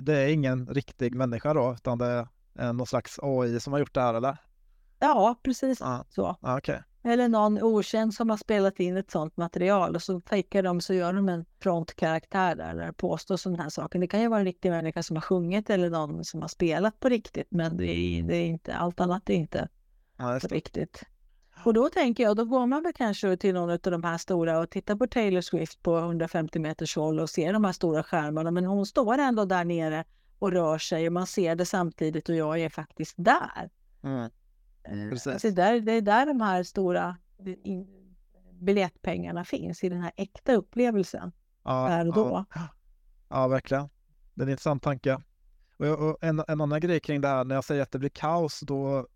Det 0.00 0.14
är 0.14 0.28
ingen 0.28 0.66
riktig 0.66 1.14
människa 1.14 1.54
då, 1.54 1.72
utan 1.72 1.98
det 1.98 2.28
är 2.54 2.72
någon 2.72 2.86
slags 2.86 3.18
AI 3.22 3.60
som 3.60 3.72
har 3.72 3.80
gjort 3.80 3.94
det 3.94 4.00
här, 4.00 4.14
eller? 4.14 4.36
Ja, 4.98 5.40
precis 5.42 5.80
ja. 5.80 6.04
så. 6.08 6.36
Ja, 6.40 6.58
okay. 6.58 6.78
Eller 7.04 7.28
någon 7.28 7.62
okänd 7.62 8.14
som 8.14 8.30
har 8.30 8.36
spelat 8.36 8.80
in 8.80 8.96
ett 8.96 9.10
sånt 9.10 9.36
material 9.36 9.94
och 9.94 10.02
så 10.02 10.20
fejkar 10.20 10.62
de 10.62 10.80
så 10.80 10.94
gör 10.94 11.12
de 11.12 11.28
en 11.28 11.44
frontkaraktär 11.60 12.54
där, 12.54 12.74
där 12.74 12.92
påstår 12.92 13.36
sådana 13.36 13.62
här 13.62 13.70
saker. 13.70 13.98
Det 13.98 14.06
kan 14.06 14.20
ju 14.20 14.28
vara 14.28 14.40
en 14.40 14.46
riktig 14.46 14.70
människa 14.70 15.02
som 15.02 15.16
har 15.16 15.20
sjungit 15.20 15.70
eller 15.70 15.90
någon 15.90 16.24
som 16.24 16.40
har 16.40 16.48
spelat 16.48 17.00
på 17.00 17.08
riktigt, 17.08 17.46
men 17.50 17.76
det 17.76 17.86
är, 17.86 18.22
det 18.22 18.36
är 18.36 18.46
inte, 18.46 18.74
allt 18.74 19.00
annat 19.00 19.30
är 19.30 19.34
inte 19.34 19.68
ja, 20.16 20.38
på 20.42 20.54
riktigt. 20.54 21.04
Och 21.64 21.74
då 21.74 21.88
tänker 21.88 22.22
jag, 22.22 22.36
då 22.36 22.44
går 22.44 22.66
man 22.66 22.82
väl 22.82 22.92
kanske 22.92 23.36
till 23.36 23.54
någon 23.54 23.70
av 23.70 23.78
de 23.78 24.04
här 24.04 24.18
stora 24.18 24.58
och 24.58 24.70
tittar 24.70 24.96
på 24.96 25.06
Taylor 25.06 25.40
Swift 25.40 25.82
på 25.82 25.98
150 25.98 26.58
meters 26.58 26.96
håll 26.96 27.20
och 27.20 27.30
ser 27.30 27.52
de 27.52 27.64
här 27.64 27.72
stora 27.72 28.02
skärmarna, 28.02 28.50
men 28.50 28.64
hon 28.64 28.86
står 28.86 29.18
ändå 29.18 29.44
där 29.44 29.64
nere 29.64 30.04
och 30.38 30.52
rör 30.52 30.78
sig 30.78 31.06
och 31.06 31.12
man 31.12 31.26
ser 31.26 31.56
det 31.56 31.66
samtidigt 31.66 32.28
och 32.28 32.34
jag 32.34 32.60
är 32.60 32.68
faktiskt 32.68 33.14
där. 33.16 33.70
Mm. 34.02 34.30
Eh, 34.84 35.10
Precis. 35.10 35.26
Alltså 35.26 35.50
där, 35.50 35.80
det 35.80 35.92
är 35.92 36.00
där 36.00 36.26
de 36.26 36.40
här 36.40 36.62
stora 36.62 37.16
biljettpengarna 38.52 39.44
finns, 39.44 39.84
i 39.84 39.88
den 39.88 40.00
här 40.00 40.12
äkta 40.16 40.54
upplevelsen. 40.54 41.32
Ja, 41.62 41.88
där 41.88 42.08
och 42.08 42.14
då. 42.14 42.44
Ja, 42.54 42.68
ja, 43.28 43.48
verkligen. 43.48 43.88
Det 44.34 44.42
är 44.42 44.46
en 44.46 44.50
intressant 44.50 44.82
tanke. 44.82 45.22
Och, 45.76 45.86
och 45.86 46.16
en, 46.20 46.42
en 46.48 46.60
annan 46.60 46.80
grej 46.80 47.00
kring 47.00 47.20
det 47.20 47.28
här, 47.28 47.44
när 47.44 47.54
jag 47.54 47.64
säger 47.64 47.82
att 47.82 47.90
det 47.90 47.98
blir 47.98 48.10
kaos, 48.10 48.60
då 48.60 49.06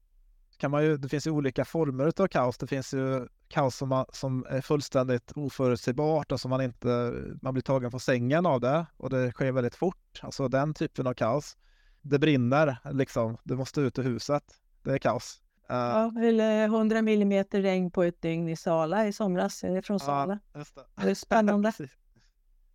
kan 0.57 0.71
man 0.71 0.85
ju, 0.85 0.97
det 0.97 1.09
finns 1.09 1.27
ju 1.27 1.31
olika 1.31 1.65
former 1.65 2.13
av 2.23 2.27
kaos. 2.27 2.59
Det 2.59 2.67
finns 2.67 2.95
ju 2.95 3.29
kaos 3.49 3.77
som, 3.77 3.89
man, 3.89 4.07
som 4.13 4.47
är 4.49 4.61
fullständigt 4.61 5.33
oförutsägbart 5.35 6.33
och 6.33 6.41
som 6.41 6.51
man 6.51 6.61
inte, 6.61 7.13
man 7.43 7.55
blir 7.55 7.63
tagen 7.63 7.91
på 7.91 7.99
sängen 7.99 8.47
av 8.47 8.61
det 8.61 8.87
och 8.97 9.11
det 9.11 9.33
sker 9.33 9.53
väldigt 9.53 9.75
fort. 9.75 10.21
Alltså 10.23 10.49
den 10.49 10.75
typen 10.75 11.07
av 11.07 11.15
kaos. 11.15 11.57
Det 12.03 12.19
brinner 12.19 12.79
liksom, 12.93 13.37
du 13.45 13.57
måste 13.57 13.81
ut 13.81 13.99
ur 13.99 14.03
huset. 14.03 14.45
Det 14.83 14.93
är 14.93 14.99
kaos. 14.99 15.43
Uh, 15.71 15.77
ja, 15.77 16.13
eller 16.21 16.65
100 16.65 17.03
millimeter 17.03 17.63
regn 17.63 17.91
på 17.91 18.03
ett 18.03 18.23
dygn 18.23 18.49
i 18.49 18.57
Sala 18.57 19.07
i 19.07 19.13
somras, 19.13 19.65
är 19.65 19.75
det 19.75 19.83
från 19.83 20.01
Sala? 20.01 20.39
Ja, 20.53 20.59
det. 20.75 21.05
det. 21.05 21.11
är 21.11 21.15
spännande. 21.15 21.69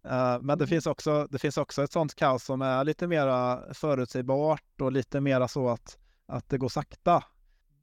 uh, 0.05 0.41
men 0.41 0.57
det 0.57 0.67
finns, 0.67 0.87
också, 0.87 1.27
det 1.29 1.39
finns 1.39 1.57
också 1.57 1.83
ett 1.83 1.91
sånt 1.91 2.15
kaos 2.15 2.43
som 2.43 2.61
är 2.61 2.83
lite 2.83 3.07
mera 3.07 3.73
förutsägbart 3.73 4.81
och 4.81 4.91
lite 4.91 5.21
mera 5.21 5.47
så 5.47 5.69
att, 5.69 5.97
att 6.25 6.49
det 6.49 6.57
går 6.57 6.69
sakta. 6.69 7.23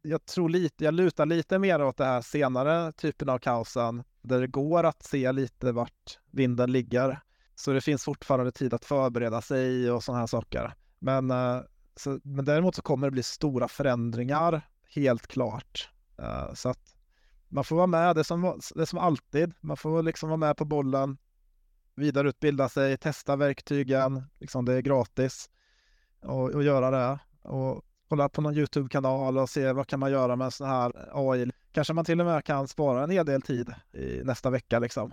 Jag 0.03 0.27
tror 0.27 0.49
lite, 0.49 0.85
jag 0.85 0.95
lutar 0.95 1.27
lite 1.27 1.59
mer 1.59 1.83
åt 1.83 1.97
det 1.97 2.05
här 2.05 2.21
senare 2.21 2.93
typen 2.93 3.29
av 3.29 3.39
kaosen 3.39 4.05
där 4.23 4.41
det 4.41 4.47
går 4.47 4.85
att 4.85 5.03
se 5.03 5.33
lite 5.33 5.73
vart 5.73 6.19
vinden 6.31 6.73
ligger. 6.73 7.21
Så 7.55 7.73
det 7.73 7.81
finns 7.81 8.05
fortfarande 8.05 8.53
tid 8.53 8.75
att 8.75 8.85
förbereda 8.85 9.41
sig 9.43 9.91
och 9.91 10.05
sådana 10.05 10.21
här 10.21 10.27
saker. 10.27 10.75
Men, 10.99 11.31
uh, 11.31 11.61
så, 11.97 12.21
men 12.23 12.45
däremot 12.45 12.75
så 12.75 12.83
kommer 12.83 13.07
det 13.07 13.11
bli 13.11 13.23
stora 13.23 13.69
förändringar 13.69 14.63
helt 14.95 15.27
klart. 15.27 15.91
Uh, 16.21 16.55
så 16.55 16.69
att 16.69 16.95
man 17.49 17.65
får 17.65 17.77
vara 17.77 17.87
med, 17.87 18.17
det 18.17 18.25
som, 18.25 18.61
det 18.75 18.87
som 18.87 18.99
alltid, 18.99 19.55
man 19.61 19.77
får 19.77 20.03
liksom 20.03 20.29
vara 20.29 20.37
med 20.37 20.57
på 20.57 20.65
bollen, 20.65 21.19
vidareutbilda 21.95 22.69
sig, 22.69 22.97
testa 22.97 23.37
verktygen, 23.37 24.23
liksom 24.39 24.65
det 24.65 24.75
är 24.75 24.81
gratis 24.81 25.51
och, 26.23 26.51
och 26.51 26.63
göra 26.63 26.91
det. 26.91 27.19
Och 27.43 27.85
kolla 28.09 28.29
på 28.29 28.41
någon 28.41 28.57
YouTube-kanal 28.57 29.39
och 29.39 29.51
se 29.51 29.73
vad 29.73 29.87
kan 29.87 30.01
man 30.01 30.11
göra 30.11 30.37
med 30.37 30.53
sån 30.53 30.69
här 30.69 30.93
AI. 31.13 31.51
Kanske 31.73 31.93
man 31.93 32.05
till 32.05 32.21
och 32.21 32.27
med 32.27 32.45
kan 32.45 32.69
spara 32.69 33.05
en 33.05 33.11
hel 33.11 33.27
del 33.27 33.43
tid 33.43 33.75
i 33.93 34.21
nästa 34.25 34.51
vecka 34.51 34.79
liksom. 34.79 35.13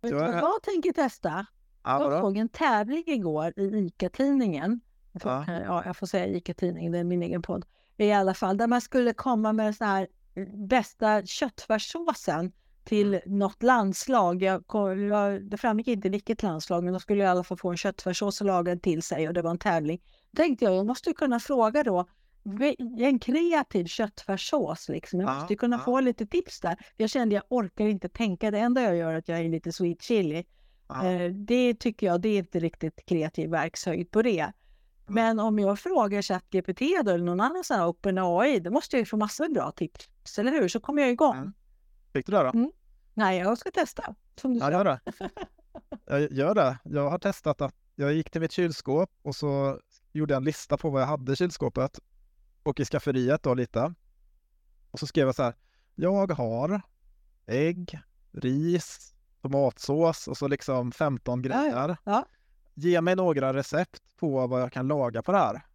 Vet 0.00 0.10
du 0.12 0.18
vad 0.18 0.34
jag 0.34 0.62
tänker 0.62 0.92
testa? 0.92 1.46
Ja, 1.82 2.12
jag 2.12 2.20
såg 2.20 2.36
en 2.36 2.48
tävling 2.48 3.04
igår 3.06 3.52
i 3.56 3.62
ICA-tidningen. 3.62 4.80
Ja. 5.12 5.44
ja. 5.48 5.82
jag 5.86 5.96
får 5.96 6.06
säga 6.06 6.26
ICA-tidningen, 6.26 6.92
det 6.92 6.98
är 6.98 7.04
min 7.04 7.22
egen 7.22 7.42
podd 7.42 7.64
i 7.96 8.12
alla 8.12 8.34
fall, 8.34 8.56
där 8.56 8.66
man 8.66 8.80
skulle 8.80 9.12
komma 9.12 9.52
med 9.52 9.76
så 9.76 9.84
här 9.84 10.06
bästa 10.68 11.26
köttfärssåsen 11.26 12.52
till 12.84 13.14
mm. 13.14 13.38
något 13.38 13.62
landslag. 13.62 14.42
Jag, 14.42 14.64
jag, 15.10 15.42
det 15.42 15.56
framgick 15.56 15.88
inte 15.88 16.08
vilket 16.08 16.42
landslag, 16.42 16.84
men 16.84 16.92
de 16.92 17.00
skulle 17.00 17.24
i 17.24 17.26
alla 17.26 17.44
fall 17.44 17.58
få 17.58 17.70
en 17.70 17.76
köttfärssås 17.76 18.40
lagad 18.40 18.82
till 18.82 19.02
sig 19.02 19.28
och 19.28 19.34
det 19.34 19.42
var 19.42 19.50
en 19.50 19.58
tävling. 19.58 20.00
Då 20.30 20.42
tänkte 20.42 20.64
jag, 20.64 20.74
jag 20.74 20.86
måste 20.86 21.12
kunna 21.12 21.40
fråga 21.40 21.82
då, 21.82 22.06
en 22.98 23.18
kreativ 23.18 23.84
köttfärssås 23.84 24.88
liksom. 24.88 25.20
Jag 25.20 25.34
måste 25.34 25.56
kunna 25.56 25.78
få 25.78 26.00
lite 26.00 26.26
tips 26.26 26.60
där. 26.60 26.76
Jag 26.96 27.10
kände 27.10 27.34
jag 27.34 27.44
orkar 27.48 27.86
inte 27.86 28.08
tänka. 28.08 28.50
Det 28.50 28.58
enda 28.58 28.82
jag 28.82 28.96
gör 28.96 29.12
är 29.12 29.18
att 29.18 29.28
jag 29.28 29.40
är 29.40 29.48
lite 29.48 29.72
sweet 29.72 30.02
chili. 30.02 30.44
Eh, 30.90 31.32
det 31.32 31.74
tycker 31.74 32.06
jag, 32.06 32.20
det 32.20 32.28
är 32.28 32.38
inte 32.38 32.58
riktigt 32.60 33.06
kreativ 33.06 33.50
verkshöjd 33.50 34.10
på 34.10 34.22
det. 34.22 34.52
Men 35.06 35.40
om 35.40 35.58
jag 35.58 35.78
frågar 35.78 36.22
ChatGPT 36.22 36.80
eller 36.80 37.18
någon 37.18 37.40
annan 37.40 37.64
sån 37.64 37.76
här 37.76 37.86
OpenAI, 37.86 38.60
då 38.60 38.70
måste 38.70 38.96
jag 38.96 39.00
ju 39.00 39.06
få 39.06 39.16
massor 39.16 39.44
med 39.44 39.52
bra 39.52 39.70
tips, 39.70 40.38
eller 40.38 40.52
hur? 40.52 40.68
Så 40.68 40.80
kommer 40.80 41.02
jag 41.02 41.10
igång. 41.10 41.36
Mm. 41.36 41.52
Fick 42.12 42.26
du 42.26 42.32
det 42.32 42.42
då? 42.42 42.48
Mm. 42.48 42.72
Nej, 43.14 43.38
jag 43.38 43.58
ska 43.58 43.70
testa. 43.70 44.14
Som 44.40 44.54
du 44.54 44.60
ja, 44.60 44.70
gör 44.70 44.84
det. 44.84 45.00
jag 46.06 46.32
gör 46.32 46.54
det. 46.54 46.78
Jag 46.84 47.10
har 47.10 47.18
testat 47.18 47.60
att 47.60 47.74
jag 47.94 48.12
gick 48.12 48.30
till 48.30 48.40
mitt 48.40 48.52
kylskåp 48.52 49.10
och 49.22 49.36
så 49.36 49.80
gjorde 50.12 50.34
jag 50.34 50.38
en 50.38 50.44
lista 50.44 50.76
på 50.76 50.90
vad 50.90 51.02
jag 51.02 51.06
hade 51.06 51.32
i 51.32 51.36
kylskåpet. 51.36 52.00
och 52.62 52.80
i 52.80 52.84
skafferiet 52.84 53.42
då 53.42 53.54
lite. 53.54 53.94
Och 54.90 54.98
så 55.00 55.06
skrev 55.06 55.26
jag 55.26 55.34
så 55.34 55.42
här. 55.42 55.54
Jag 55.94 56.32
har 56.32 56.80
ägg, 57.46 58.00
ris, 58.32 59.14
tomatsås 59.42 60.28
och 60.28 60.36
så 60.36 60.48
liksom 60.48 60.92
15 60.92 61.42
grejer. 61.42 61.96
Ja. 62.04 62.26
Ge 62.74 63.00
mig 63.00 63.16
några 63.16 63.54
recept 63.54 64.02
på 64.16 64.46
vad 64.46 64.62
jag 64.62 64.72
kan 64.72 64.88
laga 64.88 65.22
på 65.22 65.32
det 65.32 65.38
här. 65.38 65.66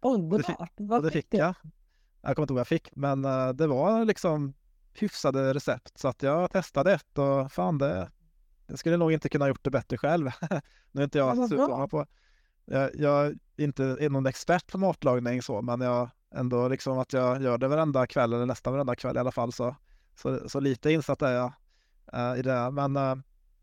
Underbart. 0.00 0.72
Vad 0.76 1.02
det 1.02 1.10
fick 1.10 1.34
jag. 1.34 1.54
Jag 2.20 2.36
kommer 2.36 2.44
inte 2.44 2.52
ihåg 2.52 2.56
vad 2.56 2.60
jag 2.60 2.66
fick, 2.66 2.96
men 2.96 3.24
eh, 3.24 3.48
det 3.48 3.66
var 3.66 4.04
liksom 4.04 4.54
hyfsade 4.92 5.54
recept. 5.54 5.98
Så 5.98 6.08
att 6.08 6.22
jag 6.22 6.50
testade 6.50 6.92
ett 6.92 7.18
och 7.18 7.52
fan 7.52 7.78
det, 7.78 8.10
jag 8.66 8.78
skulle 8.78 8.96
nog 8.96 9.12
inte 9.12 9.28
kunna 9.28 9.48
gjort 9.48 9.64
det 9.64 9.70
bättre 9.70 9.98
själv. 9.98 10.30
nu 10.92 11.00
är 11.00 11.04
inte 11.04 11.18
Ja, 11.18 11.36
jag 11.36 11.48
superbra 11.48 11.88
på, 11.88 12.06
jag, 12.64 12.90
jag 12.94 13.26
är 13.26 13.36
inte 13.56 14.08
någon 14.10 14.26
expert 14.26 14.72
på 14.72 14.78
matlagning 14.78 15.42
så, 15.42 15.62
men 15.62 15.80
jag 15.80 16.10
ändå 16.34 16.68
liksom 16.68 16.98
att 16.98 17.12
jag 17.12 17.42
gör 17.42 17.58
det 17.58 17.68
varenda 17.68 18.06
kväll 18.06 18.32
eller 18.32 18.46
nästan 18.46 18.72
varenda 18.72 18.96
kväll 18.96 19.16
i 19.16 19.18
alla 19.18 19.32
fall 19.32 19.52
så, 19.52 19.76
så, 20.14 20.48
så 20.48 20.60
lite 20.60 20.90
insatt 20.90 21.22
är 21.22 21.32
jag 21.32 21.52
eh, 22.12 22.38
i 22.38 22.42
det. 22.42 22.70
Men, 22.70 22.96
eh, 22.96 23.14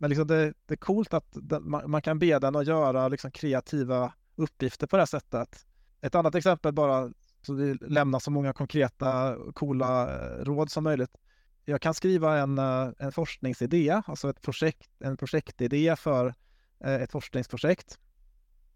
men 0.01 0.09
liksom 0.09 0.27
det, 0.27 0.53
det 0.65 0.73
är 0.73 0.77
coolt 0.77 1.13
att 1.13 1.27
den, 1.31 1.69
man, 1.69 1.91
man 1.91 2.01
kan 2.01 2.19
be 2.19 2.39
den 2.39 2.55
att 2.55 2.67
göra 2.67 3.07
liksom 3.07 3.31
kreativa 3.31 4.13
uppgifter 4.35 4.87
på 4.87 4.95
det 4.95 5.01
här 5.01 5.05
sättet. 5.05 5.65
Ett 6.01 6.15
annat 6.15 6.35
exempel 6.35 6.73
bara 6.73 7.11
så 7.41 7.53
vi 7.53 7.73
lämnar 7.73 8.19
så 8.19 8.31
många 8.31 8.53
konkreta 8.53 9.37
coola 9.53 10.09
eh, 10.13 10.43
råd 10.43 10.71
som 10.71 10.83
möjligt. 10.83 11.17
Jag 11.65 11.81
kan 11.81 11.93
skriva 11.93 12.37
en, 12.37 12.57
eh, 12.57 12.89
en 12.99 13.11
forskningsidé, 13.11 14.01
alltså 14.05 14.29
ett 14.29 14.41
projekt, 14.41 14.89
en 14.99 15.17
projektidé 15.17 15.95
för 15.95 16.33
eh, 16.79 16.93
ett 16.93 17.11
forskningsprojekt. 17.11 17.99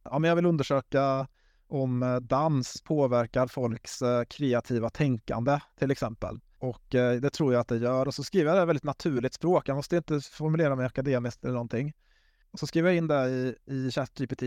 Ja, 0.04 0.20
men 0.20 0.28
jag 0.30 0.36
vill 0.36 0.46
undersöka 0.46 1.28
om 1.68 2.20
dans 2.22 2.82
påverkar 2.82 3.48
folks 3.48 4.04
kreativa 4.28 4.90
tänkande 4.90 5.60
till 5.80 5.92
exempel. 5.92 6.40
Och 6.66 6.96
eh, 6.96 7.22
det 7.22 7.30
tror 7.30 7.54
jag 7.54 7.60
att 7.60 7.68
det 7.68 7.78
gör. 7.78 8.08
Och 8.08 8.14
så 8.14 8.24
skriver 8.24 8.52
jag 8.52 8.62
det 8.62 8.66
väldigt 8.66 8.84
naturligt 8.84 9.34
språk. 9.34 9.70
Jag 9.70 9.76
måste 9.76 9.98
inte 9.98 10.20
formulera 10.20 10.76
mig 10.76 10.86
akademiskt 10.86 11.44
eller 11.44 11.54
någonting. 11.54 11.94
Och 12.52 12.60
så 12.60 12.68
skriver 12.68 12.90
jag 12.90 12.98
in 12.98 13.08
det 13.08 13.30
i, 13.30 13.56
i 13.66 13.92
ChatGPT. 13.92 14.44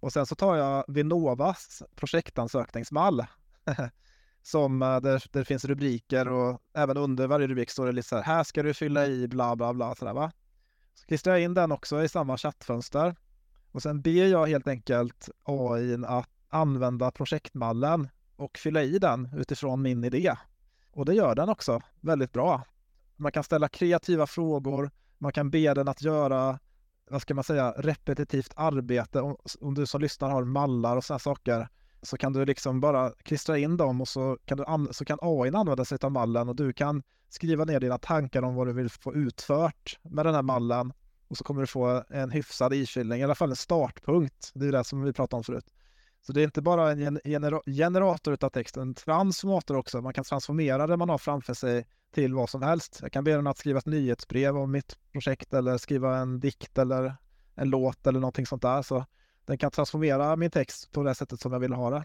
Och 0.00 0.12
sen 0.12 0.26
så 0.26 0.34
tar 0.34 0.56
jag 0.56 0.84
Vinnovas 0.88 1.82
projektansökningsmall 1.94 3.24
som 4.42 4.82
eh, 4.82 4.88
där, 4.88 5.00
där 5.00 5.40
det 5.40 5.44
finns 5.44 5.64
rubriker 5.64 6.28
och 6.28 6.62
även 6.74 6.96
under 6.96 7.26
varje 7.26 7.46
rubrik 7.46 7.70
står 7.70 7.86
det 7.86 7.92
lite 7.92 8.08
så 8.08 8.16
här, 8.16 8.22
här 8.22 8.44
ska 8.44 8.62
du 8.62 8.74
fylla 8.74 9.06
i 9.06 9.28
bla 9.28 9.56
bla 9.56 9.74
bla 9.74 9.94
sådär 9.94 10.12
va. 10.12 10.32
Så 10.94 11.06
klistrar 11.06 11.32
jag 11.32 11.42
in 11.42 11.54
den 11.54 11.72
också 11.72 12.02
i 12.02 12.08
samma 12.08 12.38
chattfönster 12.38 13.16
och 13.72 13.82
sen 13.82 14.02
ber 14.02 14.26
jag 14.26 14.46
helt 14.46 14.68
enkelt 14.68 15.28
AI 15.42 16.04
att 16.06 16.30
använda 16.48 17.10
projektmallen 17.10 18.08
och 18.36 18.58
fylla 18.58 18.82
i 18.82 18.98
den 18.98 19.28
utifrån 19.36 19.82
min 19.82 20.04
idé. 20.04 20.36
Och 20.92 21.04
det 21.04 21.14
gör 21.14 21.34
den 21.34 21.48
också 21.48 21.80
väldigt 22.00 22.32
bra. 22.32 22.62
Man 23.16 23.32
kan 23.32 23.44
ställa 23.44 23.68
kreativa 23.68 24.26
frågor, 24.26 24.90
man 25.18 25.32
kan 25.32 25.50
be 25.50 25.74
den 25.74 25.88
att 25.88 26.02
göra 26.02 26.58
vad 27.10 27.22
ska 27.22 27.34
man 27.34 27.44
säga, 27.44 27.74
repetitivt 27.76 28.52
arbete. 28.56 29.20
Om, 29.20 29.36
om 29.60 29.74
du 29.74 29.86
som 29.86 30.00
lyssnar 30.00 30.30
har 30.30 30.44
mallar 30.44 30.96
och 30.96 31.04
sådana 31.04 31.18
saker 31.18 31.68
så 32.02 32.16
kan 32.16 32.32
du 32.32 32.44
liksom 32.44 32.80
bara 32.80 33.10
klistra 33.10 33.58
in 33.58 33.76
dem 33.76 34.00
och 34.00 34.08
så 34.08 34.38
kan, 34.44 34.58
du 34.58 34.64
an- 34.64 34.88
så 34.92 35.04
kan 35.04 35.18
AI 35.22 35.54
använda 35.54 35.84
sig 35.84 35.98
av 36.02 36.12
mallen 36.12 36.48
och 36.48 36.56
du 36.56 36.72
kan 36.72 37.02
skriva 37.28 37.64
ner 37.64 37.80
dina 37.80 37.98
tankar 37.98 38.42
om 38.42 38.54
vad 38.54 38.66
du 38.66 38.72
vill 38.72 38.90
få 38.90 39.14
utfört 39.14 39.98
med 40.02 40.26
den 40.26 40.34
här 40.34 40.42
mallen 40.42 40.92
och 41.28 41.36
så 41.36 41.44
kommer 41.44 41.60
du 41.60 41.66
få 41.66 42.04
en 42.10 42.30
hyfsad 42.30 42.72
ifyllning, 42.74 43.20
i 43.20 43.24
alla 43.24 43.34
fall 43.34 43.50
en 43.50 43.56
startpunkt. 43.56 44.50
Det 44.54 44.66
är 44.66 44.72
det 44.72 44.84
som 44.84 45.02
vi 45.02 45.12
pratade 45.12 45.38
om 45.38 45.44
förut. 45.44 45.66
Så 46.26 46.32
det 46.32 46.40
är 46.40 46.44
inte 46.44 46.62
bara 46.62 46.90
en 46.90 47.18
genera- 47.24 47.62
generator 47.66 48.34
utav 48.34 48.48
text, 48.50 48.76
en 48.76 48.94
transformator 48.94 49.76
också. 49.76 50.00
Man 50.00 50.12
kan 50.12 50.24
transformera 50.24 50.86
det 50.86 50.96
man 50.96 51.08
har 51.08 51.18
framför 51.18 51.54
sig 51.54 51.86
till 52.14 52.34
vad 52.34 52.50
som 52.50 52.62
helst. 52.62 52.98
Jag 53.02 53.12
kan 53.12 53.24
be 53.24 53.32
den 53.32 53.46
att 53.46 53.58
skriva 53.58 53.78
ett 53.78 53.86
nyhetsbrev 53.86 54.56
om 54.58 54.72
mitt 54.72 54.98
projekt 55.12 55.54
eller 55.54 55.78
skriva 55.78 56.16
en 56.16 56.40
dikt 56.40 56.78
eller 56.78 57.16
en 57.54 57.70
låt 57.70 58.06
eller 58.06 58.20
någonting 58.20 58.46
sånt 58.46 58.62
där. 58.62 58.82
Så 58.82 59.04
den 59.44 59.58
kan 59.58 59.70
transformera 59.70 60.36
min 60.36 60.50
text 60.50 60.92
på 60.92 61.02
det 61.02 61.14
sättet 61.14 61.40
som 61.40 61.52
jag 61.52 61.60
vill 61.60 61.72
ha 61.72 61.90
det. 61.90 62.04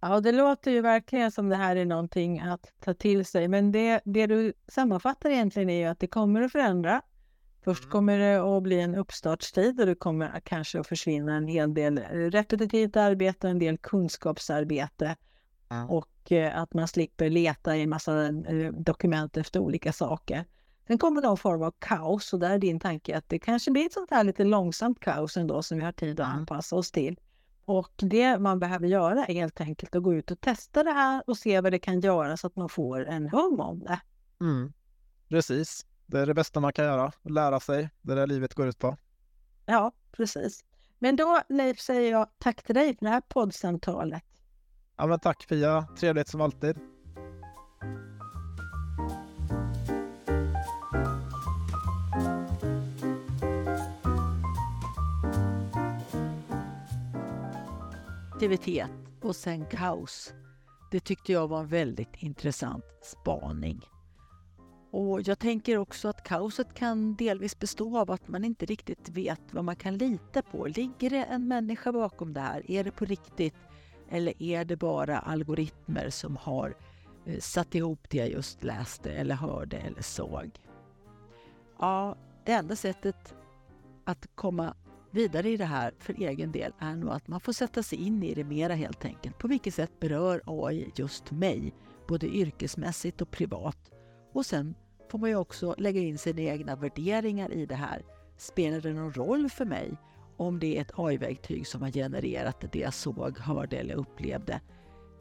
Ja, 0.00 0.20
det 0.20 0.32
låter 0.32 0.70
ju 0.70 0.80
verkligen 0.80 1.32
som 1.32 1.48
det 1.48 1.56
här 1.56 1.76
är 1.76 1.84
någonting 1.84 2.40
att 2.40 2.72
ta 2.80 2.94
till 2.94 3.24
sig. 3.24 3.48
Men 3.48 3.72
det, 3.72 4.00
det 4.04 4.26
du 4.26 4.52
sammanfattar 4.68 5.30
egentligen 5.30 5.70
är 5.70 5.78
ju 5.78 5.84
att 5.84 6.00
det 6.00 6.06
kommer 6.06 6.42
att 6.42 6.52
förändra. 6.52 7.02
Först 7.64 7.84
Mm. 7.84 7.90
kommer 7.90 8.18
det 8.18 8.56
att 8.56 8.62
bli 8.62 8.80
en 8.80 8.94
uppstartstid 8.94 9.80
och 9.80 9.86
det 9.86 9.94
kommer 9.94 10.40
kanske 10.44 10.80
att 10.80 10.86
försvinna 10.86 11.36
en 11.36 11.46
hel 11.48 11.74
del 11.74 11.98
repetitivt 12.10 12.96
arbete, 12.96 13.48
en 13.48 13.58
del 13.58 13.78
kunskapsarbete 13.78 15.16
och 15.88 16.32
eh, 16.32 16.58
att 16.58 16.74
man 16.74 16.88
slipper 16.88 17.30
leta 17.30 17.76
i 17.76 17.82
en 17.82 17.90
massa 17.90 18.26
eh, 18.26 18.72
dokument 18.72 19.36
efter 19.36 19.60
olika 19.60 19.92
saker. 19.92 20.44
Sen 20.86 20.98
kommer 20.98 21.22
någon 21.22 21.36
form 21.36 21.62
av 21.62 21.74
kaos 21.78 22.32
och 22.32 22.38
där 22.40 22.50
är 22.50 22.58
din 22.58 22.80
tanke 22.80 23.16
att 23.16 23.28
det 23.28 23.38
kanske 23.38 23.70
blir 23.70 23.86
ett 23.86 23.92
sånt 23.92 24.10
här 24.10 24.24
lite 24.24 24.44
långsamt 24.44 25.00
kaos 25.00 25.36
ändå 25.36 25.62
som 25.62 25.78
vi 25.78 25.84
har 25.84 25.92
tid 25.92 26.20
att 26.20 26.34
anpassa 26.34 26.76
oss 26.76 26.90
till. 26.90 27.18
Och 27.64 27.92
det 27.96 28.38
man 28.38 28.58
behöver 28.58 28.86
göra 28.86 29.24
är 29.26 29.34
helt 29.34 29.60
enkelt 29.60 29.94
att 29.94 30.02
gå 30.02 30.14
ut 30.14 30.30
och 30.30 30.40
testa 30.40 30.82
det 30.82 30.90
här 30.90 31.22
och 31.26 31.36
se 31.36 31.60
vad 31.60 31.72
det 31.72 31.78
kan 31.78 32.00
göra 32.00 32.36
så 32.36 32.46
att 32.46 32.56
man 32.56 32.68
får 32.68 33.06
en 33.06 33.28
hum 33.28 33.60
om 33.60 33.78
det. 33.78 34.00
Mm. 34.40 34.72
Precis. 35.28 35.86
Det 36.06 36.20
är 36.20 36.26
det 36.26 36.34
bästa 36.34 36.60
man 36.60 36.72
kan 36.72 36.84
göra. 36.84 37.12
Lära 37.22 37.60
sig. 37.60 37.90
Det 38.02 38.12
är 38.12 38.16
det 38.16 38.26
livet 38.26 38.54
går 38.54 38.66
ut 38.66 38.78
på. 38.78 38.96
Ja, 39.66 39.92
precis. 40.12 40.64
Men 40.98 41.16
då 41.16 41.40
Leif 41.48 41.80
säger 41.80 42.10
jag 42.10 42.28
tack 42.38 42.62
till 42.62 42.74
dig 42.74 42.96
för 42.96 43.04
det 43.04 43.10
här 43.10 43.20
poddsamtalet. 43.20 44.24
Ja, 44.96 45.06
men 45.06 45.18
tack 45.20 45.48
Pia. 45.48 45.86
Trevligt 45.98 46.28
som 46.28 46.40
alltid. 46.40 46.78
Aktivitet 58.34 58.90
och 59.22 59.36
sen 59.36 59.66
kaos. 59.66 60.32
Det 60.90 61.00
tyckte 61.00 61.32
jag 61.32 61.48
var 61.48 61.60
en 61.60 61.66
väldigt 61.66 62.14
intressant 62.14 62.84
spaning. 63.02 63.93
Och 64.96 65.28
jag 65.28 65.38
tänker 65.38 65.78
också 65.78 66.08
att 66.08 66.22
kaoset 66.22 66.74
kan 66.74 67.14
delvis 67.14 67.58
bestå 67.58 67.98
av 67.98 68.10
att 68.10 68.28
man 68.28 68.44
inte 68.44 68.66
riktigt 68.66 69.08
vet 69.08 69.40
vad 69.50 69.64
man 69.64 69.76
kan 69.76 69.98
lita 69.98 70.42
på. 70.42 70.66
Ligger 70.66 71.10
det 71.10 71.24
en 71.24 71.48
människa 71.48 71.92
bakom 71.92 72.32
det 72.32 72.40
här? 72.40 72.70
Är 72.70 72.84
det 72.84 72.90
på 72.90 73.04
riktigt? 73.04 73.54
Eller 74.08 74.42
är 74.42 74.64
det 74.64 74.76
bara 74.76 75.18
algoritmer 75.18 76.10
som 76.10 76.36
har 76.36 76.76
eh, 77.26 77.38
satt 77.38 77.74
ihop 77.74 78.10
det 78.10 78.16
jag 78.16 78.30
just 78.30 78.64
läste 78.64 79.12
eller 79.12 79.34
hörde 79.34 79.76
eller 79.76 80.02
såg? 80.02 80.50
Ja, 81.78 82.16
det 82.44 82.52
enda 82.52 82.76
sättet 82.76 83.34
att 84.04 84.28
komma 84.34 84.74
vidare 85.10 85.50
i 85.50 85.56
det 85.56 85.64
här 85.64 85.94
för 85.98 86.12
egen 86.12 86.52
del 86.52 86.72
är 86.78 86.96
nog 86.96 87.10
att 87.10 87.28
man 87.28 87.40
får 87.40 87.52
sätta 87.52 87.82
sig 87.82 87.98
in 88.06 88.22
i 88.22 88.34
det 88.34 88.44
mera 88.44 88.74
helt 88.74 89.04
enkelt. 89.04 89.38
På 89.38 89.48
vilket 89.48 89.74
sätt 89.74 90.00
berör 90.00 90.42
AI 90.46 90.90
just 90.96 91.30
mig, 91.30 91.74
både 92.08 92.26
yrkesmässigt 92.26 93.22
och 93.22 93.30
privat? 93.30 93.90
Och 94.32 94.46
sen 94.46 94.74
får 95.08 95.18
man 95.18 95.30
ju 95.30 95.36
också 95.36 95.74
lägga 95.78 96.00
in 96.00 96.18
sina 96.18 96.40
egna 96.40 96.76
värderingar 96.76 97.52
i 97.52 97.66
det 97.66 97.74
här. 97.74 98.02
Spelar 98.36 98.80
det 98.80 98.92
någon 98.92 99.12
roll 99.12 99.50
för 99.50 99.64
mig 99.64 99.96
om 100.36 100.58
det 100.58 100.76
är 100.76 100.80
ett 100.80 100.92
AI-verktyg 100.98 101.66
som 101.66 101.82
har 101.82 101.90
genererat 101.90 102.64
det 102.72 102.78
jag 102.78 102.94
såg, 102.94 103.38
hörde 103.38 103.76
eller 103.76 103.94
upplevde? 103.94 104.60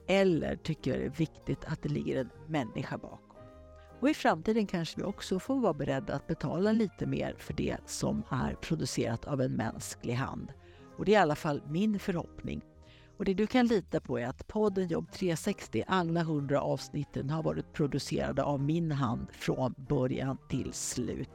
Eller 0.08 0.56
tycker 0.56 0.92
jag 0.92 1.00
det 1.00 1.06
är 1.06 1.10
viktigt 1.10 1.66
att 1.66 1.82
det 1.82 1.90
ligger 1.90 2.20
en 2.20 2.30
människa 2.48 2.98
bakom? 2.98 3.20
Och 4.00 4.10
i 4.10 4.14
framtiden 4.14 4.68
kanske 4.68 5.00
vi 5.00 5.04
också 5.04 5.40
får 5.40 5.60
vara 5.60 5.74
beredda 5.74 6.14
att 6.14 6.28
betala 6.28 6.72
lite 6.72 7.06
mer 7.06 7.36
för 7.38 7.54
det 7.54 7.78
som 7.86 8.24
är 8.30 8.56
producerat 8.56 9.26
av 9.26 9.42
en 9.42 9.52
mänsklig 9.52 10.14
hand. 10.14 10.54
Och 10.98 11.06
det 11.06 11.12
är 11.12 11.20
i 11.20 11.22
alla 11.22 11.36
fall 11.36 11.62
min 11.68 12.00
förhoppning. 12.00 12.62
Och 13.18 13.26
det 13.26 13.34
du 13.34 13.48
kan 13.48 13.68
lita 13.68 14.00
på 14.00 14.20
är 14.20 14.28
att 14.28 14.48
podden 14.48 14.88
Jobb 14.88 15.12
360, 15.12 15.84
alla 15.88 16.20
100 16.20 16.62
avsnitten 16.62 17.30
har 17.30 17.44
varit 17.44 17.74
producerade 17.74 18.44
av 18.44 18.62
min 18.62 18.92
hand 18.92 19.28
från 19.32 19.76
början 19.78 20.38
till 20.50 20.74
slut. 20.74 21.30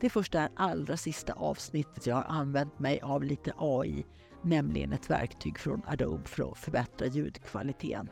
Det 0.00 0.06
är 0.06 0.10
först 0.10 0.32
det 0.32 0.38
här 0.38 0.50
allra 0.56 0.96
sista 0.96 1.32
avsnittet 1.32 2.06
jag 2.06 2.16
har 2.16 2.24
använt 2.24 2.78
mig 2.78 3.00
av 3.00 3.24
lite 3.24 3.52
AI, 3.58 4.06
nämligen 4.42 4.92
ett 4.92 5.10
verktyg 5.10 5.58
från 5.58 5.82
Adobe 5.86 6.28
för 6.28 6.52
att 6.52 6.58
förbättra 6.58 7.06
ljudkvaliteten. 7.06 8.08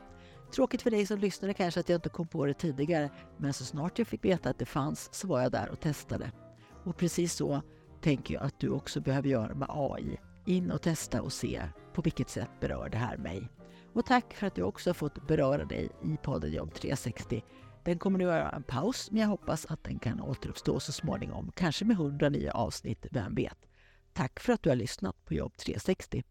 Tråkigt 0.54 0.82
för 0.82 0.90
dig 0.90 1.06
som 1.06 1.18
lyssnade 1.18 1.54
kanske 1.54 1.80
att 1.80 1.88
jag 1.88 1.96
inte 1.96 2.08
kom 2.08 2.26
på 2.26 2.46
det 2.46 2.54
tidigare, 2.54 3.10
men 3.36 3.52
så 3.52 3.64
snart 3.64 3.98
jag 3.98 4.08
fick 4.08 4.24
veta 4.24 4.50
att 4.50 4.58
det 4.58 4.66
fanns 4.66 5.14
så 5.14 5.26
var 5.28 5.40
jag 5.40 5.52
där 5.52 5.68
och 5.68 5.80
testade. 5.80 6.32
Och 6.84 6.96
precis 6.96 7.34
så 7.34 7.62
tänker 8.00 8.34
jag 8.34 8.42
att 8.42 8.60
du 8.60 8.68
också 8.68 9.00
behöver 9.00 9.28
göra 9.28 9.54
med 9.54 9.68
AI. 9.70 10.16
In 10.46 10.70
och 10.70 10.82
testa 10.82 11.22
och 11.22 11.32
se 11.32 11.62
på 11.94 12.02
vilket 12.02 12.30
sätt 12.30 12.50
berör 12.60 12.88
det 12.88 12.98
här 12.98 13.16
mig. 13.16 13.48
Och 13.92 14.06
tack 14.06 14.34
för 14.34 14.46
att 14.46 14.54
du 14.54 14.62
också 14.62 14.90
har 14.90 14.94
fått 14.94 15.26
beröra 15.26 15.64
dig 15.64 15.88
i 16.04 16.16
podden 16.22 16.52
Jobb 16.52 16.74
360. 16.74 17.44
Den 17.84 17.98
kommer 17.98 18.18
nu 18.18 18.30
att 18.30 18.36
göra 18.38 18.50
en 18.50 18.62
paus, 18.62 19.10
men 19.10 19.20
jag 19.20 19.28
hoppas 19.28 19.66
att 19.66 19.84
den 19.84 19.98
kan 19.98 20.20
återuppstå 20.20 20.80
så 20.80 20.92
småningom. 20.92 21.52
Kanske 21.54 21.84
med 21.84 21.94
100 21.94 22.28
nya 22.28 22.52
avsnitt, 22.52 23.06
vem 23.10 23.34
vet? 23.34 23.58
Tack 24.12 24.40
för 24.40 24.52
att 24.52 24.62
du 24.62 24.68
har 24.68 24.76
lyssnat 24.76 25.24
på 25.24 25.34
Jobb 25.34 25.56
360. 25.56 26.22